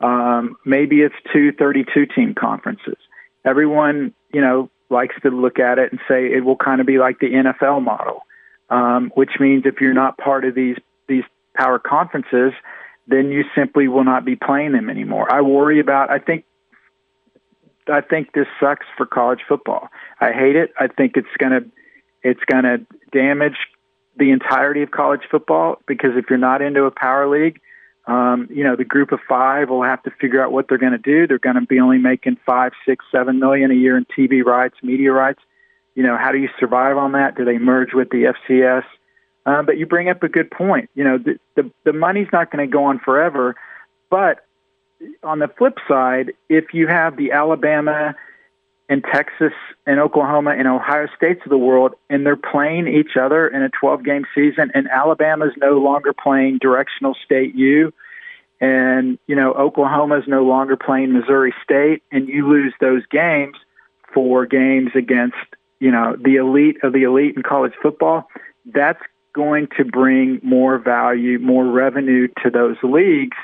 Um, 0.00 0.56
maybe 0.64 1.02
it's 1.02 1.14
two 1.32 1.52
32 1.52 2.06
team 2.06 2.34
conferences. 2.34 2.96
Everyone 3.44 4.14
you 4.32 4.40
know 4.40 4.70
likes 4.90 5.14
to 5.22 5.30
look 5.30 5.58
at 5.58 5.78
it 5.78 5.92
and 5.92 6.00
say 6.08 6.26
it 6.26 6.44
will 6.44 6.56
kind 6.56 6.80
of 6.80 6.86
be 6.86 6.98
like 6.98 7.20
the 7.20 7.28
NFL 7.28 7.82
model, 7.82 8.22
um, 8.70 9.12
which 9.14 9.32
means 9.38 9.64
if 9.66 9.80
you're 9.80 9.94
not 9.94 10.18
part 10.18 10.44
of 10.44 10.54
these 10.54 10.76
these 11.08 11.24
power 11.54 11.78
conferences, 11.78 12.52
then 13.06 13.30
you 13.30 13.44
simply 13.54 13.88
will 13.88 14.04
not 14.04 14.24
be 14.24 14.34
playing 14.34 14.72
them 14.72 14.90
anymore. 14.90 15.32
I 15.32 15.40
worry 15.40 15.78
about. 15.78 16.10
I 16.10 16.18
think 16.18 16.44
I 17.86 18.00
think 18.00 18.32
this 18.32 18.46
sucks 18.60 18.86
for 18.96 19.06
college 19.06 19.40
football. 19.48 19.88
I 20.20 20.32
hate 20.32 20.56
it. 20.56 20.72
I 20.78 20.88
think 20.88 21.16
it's 21.16 21.28
gonna 21.38 21.60
it's 22.22 22.40
gonna 22.50 22.78
damage 23.12 23.56
the 24.18 24.30
entirety 24.30 24.82
of 24.82 24.90
college 24.90 25.22
football 25.30 25.80
because 25.86 26.10
if 26.16 26.26
you're 26.28 26.38
not 26.38 26.60
into 26.60 26.84
a 26.84 26.90
power 26.90 27.28
league, 27.28 27.60
um, 28.06 28.48
you 28.50 28.64
know 28.64 28.74
the 28.74 28.84
group 28.84 29.12
of 29.12 29.20
five 29.28 29.68
will 29.68 29.82
have 29.82 30.02
to 30.04 30.10
figure 30.20 30.42
out 30.42 30.50
what 30.50 30.66
they're 30.68 30.78
going 30.78 30.92
to 30.92 30.98
do. 30.98 31.26
They're 31.26 31.38
going 31.38 31.56
to 31.56 31.66
be 31.66 31.78
only 31.78 31.98
making 31.98 32.38
five, 32.44 32.72
six, 32.86 33.04
seven 33.12 33.38
million 33.38 33.70
a 33.70 33.74
year 33.74 33.96
in 33.96 34.06
TV 34.06 34.44
rights, 34.44 34.76
media 34.82 35.12
rights. 35.12 35.40
You 35.94 36.02
know, 36.02 36.16
how 36.16 36.32
do 36.32 36.38
you 36.38 36.48
survive 36.58 36.96
on 36.96 37.12
that? 37.12 37.36
Do 37.36 37.44
they 37.44 37.58
merge 37.58 37.92
with 37.92 38.08
the 38.10 38.32
FCS? 38.48 38.84
Um, 39.44 39.66
but 39.66 39.78
you 39.78 39.86
bring 39.86 40.08
up 40.08 40.22
a 40.22 40.28
good 40.28 40.50
point. 40.50 40.88
You 40.94 41.04
know, 41.04 41.18
the 41.18 41.38
the, 41.54 41.70
the 41.84 41.92
money's 41.92 42.28
not 42.32 42.50
going 42.50 42.66
to 42.66 42.72
go 42.72 42.84
on 42.84 42.98
forever, 42.98 43.56
but 44.10 44.38
on 45.22 45.38
the 45.38 45.48
flip 45.48 45.78
side, 45.86 46.32
if 46.48 46.72
you 46.72 46.86
have 46.86 47.16
the 47.16 47.32
Alabama 47.32 48.14
and 48.88 49.04
Texas 49.12 49.52
and 49.86 50.00
Oklahoma 50.00 50.54
and 50.58 50.66
Ohio 50.66 51.08
states 51.16 51.40
of 51.44 51.50
the 51.50 51.58
world, 51.58 51.92
and 52.08 52.24
they're 52.24 52.36
playing 52.36 52.88
each 52.88 53.16
other 53.20 53.46
in 53.46 53.62
a 53.62 53.68
12 53.68 54.04
game 54.04 54.24
season, 54.34 54.70
and 54.74 54.88
Alabama's 54.88 55.52
no 55.58 55.78
longer 55.78 56.12
playing 56.12 56.58
directional 56.58 57.14
state 57.24 57.54
U, 57.54 57.92
and 58.60 59.18
you 59.26 59.36
know 59.36 59.52
Oklahoma's 59.52 60.24
no 60.26 60.44
longer 60.44 60.76
playing 60.76 61.12
Missouri 61.12 61.54
State, 61.62 62.02
and 62.10 62.28
you 62.28 62.48
lose 62.48 62.72
those 62.80 63.02
games 63.10 63.56
for 64.14 64.46
games 64.46 64.90
against 64.94 65.36
you 65.80 65.90
know 65.90 66.16
the 66.16 66.36
elite 66.36 66.78
of 66.82 66.92
the 66.92 67.02
elite 67.02 67.36
in 67.36 67.42
college 67.42 67.74
football, 67.82 68.28
that's 68.66 69.02
going 69.34 69.68
to 69.76 69.84
bring 69.84 70.40
more 70.42 70.78
value, 70.78 71.38
more 71.38 71.66
revenue 71.66 72.26
to 72.42 72.50
those 72.50 72.76
leagues. 72.82 73.36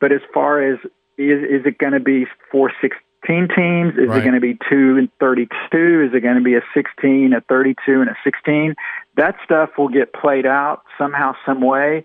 But 0.00 0.12
as 0.12 0.20
far 0.32 0.62
as 0.62 0.78
is, 1.18 1.42
is 1.42 1.66
it 1.66 1.78
going 1.78 1.92
to 1.92 2.00
be 2.00 2.26
four 2.50 2.72
sixteen 3.20 3.48
teams? 3.56 3.94
Is 3.98 4.08
Right. 4.08 4.18
it 4.18 4.22
going 4.22 4.34
to 4.34 4.40
be 4.40 4.58
two 4.68 4.96
and 4.96 5.08
32? 5.20 6.02
Is 6.08 6.14
it 6.14 6.20
going 6.20 6.36
to 6.36 6.42
be 6.42 6.54
a 6.54 6.62
16, 6.74 7.32
a 7.32 7.40
32, 7.42 8.00
and 8.00 8.10
a 8.10 8.16
16? 8.24 8.74
That 9.16 9.36
stuff 9.44 9.70
will 9.78 9.88
get 9.88 10.12
played 10.12 10.46
out 10.46 10.82
somehow, 10.96 11.34
some 11.44 11.60
way. 11.60 12.04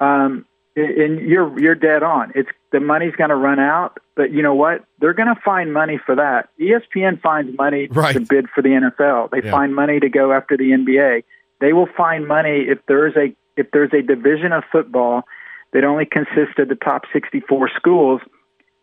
Um, 0.00 0.44
and 0.76 1.20
you're 1.20 1.58
you're 1.58 1.74
dead 1.74 2.04
on. 2.04 2.30
It's 2.36 2.48
the 2.70 2.78
money's 2.78 3.14
going 3.16 3.30
to 3.30 3.36
run 3.36 3.58
out, 3.58 3.98
but 4.14 4.30
you 4.30 4.42
know 4.42 4.54
what? 4.54 4.84
They're 5.00 5.12
going 5.14 5.34
to 5.34 5.40
find 5.44 5.72
money 5.72 5.98
for 6.04 6.14
that. 6.14 6.50
ESPN 6.60 7.20
finds 7.20 7.56
money 7.58 7.88
Right. 7.90 8.12
to 8.12 8.20
bid 8.20 8.48
for 8.54 8.62
the 8.62 8.68
NFL. 8.68 9.28
They 9.32 9.42
Yeah. 9.42 9.50
find 9.50 9.74
money 9.74 9.98
to 9.98 10.08
go 10.08 10.30
after 10.32 10.56
the 10.56 10.72
NBA. 10.72 11.24
They 11.60 11.72
will 11.72 11.88
find 11.96 12.28
money 12.28 12.66
if 12.68 12.78
there's 12.86 13.16
a 13.16 13.34
if 13.56 13.72
there's 13.72 13.92
a 13.92 14.02
division 14.02 14.52
of 14.52 14.62
football 14.70 15.24
that 15.72 15.82
only 15.82 16.06
consists 16.06 16.58
of 16.58 16.68
the 16.68 16.76
top 16.76 17.06
64 17.12 17.68
schools. 17.74 18.20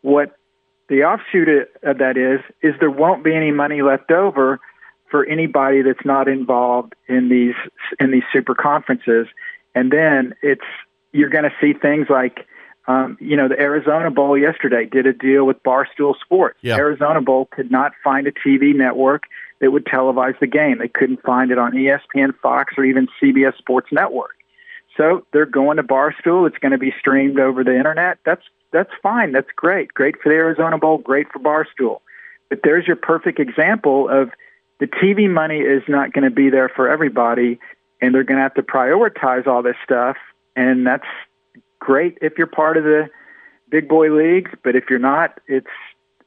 What 0.01 0.35
the 0.89 1.03
offshoot 1.03 1.69
of 1.83 1.97
that 1.97 2.17
is 2.17 2.41
is 2.61 2.73
there 2.79 2.91
won't 2.91 3.23
be 3.23 3.35
any 3.35 3.51
money 3.51 3.81
left 3.81 4.11
over 4.11 4.59
for 5.09 5.25
anybody 5.25 5.81
that's 5.81 6.05
not 6.05 6.27
involved 6.27 6.93
in 7.07 7.29
these 7.29 7.55
in 7.99 8.11
these 8.11 8.23
super 8.31 8.55
conferences, 8.55 9.27
and 9.73 9.91
then 9.91 10.35
it's 10.41 10.65
you're 11.11 11.29
going 11.29 11.45
to 11.45 11.53
see 11.61 11.73
things 11.73 12.07
like. 12.09 12.47
Um, 12.87 13.17
you 13.19 13.35
know, 13.35 13.47
the 13.47 13.59
Arizona 13.59 14.11
Bowl 14.11 14.37
yesterday 14.37 14.85
did 14.85 15.07
a 15.07 15.13
deal 15.13 15.43
with 15.47 15.57
Barstool 15.63 16.13
Sports. 16.23 16.59
Arizona 16.77 17.19
Bowl 17.19 17.47
could 17.49 17.71
not 17.71 17.93
find 18.03 18.27
a 18.27 18.31
TV 18.31 18.75
network 18.75 19.23
that 19.59 19.71
would 19.71 19.85
televise 19.85 20.39
the 20.39 20.45
game. 20.45 20.77
They 20.77 20.87
couldn't 20.87 21.23
find 21.23 21.49
it 21.49 21.57
on 21.57 21.71
ESPN, 21.71 22.37
Fox, 22.43 22.75
or 22.77 22.85
even 22.85 23.07
CBS 23.19 23.57
Sports 23.57 23.87
Network. 23.91 24.35
So 24.97 25.25
they're 25.33 25.47
going 25.47 25.77
to 25.77 25.83
Barstool. 25.83 26.47
It's 26.47 26.59
going 26.59 26.73
to 26.73 26.77
be 26.77 26.93
streamed 26.99 27.39
over 27.39 27.63
the 27.63 27.75
internet. 27.75 28.19
That's 28.23 28.43
that's 28.75 28.91
fine. 29.01 29.31
That's 29.31 29.49
great. 29.55 29.93
Great 29.93 30.15
for 30.21 30.29
the 30.29 30.35
Arizona 30.35 30.77
Bowl. 30.77 30.97
Great 30.97 31.27
for 31.31 31.39
Barstool. 31.39 32.01
But 32.49 32.59
there's 32.63 32.85
your 32.85 32.97
perfect 32.97 33.39
example 33.39 34.09
of 34.09 34.29
the 34.79 34.87
TV 34.87 35.29
money 35.29 35.59
is 35.59 35.81
not 35.87 36.11
going 36.11 36.25
to 36.25 36.29
be 36.29 36.49
there 36.49 36.69
for 36.69 36.89
everybody, 36.89 37.59
and 38.01 38.13
they're 38.13 38.25
going 38.25 38.37
to 38.37 38.43
have 38.43 38.53
to 38.55 38.61
prioritize 38.61 39.47
all 39.47 39.63
this 39.63 39.77
stuff. 39.83 40.17
And 40.55 40.85
that's 40.85 41.07
great 41.79 42.17
if 42.21 42.33
you're 42.37 42.47
part 42.47 42.75
of 42.77 42.83
the 42.83 43.09
big 43.69 43.87
boy 43.87 44.11
leagues. 44.11 44.51
But 44.63 44.75
if 44.75 44.85
you're 44.89 44.99
not, 44.99 45.39
it's 45.47 45.71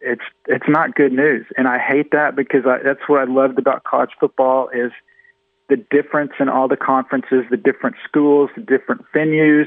it's 0.01 0.23
it's 0.47 0.69
not 0.69 0.95
good 0.95 1.13
news. 1.13 1.47
And 1.57 1.69
I 1.69 1.79
hate 1.79 2.13
that 2.13 2.35
because 2.35 2.65
I, 2.67 2.79
that's 2.83 3.07
what 3.07 3.21
I 3.21 3.31
loved 3.31 3.59
about 3.59 3.85
college 3.85 4.11
football 4.19 4.71
is 4.71 4.93
the 5.69 5.77
difference 5.77 6.33
in 6.41 6.49
all 6.49 6.67
the 6.67 6.77
conferences, 6.77 7.45
the 7.51 7.59
different 7.59 7.97
schools, 8.09 8.49
the 8.57 8.63
different 8.63 9.05
venues. 9.15 9.67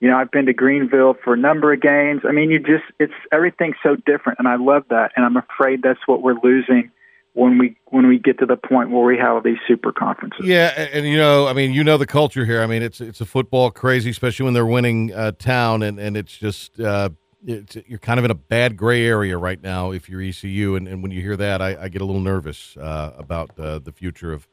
You 0.00 0.08
know, 0.08 0.16
I've 0.16 0.30
been 0.30 0.46
to 0.46 0.54
Greenville 0.54 1.14
for 1.22 1.34
a 1.34 1.36
number 1.36 1.72
of 1.72 1.80
games. 1.80 2.22
I 2.26 2.32
mean, 2.32 2.50
you 2.50 2.58
just 2.58 2.84
it's 2.98 3.12
everything's 3.30 3.76
so 3.82 3.96
different, 3.96 4.38
and 4.38 4.48
I 4.48 4.56
love 4.56 4.84
that. 4.88 5.12
And 5.14 5.24
I'm 5.24 5.36
afraid 5.36 5.82
that's 5.82 6.00
what 6.06 6.22
we're 6.22 6.40
losing 6.42 6.90
when 7.34 7.58
we 7.58 7.76
when 7.86 8.06
we 8.06 8.18
get 8.18 8.38
to 8.38 8.46
the 8.46 8.56
point 8.56 8.90
where 8.90 9.04
we 9.04 9.18
have 9.18 9.42
these 9.44 9.58
super 9.68 9.92
conferences. 9.92 10.46
Yeah, 10.46 10.72
and, 10.76 10.90
and, 10.90 11.06
you 11.06 11.16
know, 11.16 11.46
I 11.46 11.52
mean, 11.52 11.72
you 11.72 11.84
know 11.84 11.96
the 11.96 12.06
culture 12.06 12.44
here. 12.44 12.62
I 12.62 12.66
mean, 12.66 12.82
it's 12.82 13.00
it's 13.00 13.20
a 13.20 13.26
football 13.26 13.70
crazy, 13.70 14.10
especially 14.10 14.44
when 14.44 14.54
they're 14.54 14.66
winning 14.66 15.12
uh, 15.12 15.32
town, 15.32 15.82
and 15.82 15.98
and 15.98 16.16
it's 16.16 16.36
just 16.36 16.80
uh, 16.80 17.10
it's, 17.46 17.76
you're 17.86 17.98
kind 17.98 18.18
of 18.18 18.24
in 18.24 18.30
a 18.30 18.36
bad 18.36 18.76
gray 18.76 19.06
area 19.06 19.36
right 19.38 19.62
now 19.62 19.92
if 19.92 20.08
you're 20.08 20.22
ECU, 20.22 20.76
and, 20.76 20.88
and 20.88 21.02
when 21.02 21.12
you 21.12 21.20
hear 21.20 21.36
that, 21.36 21.62
I, 21.62 21.76
I 21.82 21.88
get 21.88 22.02
a 22.02 22.04
little 22.04 22.20
nervous 22.20 22.76
uh, 22.76 23.12
about 23.16 23.58
uh, 23.58 23.78
the 23.78 23.92
future 23.92 24.32
of 24.32 24.48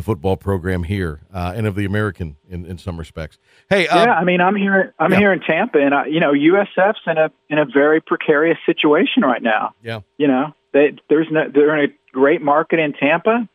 the 0.00 0.04
football 0.04 0.36
program 0.36 0.82
here 0.82 1.20
uh, 1.30 1.52
and 1.54 1.66
of 1.66 1.74
the 1.74 1.84
American 1.84 2.36
in, 2.48 2.64
in 2.64 2.78
some 2.78 2.96
respects. 2.98 3.38
Hey, 3.68 3.86
um, 3.86 4.08
yeah, 4.08 4.14
I 4.14 4.24
mean, 4.24 4.40
I'm 4.40 4.56
here. 4.56 4.94
I'm 4.98 5.12
yeah. 5.12 5.18
here 5.18 5.32
in 5.32 5.40
Tampa, 5.40 5.78
and 5.78 5.94
I, 5.94 6.06
you 6.06 6.20
know, 6.20 6.32
USF's 6.32 7.00
in 7.06 7.18
a 7.18 7.30
in 7.50 7.58
a 7.58 7.66
very 7.66 8.00
precarious 8.00 8.56
situation 8.64 9.22
right 9.22 9.42
now. 9.42 9.74
yeah, 9.82 10.00
You 10.16 10.26
know, 10.26 10.54
they 10.72 10.96
there's 11.10 11.26
no 11.30 11.50
they're 11.52 11.76
in 11.76 11.90
a 11.90 11.94
great 12.12 12.40
market 12.40 12.78
in 12.78 12.94
Tampa. 12.94 13.46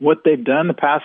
What 0.00 0.22
they've 0.24 0.42
done 0.42 0.66
the 0.66 0.74
past 0.74 1.04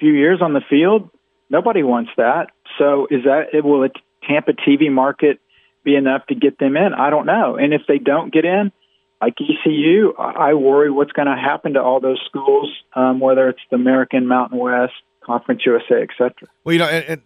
few 0.00 0.12
years 0.12 0.42
on 0.42 0.52
the 0.52 0.62
field, 0.68 1.10
nobody 1.48 1.84
wants 1.84 2.10
that. 2.16 2.50
So 2.76 3.06
is 3.12 3.22
that 3.22 3.50
it 3.52 3.64
will 3.64 3.84
a 3.84 3.90
Tampa 4.28 4.52
TV 4.52 4.90
market 4.90 5.38
be 5.84 5.94
enough 5.94 6.26
to 6.26 6.34
get 6.34 6.58
them 6.58 6.76
in? 6.76 6.92
I 6.92 7.10
don't 7.10 7.26
know. 7.26 7.54
And 7.54 7.72
if 7.72 7.82
they 7.86 7.98
don't 7.98 8.32
get 8.32 8.44
in, 8.44 8.72
like 9.20 9.34
ECU, 9.40 10.14
I 10.16 10.54
worry 10.54 10.90
what's 10.90 11.12
going 11.12 11.26
to 11.26 11.36
happen 11.36 11.74
to 11.74 11.82
all 11.82 12.00
those 12.00 12.20
schools, 12.26 12.70
um, 12.94 13.18
whether 13.20 13.48
it's 13.48 13.60
the 13.70 13.76
American 13.76 14.26
Mountain 14.26 14.58
West, 14.58 14.92
Conference 15.24 15.62
USA, 15.66 16.02
et 16.02 16.10
cetera. 16.16 16.48
Well, 16.64 16.72
you 16.72 16.78
know, 16.78 16.86
and, 16.86 17.04
and 17.04 17.22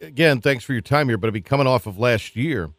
again, 0.00 0.40
thanks 0.40 0.64
for 0.64 0.72
your 0.72 0.82
time 0.82 1.08
here. 1.08 1.16
But 1.16 1.28
I 1.28 1.30
mean, 1.30 1.42
coming 1.42 1.66
off 1.66 1.86
of 1.86 1.98
last 1.98 2.36
year, 2.36 2.70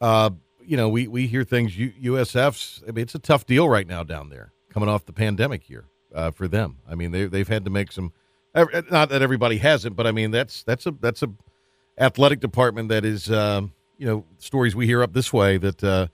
uh, 0.00 0.30
you 0.66 0.76
know, 0.76 0.88
we 0.88 1.08
we 1.08 1.26
hear 1.26 1.44
things. 1.44 1.74
USF's. 1.74 2.82
I 2.86 2.92
mean, 2.92 3.02
it's 3.02 3.14
a 3.14 3.18
tough 3.18 3.46
deal 3.46 3.68
right 3.68 3.86
now 3.86 4.02
down 4.02 4.28
there, 4.28 4.52
coming 4.70 4.88
off 4.88 5.06
the 5.06 5.12
pandemic 5.12 5.68
year 5.68 5.84
uh, 6.14 6.30
for 6.30 6.48
them. 6.48 6.78
I 6.88 6.94
mean, 6.94 7.12
they 7.12 7.26
they've 7.26 7.48
had 7.48 7.64
to 7.64 7.70
make 7.70 7.92
some. 7.92 8.12
Not 8.54 9.08
that 9.08 9.20
everybody 9.20 9.58
hasn't, 9.58 9.96
but 9.96 10.06
I 10.06 10.12
mean, 10.12 10.30
that's 10.30 10.62
that's 10.62 10.86
a 10.86 10.92
that's 10.92 11.22
a 11.22 11.30
athletic 11.98 12.40
department 12.40 12.88
that 12.88 13.04
is, 13.04 13.30
um, 13.30 13.72
you 13.98 14.06
know, 14.06 14.24
stories 14.38 14.74
we 14.76 14.86
hear 14.86 15.02
up 15.02 15.12
this 15.12 15.32
way 15.32 15.58
that 15.58 15.82
uh, 15.82 16.06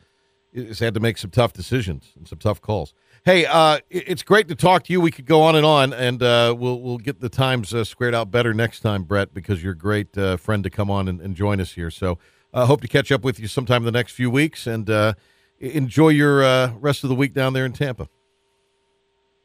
has 0.55 0.79
had 0.79 0.95
to 0.95 1.01
make 1.01 1.19
some 1.19 1.31
tough 1.31 1.53
decisions 1.53 2.13
and 2.17 2.27
some 2.27 2.39
tough 2.39 2.61
calls. 2.61 2.95
Hey, 3.25 3.45
uh, 3.45 3.81
it's 3.91 4.23
great 4.23 4.49
to 4.49 4.55
talk 4.55 4.85
to 4.85 4.93
you. 4.93 5.01
We 5.01 5.11
could 5.11 5.27
go 5.27 5.43
on 5.43 5.55
and 5.55 5.67
on, 5.67 5.93
and 5.93 6.23
uh, 6.23 6.55
we'll 6.59 6.81
we'll 6.81 6.99
get 6.99 7.21
the 7.21 7.29
times 7.29 7.75
uh, 7.75 7.85
squared 7.85 8.15
out 8.15 8.31
better 8.31 8.55
next 8.55 8.81
time, 8.81 9.05
Brett, 9.05 9.35
because 9.35 9.63
you're 9.63 9.73
a 9.73 9.79
great 9.79 10.17
uh, 10.17 10.37
friend 10.39 10.65
to 10.65 10.71
come 10.71 10.91
on 10.91 11.07
and, 11.07 11.21
and 11.21 11.37
join 11.37 11.61
us 11.61 11.73
here. 11.73 11.91
So, 11.91 12.19
I 12.55 12.63
uh, 12.63 12.67
hope 12.67 12.81
to 12.81 12.89
catch 12.89 13.13
up 13.13 13.23
with 13.23 13.39
you 13.39 13.47
sometime 13.47 13.83
in 13.83 13.87
the 13.87 13.93
next 13.93 14.13
few 14.13 14.31
weeks, 14.31 14.67
and 14.67 14.89
uh, 14.89 15.15
enjoy 15.59 16.09
your 16.09 16.43
uh, 16.43 16.73
rest 16.81 17.05
of 17.05 17.11
the 17.11 17.15
week 17.15 17.35
down 17.35 17.53
there 17.53 17.67
in 17.67 17.73
Tampa. 17.73 18.09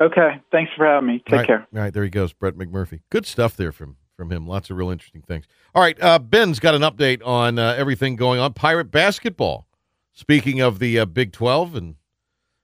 Okay. 0.02 0.42
Thanks 0.52 0.72
for 0.76 0.86
having 0.86 1.08
me. 1.08 1.20
Take 1.20 1.34
All 1.34 1.38
right. 1.40 1.48
care. 1.48 1.68
All 1.74 1.82
right, 1.82 1.94
there 1.94 2.04
he 2.04 2.10
goes, 2.10 2.34
Brett 2.34 2.56
McMurphy. 2.56 3.02
Good 3.10 3.26
stuff 3.26 3.56
there 3.56 3.72
from 3.72 3.98
from 4.16 4.32
him. 4.32 4.48
Lots 4.48 4.70
of 4.70 4.78
real 4.78 4.92
interesting 4.92 5.22
things. 5.22 5.46
All 5.74 5.82
right, 5.82 6.02
uh, 6.02 6.20
Ben's 6.20 6.60
got 6.60 6.74
an 6.74 6.82
update 6.82 7.26
on 7.26 7.60
uh, 7.60 7.76
everything 7.78 8.16
going 8.16 8.40
on. 8.40 8.54
Pirate 8.54 8.90
basketball. 8.90 9.68
Speaking 10.16 10.62
of 10.62 10.80
the 10.80 10.98
uh, 10.98 11.06
Big 11.06 11.34
Twelve 11.34 11.76
and 11.76 11.96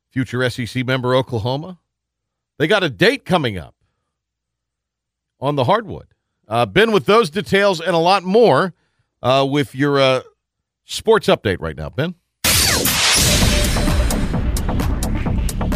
future 0.09 0.49
SEC 0.49 0.85
member 0.85 1.13
Oklahoma, 1.13 1.79
they 2.57 2.65
got 2.65 2.81
a 2.81 2.89
date 2.89 3.25
coming 3.25 3.57
up 3.57 3.75
on 5.39 5.55
the 5.55 5.65
hardwood. 5.65 6.07
Uh, 6.47 6.65
ben, 6.65 6.91
with 6.91 7.05
those 7.05 7.29
details 7.29 7.81
and 7.81 7.93
a 7.93 7.99
lot 7.99 8.23
more, 8.23 8.73
uh, 9.21 9.45
with 9.49 9.75
your 9.75 9.99
uh, 9.99 10.21
sports 10.85 11.27
update 11.27 11.59
right 11.59 11.75
now, 11.75 11.89
Ben. 11.89 12.15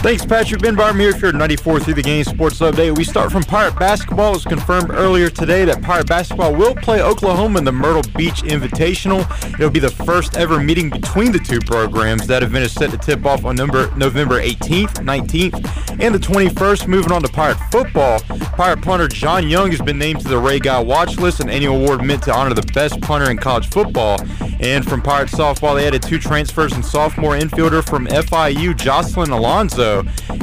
Thanks, 0.05 0.23
Patrick 0.23 0.61
Ben 0.61 0.75
Barm 0.75 0.99
here 0.99 1.13
for 1.13 1.31
94 1.31 1.79
through 1.79 1.95
the 1.95 2.03
game 2.03 2.23
sports 2.23 2.59
update. 2.59 2.95
We 2.95 3.03
start 3.03 3.31
from 3.31 3.41
Pirate 3.41 3.75
basketball. 3.79 4.33
It 4.33 4.35
was 4.35 4.43
confirmed 4.43 4.91
earlier 4.91 5.31
today 5.31 5.65
that 5.65 5.81
Pirate 5.81 6.05
basketball 6.05 6.53
will 6.53 6.75
play 6.75 7.01
Oklahoma 7.01 7.57
in 7.57 7.65
the 7.65 7.71
Myrtle 7.71 8.03
Beach 8.15 8.43
Invitational. 8.43 9.25
It'll 9.55 9.71
be 9.71 9.79
the 9.79 9.89
first 9.89 10.37
ever 10.37 10.61
meeting 10.61 10.91
between 10.91 11.31
the 11.31 11.39
two 11.39 11.59
programs. 11.59 12.27
That 12.27 12.43
event 12.43 12.65
is 12.65 12.71
set 12.71 12.91
to 12.91 12.99
tip 12.99 13.25
off 13.25 13.45
on 13.45 13.55
number, 13.55 13.89
November 13.95 14.39
18th, 14.39 14.93
19th, 15.03 15.99
and 15.99 16.13
the 16.13 16.19
21st. 16.19 16.87
Moving 16.87 17.11
on 17.11 17.23
to 17.23 17.27
Pirate 17.27 17.57
football, 17.71 18.19
Pirate 18.55 18.83
punter 18.83 19.07
John 19.07 19.49
Young 19.49 19.71
has 19.71 19.81
been 19.81 19.97
named 19.97 20.21
to 20.21 20.27
the 20.27 20.37
Ray 20.37 20.59
Guy 20.59 20.79
watch 20.79 21.17
list, 21.17 21.39
an 21.39 21.49
annual 21.49 21.77
award 21.77 22.03
meant 22.03 22.21
to 22.25 22.31
honor 22.31 22.53
the 22.53 22.71
best 22.73 23.01
punter 23.01 23.31
in 23.31 23.37
college 23.37 23.69
football. 23.69 24.19
And 24.59 24.87
from 24.87 25.01
Pirate 25.01 25.29
softball, 25.29 25.75
they 25.75 25.87
added 25.87 26.03
two 26.03 26.19
transfers 26.19 26.73
and 26.73 26.85
sophomore 26.85 27.33
infielder 27.33 27.83
from 27.83 28.05
FIU, 28.05 28.77
Jocelyn 28.77 29.31
Alonzo, 29.31 29.94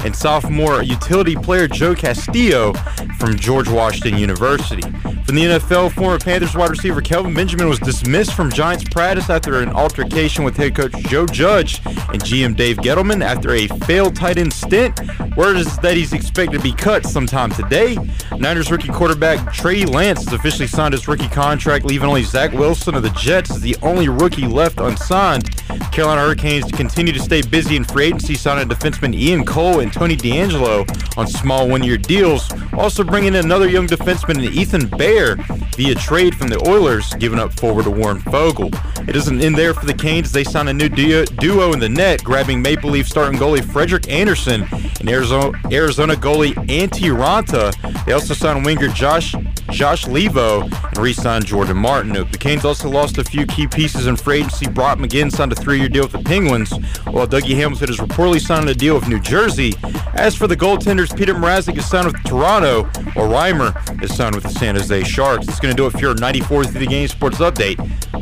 and 0.05 0.15
sophomore 0.15 0.83
utility 0.83 1.37
player 1.37 1.69
Joe 1.69 1.95
Castillo 1.95 2.73
from 3.19 3.37
George 3.37 3.69
Washington 3.69 4.19
University. 4.19 4.83
From 4.83 5.37
the 5.37 5.45
NFL, 5.45 5.93
former 5.93 6.19
Panthers 6.19 6.55
wide 6.55 6.71
receiver 6.71 7.01
Kelvin 7.01 7.35
Benjamin 7.35 7.69
was 7.69 7.79
dismissed 7.79 8.35
from 8.35 8.51
Giants 8.51 8.85
practice 8.85 9.31
after 9.31 9.61
an 9.61 9.71
altercation 9.71 10.45
with 10.45 10.57
head 10.57 10.75
coach 10.75 10.93
Joe 11.09 11.27
Judge 11.27 11.81
and 11.87 12.23
GM 12.23 12.57
Dave 12.57 12.79
Gettleman 12.79 13.25
after 13.25 13.53
a 13.53 13.67
failed 13.87 14.17
tight 14.17 14.39
end 14.39 14.53
stint. 14.53 14.99
Word 15.37 15.57
is 15.57 15.77
that 15.79 15.97
he's 15.97 16.13
expected 16.13 16.59
to 16.59 16.63
be 16.63 16.73
cut 16.73 17.07
sometime 17.07 17.51
today. 17.51 17.97
Niners 18.37 18.71
rookie 18.71 18.89
quarterback 18.89 19.53
Trey 19.53 19.85
Lance 19.85 20.25
has 20.25 20.33
officially 20.33 20.67
signed 20.67 20.93
his 20.93 21.09
rookie 21.09 21.29
contract, 21.29 21.85
leaving 21.85 22.09
only 22.09 22.23
Zach 22.23 22.53
Wilson 22.53 22.95
of 22.95 23.03
the 23.03 23.11
Jets 23.11 23.51
as 23.51 23.61
the 23.61 23.77
only 23.83 24.09
rookie 24.09 24.47
left 24.47 24.81
unsigned. 24.81 25.62
Carolina 25.91 26.23
Hurricanes 26.23 26.71
continue 26.73 27.13
to 27.13 27.21
stay 27.21 27.43
busy 27.43 27.77
in 27.77 27.85
free 27.85 28.07
agency, 28.07 28.35
signing 28.35 28.69
defenseman 28.69 29.15
Ian 29.15 29.45
Cole 29.45 29.81
and 29.81 29.93
Tony 29.93 30.17
DeAngelo 30.17 31.19
on 31.19 31.27
small 31.27 31.69
one-year 31.69 31.99
deals. 31.99 32.51
Also 32.73 33.05
bringing 33.05 33.35
in 33.35 33.45
another 33.45 33.69
young 33.69 33.87
defenseman, 33.87 34.45
in 34.45 34.53
Ethan 34.53 34.87
Bear, 34.89 35.37
via 35.77 35.95
trade 35.95 36.35
from 36.35 36.49
the 36.49 36.59
Oilers, 36.69 37.13
giving 37.15 37.39
up 37.39 37.53
forward 37.59 37.85
to 37.85 37.91
Warren 37.91 38.21
Foegele. 38.21 38.73
It 39.09 39.13
doesn't 39.13 39.41
end 39.41 39.57
there 39.57 39.75
for 39.75 39.87
the 39.87 39.95
Canes. 39.95 40.33
They 40.33 40.45
sign 40.45 40.69
a 40.69 40.73
new 40.73 40.89
duo, 40.89 41.25
duo 41.25 41.73
in 41.73 41.81
the 41.81 41.89
net, 41.89 42.23
grabbing 42.23 42.63
Maple 42.63 42.91
Leaf 42.91 43.09
starting 43.09 43.39
goalie 43.39 43.65
Frederik 43.65 44.09
Andersen 44.09 44.67
and 45.01 45.09
Arizona, 45.09 45.59
Arizona 45.71 46.15
goalie 46.15 46.55
Antti 46.69 47.11
Raanta. 47.11 47.73
They 48.05 48.13
also 48.13 48.35
signed 48.35 48.65
winger 48.65 48.89
Josh 48.89 49.35
Josh 49.73 50.05
Leivo 50.05 50.63
and 50.65 50.99
re-signed 50.99 51.47
Jordan 51.47 51.77
Martinook. 51.77 52.31
The 52.31 52.39
Canes 52.39 52.65
also 52.65 52.91
lost 52.91 53.17
a 53.19 53.25
few 53.25 53.47
key 53.47 53.67
pieces 53.67 54.07
in 54.07 54.17
free 54.17 54.39
agency. 54.39 54.69
Brock 54.69 54.99
McGinn 54.99 55.33
signed 55.33 55.51
a 55.53 55.55
three-year 55.55 55.89
deal 55.89 56.05
with 56.05 56.13
the 56.13 56.23
Penguins, 56.23 56.71
while 57.05 57.27
Dougie 57.27 57.57
Hamilton 57.57 57.89
is 57.91 57.97
reportedly 57.97 58.41
signed 58.41 58.69
a 58.69 58.75
deal 58.75 58.95
with 58.95 59.09
New 59.09 59.19
Jersey. 59.19 59.75
As 60.15 60.35
for 60.37 60.47
the 60.47 60.57
goaltenders, 60.57 61.09
Petr 61.09 61.35
Mrazek 61.35 61.79
is 61.79 61.89
signed 61.89 62.07
with 62.07 62.23
Toronto, 62.25 62.85
while 63.15 63.29
Reimer 63.29 64.03
is 64.03 64.15
signed 64.15 64.35
with 64.35 64.45
the 64.45 64.51
San 64.51 64.75
Jose 64.77 65.05
Sharks. 65.05 65.47
That's 65.47 65.61
going 65.61 65.75
to 65.75 65.77
do 65.77 65.87
it 65.87 65.93
for 65.93 66.01
your 66.01 66.15
94 66.15 66.65
through 66.65 66.81
the 66.81 66.87
game 66.87 67.09
sports 67.09 67.39
update. 67.39 67.81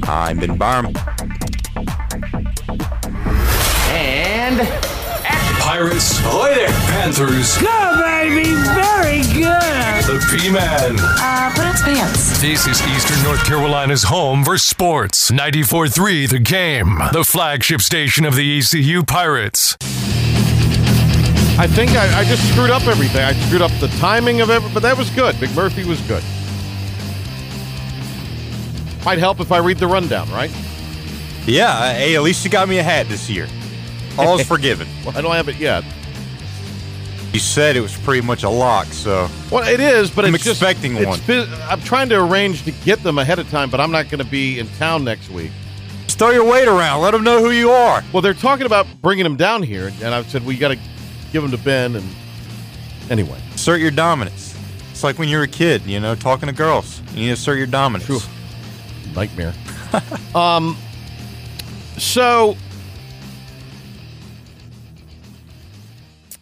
I'm 0.08 0.38
Ben 0.38 0.56
Barham. 0.56 0.94
Pirates, 5.80 6.20
ahoy 6.20 6.54
there. 6.54 6.68
Panthers, 6.68 7.56
good, 7.56 8.00
baby. 8.02 8.52
Very 8.74 9.22
good. 9.32 10.04
the 10.04 10.36
P-Man. 10.36 10.96
Uh, 11.00 11.50
put 11.54 11.64
on 11.64 11.74
pants. 11.76 12.38
This 12.38 12.66
is 12.66 12.82
Eastern 12.88 13.22
North 13.22 13.42
Carolina's 13.46 14.02
home 14.02 14.44
for 14.44 14.58
sports. 14.58 15.30
94.3 15.30 16.28
The 16.28 16.38
Game, 16.38 16.98
the 17.14 17.24
flagship 17.24 17.80
station 17.80 18.26
of 18.26 18.36
the 18.36 18.58
ECU 18.58 19.02
Pirates. 19.02 19.78
I 21.58 21.66
think 21.66 21.92
I, 21.92 22.20
I 22.20 22.24
just 22.24 22.46
screwed 22.52 22.68
up 22.68 22.86
everything. 22.86 23.22
I 23.22 23.32
screwed 23.32 23.62
up 23.62 23.72
the 23.80 23.88
timing 23.98 24.42
of 24.42 24.50
it, 24.50 24.62
but 24.74 24.80
that 24.80 24.98
was 24.98 25.08
good. 25.08 25.34
McMurphy 25.36 25.86
was 25.86 26.02
good. 26.02 26.22
Might 29.06 29.18
help 29.18 29.40
if 29.40 29.50
I 29.50 29.56
read 29.56 29.78
the 29.78 29.86
rundown, 29.86 30.30
right? 30.30 30.50
Yeah, 31.46 31.94
hey, 31.94 32.16
at 32.16 32.20
least 32.22 32.44
you 32.44 32.50
got 32.50 32.68
me 32.68 32.76
a 32.76 32.82
hat 32.82 33.08
this 33.08 33.30
year. 33.30 33.48
All's 34.18 34.44
forgiven. 34.44 34.86
Well, 35.04 35.16
I 35.16 35.20
don't 35.20 35.32
have 35.34 35.48
it 35.48 35.56
yet. 35.56 35.84
You 37.32 37.38
said 37.38 37.76
it 37.76 37.80
was 37.80 37.96
pretty 37.98 38.26
much 38.26 38.42
a 38.42 38.48
lock, 38.50 38.86
so 38.86 39.28
Well, 39.52 39.66
it 39.66 39.78
is, 39.78 40.10
but 40.10 40.24
I'm 40.24 40.34
it's 40.34 40.46
expecting 40.46 40.96
it's 40.96 41.06
one. 41.06 41.20
bu- 41.26 41.46
I'm 41.68 41.80
trying 41.80 42.08
to 42.08 42.20
arrange 42.24 42.64
to 42.64 42.72
get 42.72 43.02
them 43.04 43.18
ahead 43.18 43.38
of 43.38 43.48
time, 43.50 43.70
but 43.70 43.80
I'm 43.80 43.92
not 43.92 44.08
going 44.10 44.18
to 44.22 44.28
be 44.28 44.58
in 44.58 44.66
town 44.78 45.04
next 45.04 45.30
week. 45.30 45.52
just 46.06 46.18
throw 46.18 46.30
your 46.30 46.44
weight 46.44 46.66
around. 46.66 47.02
Let 47.02 47.12
them 47.12 47.22
know 47.22 47.38
who 47.40 47.50
you 47.52 47.70
are. 47.70 48.02
Well, 48.12 48.20
they're 48.20 48.34
talking 48.34 48.66
about 48.66 48.86
bringing 49.00 49.22
them 49.22 49.36
down 49.36 49.62
here, 49.62 49.92
and 50.02 50.12
I've 50.12 50.28
said 50.28 50.44
we 50.44 50.56
got 50.56 50.68
to 50.68 50.78
give 51.32 51.42
them 51.42 51.52
to 51.52 51.58
Ben. 51.58 51.94
And 51.94 52.04
anyway, 53.10 53.38
Assert 53.54 53.80
your 53.80 53.92
dominance. 53.92 54.56
It's 54.90 55.04
like 55.04 55.16
when 55.18 55.28
you're 55.28 55.44
a 55.44 55.48
kid, 55.48 55.82
you 55.86 56.00
know, 56.00 56.16
talking 56.16 56.48
to 56.48 56.52
girls. 56.52 57.00
You 57.12 57.20
need 57.20 57.26
to 57.28 57.32
assert 57.34 57.58
your 57.58 57.68
dominance. 57.68 58.06
True. 58.06 58.18
nightmare. 59.14 59.54
um, 60.34 60.76
so 61.96 62.56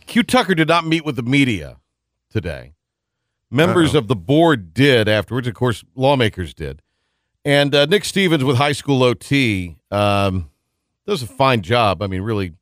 Q 0.08 0.22
Tucker 0.22 0.54
did 0.54 0.68
not 0.68 0.86
meet 0.86 1.04
with 1.04 1.16
the 1.16 1.22
media 1.22 1.76
today. 2.30 2.72
Members 3.50 3.94
Uh-oh. 3.94 3.98
of 3.98 4.08
the 4.08 4.16
board 4.16 4.74
did 4.74 5.08
afterwards. 5.08 5.46
Of 5.46 5.54
course, 5.54 5.84
lawmakers 5.94 6.54
did. 6.54 6.82
And 7.44 7.74
uh, 7.74 7.86
Nick 7.86 8.04
Stevens 8.04 8.42
with 8.42 8.56
high 8.56 8.72
school 8.72 9.02
OT 9.02 9.76
um, 9.90 10.50
does 11.06 11.22
a 11.22 11.26
fine 11.26 11.62
job. 11.62 12.02
I 12.02 12.06
mean, 12.06 12.22
really 12.22 12.54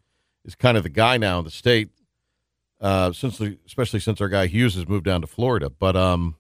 is 0.45 0.55
kind 0.55 0.77
of 0.77 0.83
the 0.83 0.89
guy 0.89 1.17
now 1.17 1.39
in 1.39 1.45
the 1.45 1.51
state, 1.51 1.89
uh, 2.81 3.13
since 3.13 3.39
the, 3.39 3.59
especially 3.67 4.01
since 4.01 4.21
our 4.21 4.29
guy 4.29 4.47
Hughes 4.47 4.75
has 4.75 4.87
moved 4.87 5.05
down 5.05 5.23
to 5.23 5.27
Florida. 5.27 5.71
But 5.71 5.97
um, 5.97 6.37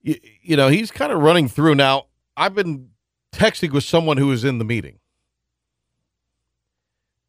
you, 0.00 0.16
you 0.42 0.56
know, 0.56 0.68
he's 0.68 0.90
kind 0.90 1.12
of 1.12 1.20
running 1.20 1.48
through 1.48 1.74
now. 1.74 2.06
I've 2.36 2.54
been 2.54 2.90
texting 3.32 3.72
with 3.72 3.84
someone 3.84 4.16
who 4.16 4.28
was 4.28 4.44
in 4.44 4.58
the 4.58 4.64
meeting, 4.64 4.98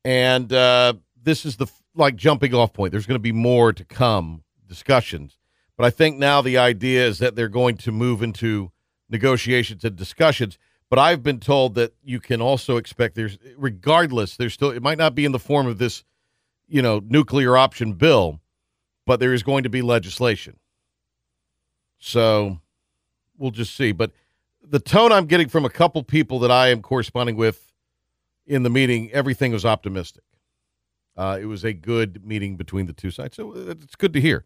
and 0.05 0.51
uh, 0.53 0.93
this 1.21 1.45
is 1.45 1.57
the 1.57 1.67
like 1.95 2.15
jumping 2.15 2.53
off 2.53 2.73
point. 2.73 2.91
There's 2.91 3.05
going 3.05 3.15
to 3.15 3.19
be 3.19 3.31
more 3.31 3.73
to 3.73 3.83
come 3.83 4.43
discussions, 4.67 5.37
but 5.77 5.85
I 5.85 5.89
think 5.89 6.17
now 6.17 6.41
the 6.41 6.57
idea 6.57 7.07
is 7.07 7.19
that 7.19 7.35
they're 7.35 7.49
going 7.49 7.77
to 7.77 7.91
move 7.91 8.21
into 8.21 8.71
negotiations 9.09 9.83
and 9.83 9.95
discussions. 9.95 10.57
But 10.89 10.99
I've 10.99 11.21
been 11.21 11.39
told 11.39 11.75
that 11.75 11.93
you 12.03 12.19
can 12.19 12.41
also 12.41 12.77
expect 12.77 13.15
there's, 13.15 13.37
regardless, 13.55 14.37
there's 14.37 14.53
still 14.53 14.71
it 14.71 14.81
might 14.81 14.97
not 14.97 15.13
be 15.13 15.25
in 15.25 15.31
the 15.31 15.39
form 15.39 15.67
of 15.67 15.77
this, 15.77 16.03
you 16.67 16.81
know, 16.81 17.01
nuclear 17.05 17.55
option 17.55 17.93
bill, 17.93 18.39
but 19.05 19.19
there 19.19 19.33
is 19.33 19.43
going 19.43 19.63
to 19.63 19.69
be 19.69 19.81
legislation. 19.81 20.57
So 21.99 22.59
we'll 23.37 23.51
just 23.51 23.75
see. 23.75 23.91
But 23.91 24.11
the 24.63 24.79
tone 24.79 25.11
I'm 25.11 25.25
getting 25.25 25.47
from 25.47 25.65
a 25.65 25.69
couple 25.69 26.03
people 26.03 26.39
that 26.39 26.51
I 26.51 26.69
am 26.69 26.81
corresponding 26.81 27.35
with 27.35 27.71
in 28.45 28.63
the 28.63 28.69
meeting, 28.69 29.11
everything 29.11 29.51
was 29.51 29.65
optimistic. 29.65 30.23
Uh, 31.19 31.37
it 31.37 31.45
was 31.47 31.65
a 31.65 31.73
good 31.73 32.25
meeting 32.25 32.55
between 32.55 32.85
the 32.85 32.93
two 32.93 33.11
sides, 33.11 33.35
so 33.35 33.51
it's 33.53 33.97
good 33.97 34.13
to 34.13 34.21
hear. 34.21 34.45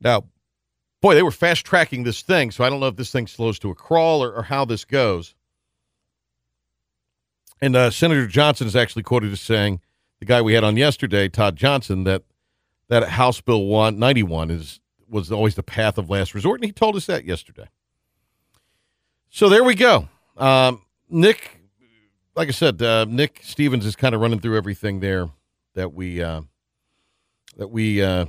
Now, 0.00 0.24
boy, 1.02 1.14
they 1.14 1.22
were 1.22 1.30
fast 1.30 1.66
tracking 1.66 2.02
this 2.02 2.22
thing, 2.22 2.50
so 2.50 2.64
I 2.64 2.70
don't 2.70 2.80
know 2.80 2.86
if 2.86 2.96
this 2.96 3.12
thing 3.12 3.26
slows 3.26 3.58
to 3.58 3.68
a 3.68 3.74
crawl 3.74 4.24
or, 4.24 4.32
or 4.32 4.44
how 4.44 4.64
this 4.64 4.86
goes. 4.86 5.34
And 7.60 7.76
uh, 7.76 7.90
Senator 7.90 8.26
Johnson 8.26 8.66
is 8.66 8.74
actually 8.74 9.02
quoted 9.02 9.32
as 9.32 9.42
saying, 9.42 9.80
the 10.18 10.24
guy 10.24 10.40
we 10.40 10.54
had 10.54 10.64
on 10.64 10.78
yesterday, 10.78 11.28
Todd 11.28 11.56
Johnson, 11.56 12.04
that 12.04 12.22
that 12.88 13.06
House 13.10 13.42
Bill 13.42 13.66
1, 13.66 13.98
91 13.98 14.50
is 14.50 14.80
was 15.10 15.30
always 15.30 15.56
the 15.56 15.62
path 15.62 15.98
of 15.98 16.08
last 16.08 16.34
resort, 16.34 16.58
and 16.58 16.64
he 16.64 16.72
told 16.72 16.96
us 16.96 17.04
that 17.04 17.26
yesterday. 17.26 17.68
So 19.28 19.50
there 19.50 19.62
we 19.62 19.74
go. 19.74 20.08
Um, 20.38 20.86
Nick, 21.10 21.60
like 22.34 22.48
I 22.48 22.52
said, 22.52 22.80
uh, 22.80 23.04
Nick 23.04 23.40
Stevens 23.42 23.84
is 23.84 23.94
kind 23.94 24.14
of 24.14 24.22
running 24.22 24.40
through 24.40 24.56
everything 24.56 25.00
there 25.00 25.28
that 25.74 25.92
we 25.92 26.22
uh, 26.22 26.42
that 27.56 27.68
we 27.68 28.02
uh, 28.02 28.26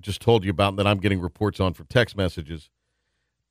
just 0.00 0.20
told 0.20 0.44
you 0.44 0.50
about 0.50 0.76
that 0.76 0.86
I'm 0.86 0.98
getting 0.98 1.20
reports 1.20 1.60
on 1.60 1.74
from 1.74 1.86
text 1.86 2.16
messages. 2.16 2.70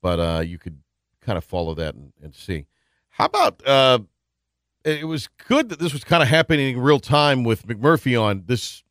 But 0.02 0.20
uh, 0.20 0.40
you 0.40 0.58
could 0.58 0.78
kind 1.20 1.38
of 1.38 1.44
follow 1.44 1.74
that 1.74 1.94
and, 1.94 2.12
and 2.22 2.34
see. 2.34 2.66
How 3.10 3.26
about 3.26 3.66
uh, 3.66 4.00
it 4.84 5.06
was 5.06 5.28
good 5.48 5.70
that 5.70 5.78
this 5.78 5.92
was 5.92 6.04
kind 6.04 6.22
of 6.22 6.28
happening 6.28 6.76
in 6.76 6.82
real 6.82 7.00
time 7.00 7.44
with 7.44 7.66
McMurphy 7.66 8.20
on 8.20 8.44
this 8.46 8.82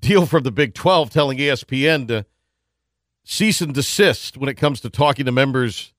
deal 0.00 0.26
from 0.26 0.42
the 0.42 0.52
Big 0.52 0.74
12 0.74 1.10
telling 1.10 1.38
ESPN 1.38 2.08
to 2.08 2.26
cease 3.24 3.60
and 3.60 3.74
desist 3.74 4.36
when 4.36 4.48
it 4.48 4.54
comes 4.54 4.80
to 4.80 4.90
talking 4.90 5.26
to 5.26 5.32
members, 5.32 5.92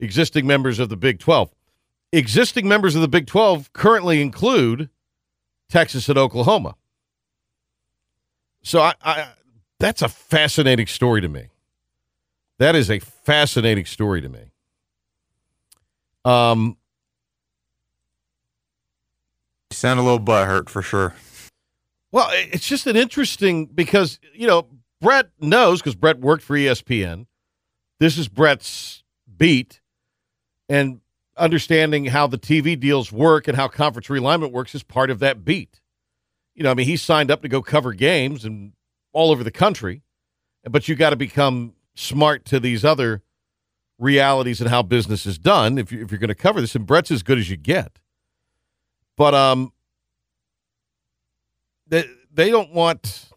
existing 0.00 0.46
members 0.46 0.78
of 0.78 0.88
the 0.88 0.96
Big 0.96 1.18
12. 1.18 1.50
Existing 2.12 2.68
members 2.68 2.94
of 2.94 3.02
the 3.02 3.08
Big 3.08 3.26
12 3.26 3.72
currently 3.72 4.22
include 4.22 4.88
Texas 5.68 6.08
and 6.08 6.16
Oklahoma. 6.16 6.76
So 8.66 8.80
I, 8.80 8.94
I 9.00 9.28
that's 9.78 10.02
a 10.02 10.08
fascinating 10.08 10.88
story 10.88 11.20
to 11.20 11.28
me. 11.28 11.50
That 12.58 12.74
is 12.74 12.90
a 12.90 12.98
fascinating 12.98 13.84
story 13.84 14.20
to 14.20 14.28
me. 14.28 14.40
Um, 16.24 16.76
You 19.70 19.76
sound 19.76 20.00
a 20.00 20.02
little 20.02 20.18
butthurt 20.18 20.68
for 20.68 20.82
sure. 20.82 21.14
Well, 22.10 22.28
it's 22.32 22.66
just 22.66 22.88
an 22.88 22.96
interesting 22.96 23.66
because 23.66 24.18
you 24.34 24.48
know 24.48 24.66
Brett 25.00 25.30
knows 25.40 25.80
because 25.80 25.94
Brett 25.94 26.18
worked 26.18 26.42
for 26.42 26.56
ESPN. 26.56 27.26
This 28.00 28.18
is 28.18 28.26
Brett's 28.26 29.04
beat, 29.38 29.80
and 30.68 31.00
understanding 31.36 32.06
how 32.06 32.26
the 32.26 32.38
TV 32.38 32.78
deals 32.78 33.12
work 33.12 33.46
and 33.46 33.56
how 33.56 33.68
conference 33.68 34.08
realignment 34.08 34.50
works 34.50 34.74
is 34.74 34.82
part 34.82 35.10
of 35.10 35.20
that 35.20 35.44
beat. 35.44 35.80
You 36.56 36.64
know, 36.64 36.70
I 36.70 36.74
mean, 36.74 36.86
he 36.86 36.96
signed 36.96 37.30
up 37.30 37.42
to 37.42 37.48
go 37.48 37.60
cover 37.60 37.92
games 37.92 38.44
and 38.44 38.72
all 39.12 39.30
over 39.30 39.44
the 39.44 39.50
country, 39.50 40.02
but 40.64 40.88
you 40.88 40.96
got 40.96 41.10
to 41.10 41.16
become 41.16 41.74
smart 41.94 42.46
to 42.46 42.58
these 42.58 42.84
other 42.84 43.22
realities 43.98 44.60
and 44.60 44.70
how 44.70 44.82
business 44.82 45.26
is 45.26 45.38
done 45.38 45.78
if, 45.78 45.92
you, 45.92 46.02
if 46.02 46.10
you're 46.10 46.18
going 46.18 46.28
to 46.28 46.34
cover 46.34 46.60
this. 46.60 46.74
And 46.74 46.86
Brett's 46.86 47.10
as 47.10 47.22
good 47.22 47.38
as 47.38 47.50
you 47.50 47.58
get, 47.58 47.98
but 49.16 49.34
um, 49.34 49.72
they 51.86 52.04
they 52.32 52.50
don't 52.50 52.72
want. 52.72 53.28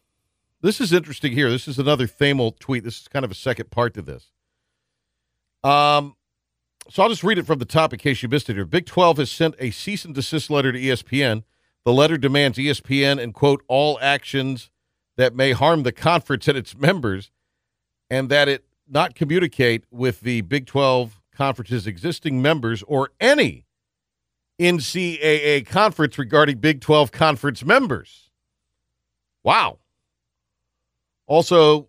This 0.61 0.82
is 0.82 0.91
interesting 0.91 1.34
here. 1.34 1.49
This 1.49 1.67
is 1.67 1.78
another 1.78 2.07
Thamel 2.07 2.57
tweet. 2.57 2.84
This 2.84 3.01
is 3.01 3.07
kind 3.07 3.24
of 3.24 3.32
a 3.32 3.36
second 3.36 3.70
part 3.70 3.93
to 3.93 4.01
this. 4.01 4.32
Um, 5.63 6.15
so 6.89 7.03
I'll 7.03 7.09
just 7.09 7.24
read 7.24 7.38
it 7.38 7.45
from 7.45 7.59
the 7.59 7.65
top 7.65 7.93
in 7.93 7.99
case 7.99 8.24
you 8.24 8.30
missed 8.30 8.49
it 8.49 8.55
here. 8.55 8.65
Big 8.65 8.86
12 8.86 9.17
has 9.17 9.32
sent 9.32 9.55
a 9.59 9.72
cease 9.72 10.03
and 10.03 10.15
desist 10.15 10.49
letter 10.49 10.72
to 10.72 10.80
ESPN. 10.80 11.43
The 11.86 11.94
letter 11.94 12.18
demands 12.18 12.58
ESPN 12.58 13.22
and 13.22 13.34
quote 13.34 13.64
all 13.68 13.98
actions 14.02 14.70
that 15.18 15.36
may 15.36 15.52
harm 15.52 15.84
the 15.84 15.92
conference 15.92 16.48
and 16.48 16.58
its 16.58 16.78
members, 16.78 17.32
and 18.10 18.30
that 18.30 18.48
it 18.48 18.66
not 18.88 19.16
communicate 19.16 19.84
with 19.92 20.22
the 20.22 20.42
Big 20.42 20.66
12 20.66 21.20
conference's 21.34 21.88
existing 21.88 22.42
members 22.42 22.84
or 22.84 23.12
any 23.20 23.66
NCAA 24.60 25.66
conference 25.66 26.18
regarding 26.18 26.58
Big 26.58 26.82
12 26.82 27.12
conference 27.12 27.64
members. 27.64 28.30
Wow. 29.44 29.80
Also, 31.28 31.88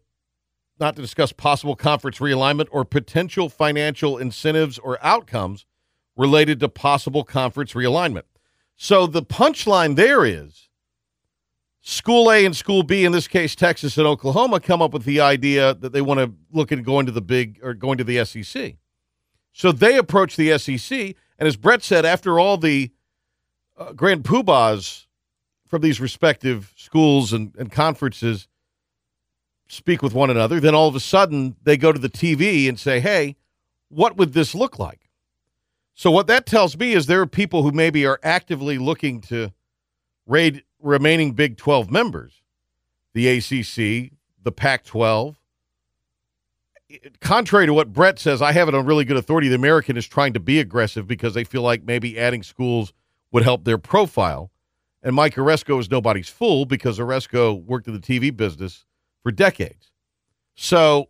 not 0.79 0.97
to 0.97 1.03
discuss 1.03 1.33
possible 1.33 1.77
conference 1.77 2.19
realignment 2.19 2.69
or 2.71 2.85
potential 2.85 3.49
financial 3.49 4.19
incentives 4.19 4.79
or 4.79 4.99
outcomes 5.05 5.67
related 6.17 6.61
to 6.61 6.69
possible 6.69 7.25
conference 7.25 7.73
realignment. 7.73 8.23
So 8.83 9.07
the 9.07 9.23
punchline 9.23 9.95
there 9.97 10.25
is 10.25 10.71
School 11.83 12.33
A 12.33 12.47
and 12.47 12.57
School 12.57 12.83
B, 12.83 13.05
in 13.05 13.13
this 13.13 13.29
case, 13.29 13.55
Texas 13.55 13.99
and 13.99 14.07
Oklahoma, 14.07 14.59
come 14.59 14.81
up 14.81 14.95
with 14.95 15.05
the 15.05 15.21
idea 15.21 15.75
that 15.75 15.93
they 15.93 16.01
want 16.01 16.19
to 16.19 16.33
look 16.51 16.73
at 16.73 16.83
going 16.83 17.05
to 17.05 17.13
the 17.13 17.21
big 17.21 17.61
or 17.63 17.75
going 17.75 17.99
to 17.99 18.05
the 18.05 18.25
SEC. 18.25 18.77
So 19.53 19.71
they 19.71 19.99
approach 19.99 20.35
the 20.35 20.57
SEC, 20.57 21.15
and 21.39 21.47
as 21.47 21.57
Brett 21.57 21.83
said, 21.83 22.07
after 22.07 22.41
all 22.41 22.57
the 22.57 22.91
uh, 23.77 23.93
grand 23.93 24.25
poobahs 24.25 25.05
from 25.69 25.83
these 25.83 26.01
respective 26.01 26.73
schools 26.75 27.35
and, 27.35 27.55
and 27.59 27.71
conferences 27.71 28.49
speak 29.69 30.01
with 30.01 30.15
one 30.15 30.31
another, 30.31 30.59
then 30.59 30.75
all 30.75 30.89
of 30.89 30.97
a 30.97 31.01
sudden 31.01 31.55
they 31.65 31.77
go 31.77 31.93
to 31.93 31.99
the 31.99 32.09
TV 32.09 32.67
and 32.67 32.81
say, 32.81 32.99
hey, 32.99 33.37
what 33.91 34.17
would 34.17 34.33
this 34.33 34.55
look 34.55 34.79
like? 34.79 35.00
So 35.95 36.11
what 36.11 36.27
that 36.29 36.47
tells 36.47 36.77
me 36.79 36.93
is 36.93 37.07
there 37.07 37.21
are 37.21 37.27
people 37.27 37.63
who 37.63 37.73
maybe 37.73 38.07
are 38.07 38.21
actively 38.23 38.79
looking 38.79 39.21
to 39.23 39.53
raid 40.27 40.63
remaining 40.81 41.33
Big 41.33 41.57
12 41.57 41.91
members, 41.91 42.43
the 43.13 43.29
ACC, 43.29 44.13
the 44.43 44.53
Pac 44.53 44.85
12. 44.85 45.37
Contrary 47.21 47.67
to 47.67 47.75
what 47.75 47.93
Brett 47.93 48.19
says, 48.19 48.43
I 48.43 48.53
have 48.53 48.69
it 48.69 48.75
on 48.75 48.87
really 48.87 49.05
good 49.05 49.17
authority. 49.17 49.49
The 49.49 49.55
American 49.55 49.97
is 49.97 50.07
trying 50.07 50.33
to 50.33 50.41
be 50.41 50.59
aggressive 50.59 51.07
because 51.07 51.35
they 51.35 51.45
feel 51.45 51.63
like 51.63 51.85
maybe 51.85 52.19
adding 52.19 52.43
schools 52.43 52.93
would 53.31 53.43
help 53.43 53.65
their 53.65 53.79
profile. 53.79 54.51
And 55.03 55.15
Mike 55.15 55.35
Aresco 55.35 55.79
is 55.79 55.91
nobody's 55.91 56.29
fool 56.29 56.67
because 56.67 56.99
Oresco 56.99 57.63
worked 57.65 57.87
in 57.87 57.95
the 57.95 58.01
TV 58.01 58.35
business 58.37 58.85
for 59.23 59.31
decades. 59.31 59.91
So, 60.57 61.09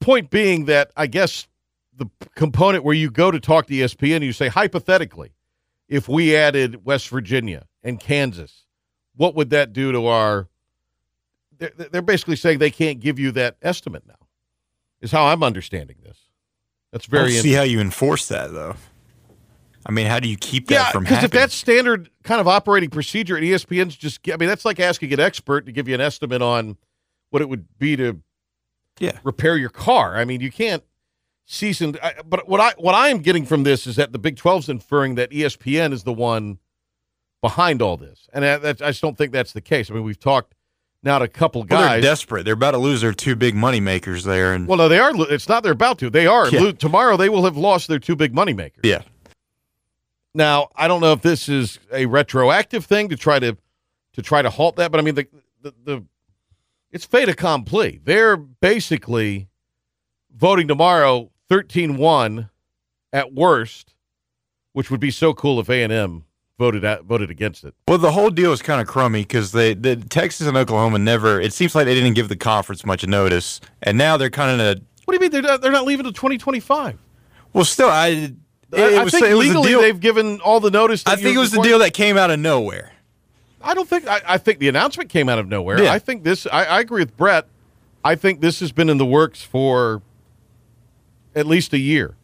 point 0.00 0.30
being 0.30 0.66
that 0.66 0.92
I 0.96 1.06
guess 1.06 1.48
the 1.98 2.06
component 2.34 2.84
where 2.84 2.94
you 2.94 3.10
go 3.10 3.30
to 3.30 3.40
talk 3.40 3.66
to 3.66 3.74
ESPN 3.74 4.16
and 4.16 4.24
you 4.24 4.32
say, 4.32 4.48
hypothetically, 4.48 5.32
if 5.88 6.08
we 6.08 6.34
added 6.34 6.84
West 6.84 7.08
Virginia 7.08 7.66
and 7.82 7.98
Kansas, 8.00 8.64
what 9.16 9.34
would 9.34 9.50
that 9.50 9.72
do 9.72 9.92
to 9.92 10.06
our? 10.06 10.48
They're, 11.58 11.72
they're 11.76 12.02
basically 12.02 12.36
saying 12.36 12.58
they 12.58 12.70
can't 12.70 13.00
give 13.00 13.18
you 13.18 13.32
that 13.32 13.56
estimate 13.62 14.06
now, 14.06 14.28
is 15.00 15.10
how 15.10 15.26
I'm 15.26 15.42
understanding 15.42 15.96
this. 16.02 16.18
That's 16.92 17.06
very 17.06 17.32
see 17.32 17.52
how 17.52 17.62
you 17.62 17.80
enforce 17.80 18.28
that 18.28 18.52
though. 18.52 18.76
I 19.84 19.90
mean, 19.90 20.06
how 20.06 20.20
do 20.20 20.28
you 20.28 20.36
keep 20.36 20.68
that 20.68 20.92
from 20.92 21.04
happening? 21.04 21.16
yeah, 21.16 21.20
from 21.20 21.20
because 21.20 21.24
if 21.24 21.30
that's 21.30 21.54
standard 21.54 22.10
kind 22.22 22.40
of 22.40 22.48
operating 22.48 22.90
procedure 22.90 23.36
at 23.36 23.42
E 23.42 23.50
ESPN's, 23.50 23.96
just 23.96 24.20
I 24.30 24.36
mean 24.36 24.48
that's 24.48 24.64
like 24.64 24.78
asking 24.78 25.12
an 25.12 25.20
expert 25.20 25.66
to 25.66 25.72
give 25.72 25.88
you 25.88 25.94
an 25.94 26.00
estimate 26.00 26.42
on 26.42 26.76
what 27.30 27.42
it 27.42 27.48
would 27.48 27.66
be 27.78 27.96
to 27.96 28.20
yeah. 29.00 29.18
repair 29.24 29.56
your 29.56 29.70
car. 29.70 30.16
I 30.16 30.24
mean, 30.24 30.40
you 30.40 30.50
can't 30.50 30.82
I, 31.50 32.14
but 32.26 32.48
what 32.48 32.60
I 32.60 32.74
what 32.78 32.94
I 32.94 33.08
am 33.08 33.18
getting 33.18 33.46
from 33.46 33.62
this 33.62 33.86
is 33.86 33.96
that 33.96 34.12
the 34.12 34.18
Big 34.18 34.36
12's 34.36 34.68
inferring 34.68 35.14
that 35.16 35.30
ESPN 35.30 35.92
is 35.92 36.04
the 36.04 36.12
one 36.12 36.58
behind 37.40 37.80
all 37.80 37.96
this, 37.96 38.28
and 38.32 38.44
I, 38.44 38.54
I 38.70 38.72
just 38.74 39.00
don't 39.00 39.16
think 39.16 39.32
that's 39.32 39.52
the 39.52 39.60
case. 39.60 39.90
I 39.90 39.94
mean, 39.94 40.02
we've 40.04 40.18
talked 40.20 40.54
now 41.02 41.18
to 41.18 41.24
a 41.24 41.28
couple 41.28 41.62
Well, 41.62 41.80
they're 41.80 41.88
guys. 41.88 42.02
desperate. 42.02 42.44
They're 42.44 42.54
about 42.54 42.72
to 42.72 42.78
lose 42.78 43.00
their 43.00 43.12
two 43.12 43.34
big 43.36 43.54
money 43.54 43.80
makers 43.80 44.24
there, 44.24 44.52
and 44.52 44.66
well, 44.68 44.76
no, 44.78 44.88
they 44.88 44.98
are. 44.98 45.12
It's 45.32 45.48
not 45.48 45.62
they're 45.62 45.72
about 45.72 45.98
to. 46.00 46.10
They 46.10 46.26
are. 46.26 46.48
Yeah. 46.50 46.60
Lo- 46.60 46.72
Tomorrow 46.72 47.16
they 47.16 47.28
will 47.28 47.44
have 47.44 47.56
lost 47.56 47.88
their 47.88 47.98
two 48.00 48.16
big 48.16 48.34
money 48.34 48.52
makers. 48.52 48.80
yeah, 48.84 49.02
Now, 50.34 50.68
I 50.76 50.86
don't 50.88 51.00
know 51.00 51.12
if 51.12 51.22
this 51.22 51.48
is 51.48 51.78
a 51.92 52.06
retroactive 52.06 52.84
thing 52.84 53.08
to 53.08 53.16
try 53.16 53.38
to 53.38 53.56
to 54.14 54.22
try 54.22 54.42
to 54.42 54.50
halt 54.50 54.76
that, 54.76 54.90
but 54.90 54.98
I 55.00 55.02
mean 55.02 55.14
the 55.14 55.26
the, 55.62 55.74
the 55.84 56.04
it's 56.90 57.04
fait 57.04 57.28
accompli. 57.28 58.00
They're 58.04 58.36
basically 58.36 59.48
voting 60.36 60.68
tomorrow 60.68 61.30
13-1 61.50 62.50
at 63.12 63.32
worst, 63.34 63.94
which 64.72 64.90
would 64.90 65.00
be 65.00 65.10
so 65.10 65.32
cool 65.32 65.60
if 65.60 65.68
A&M 65.68 66.24
voted 66.58 66.82
voted 67.04 67.30
against 67.30 67.64
it. 67.64 67.74
Well, 67.86 67.98
the 67.98 68.12
whole 68.12 68.30
deal 68.30 68.52
is 68.52 68.60
kind 68.60 68.80
of 68.80 68.86
crummy 68.86 69.22
because 69.22 69.52
they, 69.52 69.74
the 69.74 69.96
Texas 69.96 70.46
and 70.46 70.56
Oklahoma 70.56 70.98
never. 70.98 71.40
It 71.40 71.52
seems 71.52 71.74
like 71.74 71.86
they 71.86 71.94
didn't 71.94 72.14
give 72.14 72.28
the 72.28 72.36
conference 72.36 72.84
much 72.84 73.06
notice, 73.06 73.60
and 73.82 73.96
now 73.96 74.16
they're 74.16 74.30
kind 74.30 74.60
of. 74.60 74.66
a. 74.66 74.80
What 75.04 75.12
do 75.12 75.14
you 75.14 75.20
mean 75.20 75.30
they're 75.30 75.42
not, 75.42 75.62
they're 75.62 75.72
not 75.72 75.86
leaving 75.86 76.04
until 76.04 76.12
2025? 76.12 76.98
Well, 77.52 77.64
still, 77.64 77.88
I. 77.88 78.08
It, 78.08 78.34
I, 78.74 78.96
I 79.00 79.04
was, 79.04 79.14
think 79.14 79.24
legally 79.34 79.74
they've 79.74 79.98
given 79.98 80.40
all 80.42 80.60
the 80.60 80.70
notice. 80.70 81.02
I 81.06 81.16
think 81.16 81.36
it 81.36 81.38
was 81.38 81.52
the 81.52 81.62
deal 81.62 81.78
that 81.78 81.94
came 81.94 82.18
out 82.18 82.30
of 82.30 82.38
nowhere. 82.38 82.92
I 83.62 83.72
don't 83.72 83.88
think. 83.88 84.06
I, 84.06 84.20
I 84.26 84.38
think 84.38 84.58
the 84.58 84.68
announcement 84.68 85.08
came 85.08 85.28
out 85.28 85.38
of 85.38 85.48
nowhere. 85.48 85.82
Yeah. 85.82 85.92
I 85.92 85.98
think 85.98 86.22
this. 86.22 86.46
I, 86.46 86.64
I 86.64 86.80
agree 86.80 87.00
with 87.00 87.16
Brett. 87.16 87.46
I 88.04 88.14
think 88.14 88.40
this 88.40 88.60
has 88.60 88.70
been 88.70 88.90
in 88.90 88.98
the 88.98 89.06
works 89.06 89.42
for 89.42 90.02
at 91.38 91.46
least 91.46 91.72
a 91.72 91.78
year. 91.78 92.14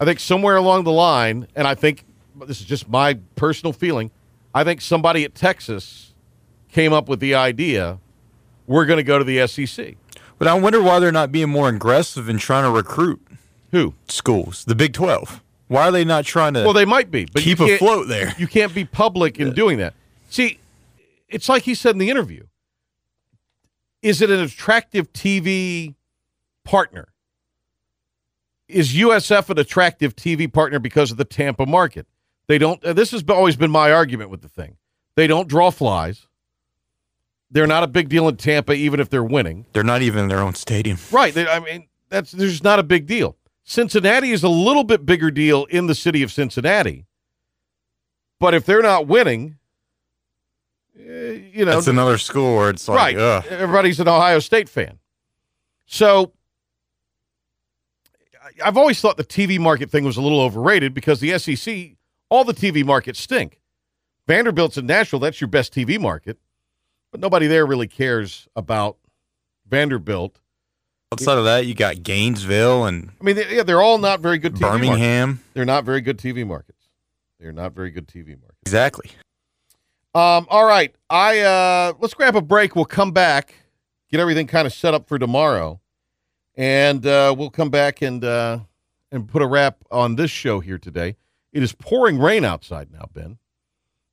I 0.00 0.04
think 0.04 0.20
somewhere 0.20 0.56
along 0.56 0.84
the 0.84 0.92
line, 0.92 1.46
and 1.54 1.66
I 1.66 1.74
think 1.74 2.04
this 2.46 2.60
is 2.60 2.66
just 2.66 2.88
my 2.88 3.18
personal 3.36 3.72
feeling. 3.72 4.10
I 4.54 4.64
think 4.64 4.80
somebody 4.80 5.24
at 5.24 5.34
Texas 5.34 6.14
came 6.70 6.92
up 6.92 7.08
with 7.08 7.20
the 7.20 7.34
idea. 7.34 7.98
We're 8.66 8.86
going 8.86 8.98
to 8.98 9.02
go 9.02 9.18
to 9.18 9.24
the 9.24 9.46
SEC. 9.46 9.96
But 10.38 10.48
I 10.48 10.54
wonder 10.54 10.80
why 10.82 10.98
they're 10.98 11.10
not 11.12 11.32
being 11.32 11.48
more 11.48 11.68
aggressive 11.68 12.28
in 12.28 12.38
trying 12.38 12.64
to 12.64 12.70
recruit 12.70 13.20
Who? 13.72 13.94
schools, 14.08 14.64
the 14.64 14.74
Big 14.74 14.92
Twelve. 14.92 15.42
Why 15.66 15.88
are 15.88 15.92
they 15.92 16.04
not 16.04 16.24
trying 16.24 16.54
to? 16.54 16.64
Well, 16.64 16.72
they 16.72 16.84
might 16.84 17.10
be, 17.10 17.26
but 17.26 17.42
keep 17.42 17.60
afloat 17.60 18.08
there. 18.08 18.34
You 18.38 18.46
can't 18.46 18.74
be 18.74 18.84
public 18.84 19.38
in 19.38 19.52
doing 19.52 19.78
that. 19.78 19.94
See, 20.30 20.58
it's 21.28 21.48
like 21.48 21.64
he 21.64 21.74
said 21.74 21.94
in 21.94 21.98
the 21.98 22.08
interview. 22.08 22.44
Is 24.00 24.22
it 24.22 24.30
an 24.30 24.40
attractive 24.40 25.12
TV 25.12 25.94
partner? 26.64 27.08
Is 28.68 28.92
USF 28.94 29.48
an 29.50 29.58
attractive 29.58 30.14
TV 30.14 30.52
partner 30.52 30.78
because 30.78 31.10
of 31.10 31.16
the 31.16 31.24
Tampa 31.24 31.64
market? 31.66 32.06
They 32.48 32.58
don't. 32.58 32.82
uh, 32.84 32.92
This 32.92 33.10
has 33.12 33.24
always 33.28 33.56
been 33.56 33.70
my 33.70 33.90
argument 33.92 34.30
with 34.30 34.42
the 34.42 34.48
thing. 34.48 34.76
They 35.16 35.26
don't 35.26 35.48
draw 35.48 35.70
flies. 35.70 36.26
They're 37.50 37.66
not 37.66 37.82
a 37.82 37.86
big 37.86 38.10
deal 38.10 38.28
in 38.28 38.36
Tampa, 38.36 38.72
even 38.74 39.00
if 39.00 39.08
they're 39.08 39.24
winning. 39.24 39.64
They're 39.72 39.82
not 39.82 40.02
even 40.02 40.20
in 40.24 40.28
their 40.28 40.40
own 40.40 40.54
stadium. 40.54 40.98
Right. 41.10 41.32
They, 41.32 41.48
I 41.48 41.60
mean, 41.60 41.88
that's 42.10 42.30
there's 42.32 42.62
not 42.62 42.78
a 42.78 42.82
big 42.82 43.06
deal. 43.06 43.36
Cincinnati 43.64 44.32
is 44.32 44.42
a 44.42 44.48
little 44.50 44.84
bit 44.84 45.06
bigger 45.06 45.30
deal 45.30 45.64
in 45.66 45.86
the 45.86 45.94
city 45.94 46.22
of 46.22 46.30
Cincinnati. 46.30 47.06
But 48.38 48.54
if 48.54 48.64
they're 48.66 48.82
not 48.82 49.06
winning, 49.06 49.56
eh, 50.98 51.38
you 51.52 51.64
know, 51.64 51.72
That's 51.72 51.86
another 51.86 52.18
school 52.18 52.56
where 52.56 52.70
it's 52.70 52.86
like, 52.86 53.16
right. 53.16 53.18
ugh. 53.18 53.44
Everybody's 53.48 53.98
an 53.98 54.08
Ohio 54.08 54.38
State 54.38 54.68
fan. 54.68 54.98
So 55.86 56.32
I've 58.64 58.76
always 58.76 59.00
thought 59.00 59.16
the 59.16 59.24
TV 59.24 59.58
market 59.58 59.90
thing 59.90 60.04
was 60.04 60.16
a 60.16 60.20
little 60.20 60.40
overrated 60.40 60.94
because 60.94 61.20
the 61.20 61.38
SEC, 61.38 61.96
all 62.28 62.44
the 62.44 62.54
TV 62.54 62.84
markets 62.84 63.20
stink. 63.20 63.60
Vanderbilt's 64.26 64.76
in 64.76 64.86
Nashville, 64.86 65.20
that's 65.20 65.40
your 65.40 65.48
best 65.48 65.72
TV 65.74 65.98
market. 66.00 66.38
But 67.10 67.20
nobody 67.20 67.46
there 67.46 67.64
really 67.66 67.88
cares 67.88 68.48
about 68.54 68.98
Vanderbilt. 69.68 70.40
Outside 71.12 71.38
of 71.38 71.44
that, 71.44 71.64
you 71.64 71.74
got 71.74 72.02
Gainesville 72.02 72.84
and 72.84 73.10
I 73.20 73.24
mean, 73.24 73.36
they, 73.36 73.56
yeah, 73.56 73.62
they're 73.62 73.80
all 73.80 73.96
not 73.96 74.20
very 74.20 74.38
good 74.38 74.54
TV 74.54 74.60
markets. 74.60 74.86
Birmingham. 74.86 75.40
They're 75.54 75.64
not 75.64 75.84
very 75.84 76.02
good 76.02 76.18
TV 76.18 76.46
markets. 76.46 76.88
They're 77.40 77.52
not 77.52 77.72
very 77.72 77.90
good 77.90 78.06
TV 78.06 78.28
markets. 78.28 78.58
Exactly. 78.66 79.10
Um, 80.14 80.46
all 80.50 80.66
right. 80.66 80.94
I 81.08 81.40
uh 81.40 81.92
let's 82.00 82.12
grab 82.12 82.36
a 82.36 82.42
break. 82.42 82.76
We'll 82.76 82.84
come 82.84 83.12
back, 83.12 83.54
get 84.10 84.20
everything 84.20 84.46
kind 84.46 84.66
of 84.66 84.72
set 84.72 84.92
up 84.92 85.08
for 85.08 85.18
tomorrow. 85.18 85.80
And 86.58 87.06
uh 87.06 87.34
we'll 87.38 87.50
come 87.50 87.70
back 87.70 88.02
and 88.02 88.22
uh 88.24 88.58
and 89.12 89.28
put 89.28 89.40
a 89.40 89.46
wrap 89.46 89.78
on 89.90 90.16
this 90.16 90.30
show 90.30 90.58
here 90.60 90.76
today. 90.76 91.16
It 91.52 91.62
is 91.62 91.72
pouring 91.72 92.18
rain 92.18 92.44
outside 92.44 92.90
now, 92.92 93.08
Ben. 93.14 93.38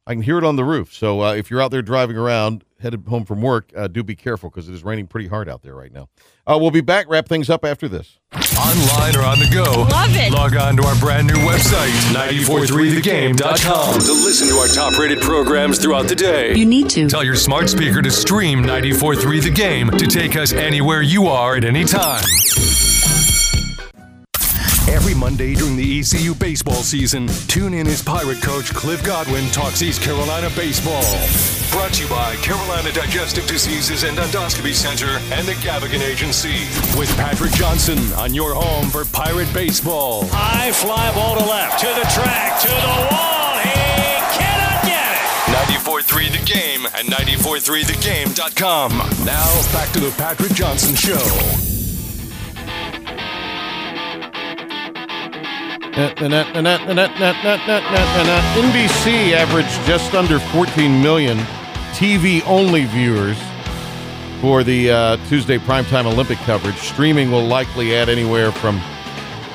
I 0.07 0.13
can 0.13 0.21
hear 0.21 0.37
it 0.37 0.43
on 0.43 0.55
the 0.55 0.63
roof. 0.63 0.93
So 0.93 1.21
uh, 1.21 1.33
if 1.33 1.49
you're 1.49 1.61
out 1.61 1.71
there 1.71 1.81
driving 1.81 2.15
around, 2.15 2.63
headed 2.79 3.07
home 3.07 3.25
from 3.25 3.41
work, 3.41 3.71
uh, 3.75 3.87
do 3.87 4.03
be 4.03 4.15
careful 4.15 4.51
because 4.51 4.69
it 4.69 4.73
is 4.75 4.83
raining 4.83 5.07
pretty 5.07 5.27
hard 5.27 5.49
out 5.49 5.63
there 5.63 5.73
right 5.73 5.91
now. 5.91 6.09
Uh, 6.45 6.59
we'll 6.61 6.69
be 6.69 6.81
back. 6.81 7.07
Wrap 7.09 7.27
things 7.27 7.49
up 7.49 7.65
after 7.65 7.87
this. 7.87 8.19
Online 8.33 9.15
or 9.15 9.23
on 9.23 9.39
the 9.39 9.49
go. 9.51 9.63
Love 9.89 10.11
it. 10.11 10.31
Log 10.31 10.55
on 10.57 10.77
to 10.77 10.83
our 10.83 10.95
brand 10.99 11.25
new 11.25 11.33
website, 11.33 11.89
943thegame.com, 12.13 13.93
to 13.93 14.11
listen 14.11 14.47
to 14.49 14.53
our 14.55 14.67
top 14.67 14.99
rated 14.99 15.21
programs 15.21 15.79
throughout 15.79 16.07
the 16.07 16.15
day. 16.15 16.53
You 16.53 16.67
need 16.67 16.87
to. 16.91 17.09
Tell 17.09 17.23
your 17.23 17.35
smart 17.35 17.69
speaker 17.69 18.03
to 18.03 18.11
stream 18.11 18.61
943 18.61 19.39
The 19.39 19.49
Game 19.49 19.89
to 19.89 20.05
take 20.05 20.35
us 20.35 20.53
anywhere 20.53 21.01
you 21.01 21.25
are 21.27 21.55
at 21.55 21.65
any 21.65 21.83
time. 21.83 22.23
Every 24.95 25.13
Monday 25.13 25.55
during 25.55 25.75
the 25.75 25.99
ECU 25.99 26.33
baseball 26.33 26.81
season, 26.81 27.27
tune 27.47 27.73
in 27.73 27.85
as 27.85 28.01
Pirate 28.01 28.41
coach 28.41 28.73
Cliff 28.73 29.03
Godwin 29.03 29.45
talks 29.51 29.81
East 29.81 30.01
Carolina 30.01 30.49
baseball. 30.55 31.03
Brought 31.69 31.91
to 31.95 32.03
you 32.03 32.09
by 32.09 32.37
Carolina 32.37 32.93
Digestive 32.93 33.45
Diseases 33.45 34.03
and 34.03 34.17
Endoscopy 34.17 34.73
Center 34.73 35.19
and 35.35 35.45
the 35.45 35.51
Gavigan 35.55 35.99
Agency. 35.99 36.63
With 36.97 37.13
Patrick 37.17 37.51
Johnson 37.51 37.99
on 38.13 38.33
your 38.33 38.53
home 38.55 38.89
for 38.89 39.03
Pirate 39.03 39.53
baseball. 39.53 40.27
High 40.27 40.71
fly 40.71 41.13
ball 41.13 41.35
to 41.39 41.45
left, 41.45 41.81
to 41.81 41.87
the 41.87 42.07
track, 42.15 42.61
to 42.61 42.69
the 42.69 43.07
wall. 43.11 43.59
He 43.59 43.75
cannot 44.39 44.81
get 44.87 45.11
it. 45.11 45.75
94.3 45.75 46.39
The 46.39 46.45
Game 46.45 46.87
and 46.95 47.09
94.3thegame.com. 47.09 48.91
Now 49.25 49.61
back 49.73 49.91
to 49.91 49.99
the 49.99 50.11
Patrick 50.17 50.53
Johnson 50.53 50.95
Show. 50.95 51.84
NBC 58.57 59.31
averaged 59.31 59.87
just 59.87 60.13
under 60.13 60.39
14 60.39 61.01
million 61.01 61.37
TV 61.93 62.45
only 62.45 62.83
viewers 62.83 63.37
for 64.41 64.63
the 64.63 64.91
uh, 64.91 65.17
Tuesday 65.27 65.57
primetime 65.57 66.05
Olympic 66.05 66.37
coverage. 66.39 66.75
Streaming 66.75 67.31
will 67.31 67.45
likely 67.45 67.95
add 67.95 68.09
anywhere 68.09 68.51
from 68.51 68.77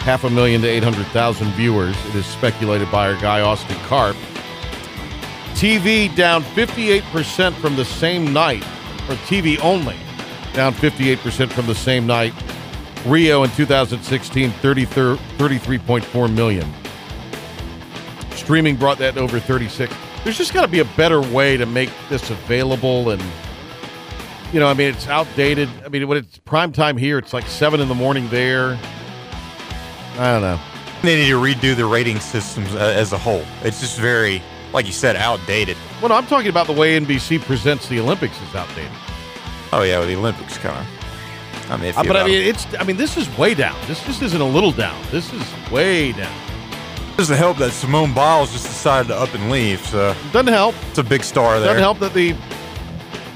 half 0.01 0.25
a 0.25 0.31
million 0.31 0.63
to 0.63 0.69
800,000 0.69 1.49
viewers. 1.53 1.95
It 2.07 2.15
is 2.15 2.25
speculated 2.25 2.91
by 2.91 3.13
our 3.13 3.21
guy 3.21 3.43
Austin 3.43 3.77
Karp. 3.81 4.17
TV 5.53 6.15
down 6.17 6.43
58% 6.43 7.53
from 7.53 7.77
the 7.77 7.85
same 7.85 8.33
night, 8.33 8.65
or 9.11 9.17
TV 9.27 9.61
only, 9.61 9.97
down 10.55 10.73
58% 10.73 11.53
from 11.53 11.67
the 11.67 11.75
same 11.75 12.07
night. 12.07 12.33
Rio 13.07 13.43
in 13.45 13.51
2016, 13.51 14.51
30, 14.51 14.87
33.4 14.87 16.35
million. 16.35 16.71
Streaming 18.33 18.77
brought 18.77 18.99
that 18.99 19.17
over 19.17 19.41
36. 19.41 19.95
There's 20.25 20.37
just 20.37 20.53
got 20.53 20.63
to 20.63 20.69
be 20.69 20.81
a 20.81 20.85
better 20.85 21.21
way 21.21 21.57
to 21.57 21.67
make 21.67 21.91
this 22.09 22.31
available. 22.31 23.11
And, 23.11 23.23
you 24.53 24.61
know, 24.61 24.67
I 24.67 24.75
mean, 24.75 24.89
it's 24.89 25.09
outdated. 25.09 25.69
I 25.85 25.89
mean, 25.89 26.07
when 26.09 26.19
it's 26.19 26.39
prime 26.39 26.73
time 26.73 26.97
here, 26.97 27.19
it's 27.19 27.33
like 27.33 27.47
7 27.47 27.81
in 27.81 27.89
the 27.89 27.95
morning 27.95 28.29
there. 28.29 28.79
I 30.19 30.33
don't 30.33 30.43
know. 30.43 30.61
They 31.03 31.17
need 31.17 31.29
to 31.29 31.41
redo 31.41 31.75
the 31.75 31.87
rating 31.87 32.21
systems 32.21 32.75
uh, 32.75 32.79
as 32.79 33.15
a 33.15 33.19
whole. 33.19 33.45
It's 33.63 33.81
just 33.81 33.99
very, 33.99 34.43
like 34.75 34.85
you 34.85 34.93
said, 34.93 35.17
outdated. 35.17 35.79
Well, 36.01 36.11
no, 36.11 36.17
I'm 36.17 36.27
talking 36.27 36.51
about 36.51 36.67
the 36.67 36.75
way 36.75 37.01
NBC 37.01 37.41
presents 37.41 37.89
the 37.89 38.01
Olympics 38.01 38.41
is 38.43 38.55
outdated. 38.55 38.93
Oh 39.73 39.83
yeah, 39.83 39.99
with 40.01 40.09
the 40.09 40.17
Olympics 40.17 40.59
coming. 40.59 40.87
I'm 41.71 41.81
iffy 41.81 41.97
Uh, 41.99 42.03
but 42.05 42.17
I 42.17 42.25
mean, 42.25 42.43
it. 42.43 42.49
it's. 42.49 42.67
I 42.79 42.85
mean, 42.85 42.97
this 42.97 43.17
is 43.17 43.29
way 43.39 43.55
down. 43.55 43.77
This 43.87 44.03
just 44.05 44.23
isn't 44.23 44.41
a 44.41 44.45
little 44.45 44.73
down. 44.73 45.01
This 45.11 45.33
is 45.33 45.43
way 45.71 46.13
down. 46.13 46.33
It 47.13 47.17
doesn't 47.17 47.37
help 47.37 47.59
that 47.59 47.71
Simone 47.73 48.13
Biles 48.15 48.51
just 48.53 48.67
decided 48.67 49.09
to 49.09 49.17
up 49.17 49.33
and 49.35 49.51
leave. 49.51 49.81
So 49.87 50.15
Doesn't 50.33 50.49
help. 50.53 50.75
it's 50.89 50.99
a 50.99 51.03
big 51.05 51.23
star 51.23 51.59
there. 51.61 51.69
Doesn't 51.69 51.83
help 51.83 51.99
that 52.01 52.15
the 52.15 52.35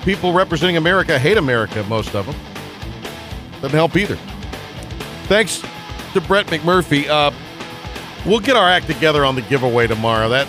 people 0.04 0.32
representing 0.32 0.76
America 0.78 1.18
hate 1.18 1.36
America. 1.36 1.84
Most 1.88 2.14
of 2.14 2.24
them. 2.26 2.34
Doesn't 3.60 3.76
help 3.76 3.94
either. 3.96 4.16
Thanks 5.26 5.62
to 6.14 6.20
Brett 6.22 6.46
McMurphy. 6.46 7.08
Uh, 7.08 7.30
we'll 8.26 8.40
get 8.40 8.56
our 8.56 8.68
act 8.68 8.86
together 8.86 9.24
on 9.24 9.34
the 9.34 9.42
giveaway 9.42 9.86
tomorrow. 9.86 10.28
That 10.28 10.46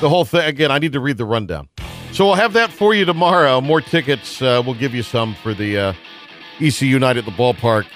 the 0.00 0.08
whole 0.08 0.24
thing. 0.24 0.42
Again, 0.46 0.70
I 0.70 0.78
need 0.78 0.92
to 0.92 1.00
read 1.00 1.16
the 1.18 1.24
rundown. 1.24 1.68
So 2.12 2.26
we'll 2.26 2.34
have 2.34 2.52
that 2.52 2.70
for 2.70 2.92
you 2.94 3.04
tomorrow. 3.06 3.60
More 3.62 3.80
tickets. 3.80 4.42
Uh, 4.42 4.62
we'll 4.64 4.74
give 4.74 4.94
you 4.94 5.02
some 5.02 5.34
for 5.36 5.54
the 5.54 5.78
uh, 5.78 5.92
ECU 6.60 6.98
night 6.98 7.16
at 7.16 7.24
the 7.24 7.30
ballpark 7.32 7.86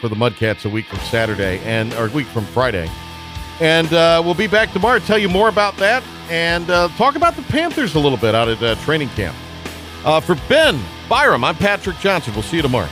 for 0.00 0.08
the 0.08 0.16
Mudcats 0.16 0.64
a 0.64 0.68
week 0.68 0.86
from 0.86 0.98
Saturday 1.00 1.58
and 1.60 1.92
or 1.94 2.06
a 2.06 2.10
week 2.10 2.26
from 2.26 2.44
Friday. 2.46 2.90
And 3.60 3.92
uh, 3.92 4.20
we'll 4.24 4.34
be 4.34 4.46
back 4.46 4.72
tomorrow 4.72 4.98
to 4.98 5.06
tell 5.06 5.18
you 5.18 5.28
more 5.28 5.48
about 5.48 5.76
that 5.76 6.02
and 6.28 6.68
uh, 6.70 6.88
talk 6.96 7.14
about 7.14 7.36
the 7.36 7.42
Panthers 7.42 7.94
a 7.94 8.00
little 8.00 8.18
bit 8.18 8.34
out 8.34 8.48
at 8.48 8.62
uh, 8.62 8.74
training 8.76 9.08
camp. 9.10 9.36
Uh, 10.04 10.20
for 10.20 10.34
Ben 10.48 10.80
Byram, 11.08 11.44
I'm 11.44 11.54
Patrick 11.54 11.98
Johnson. 11.98 12.32
We'll 12.34 12.42
see 12.42 12.56
you 12.56 12.62
tomorrow. 12.62 12.88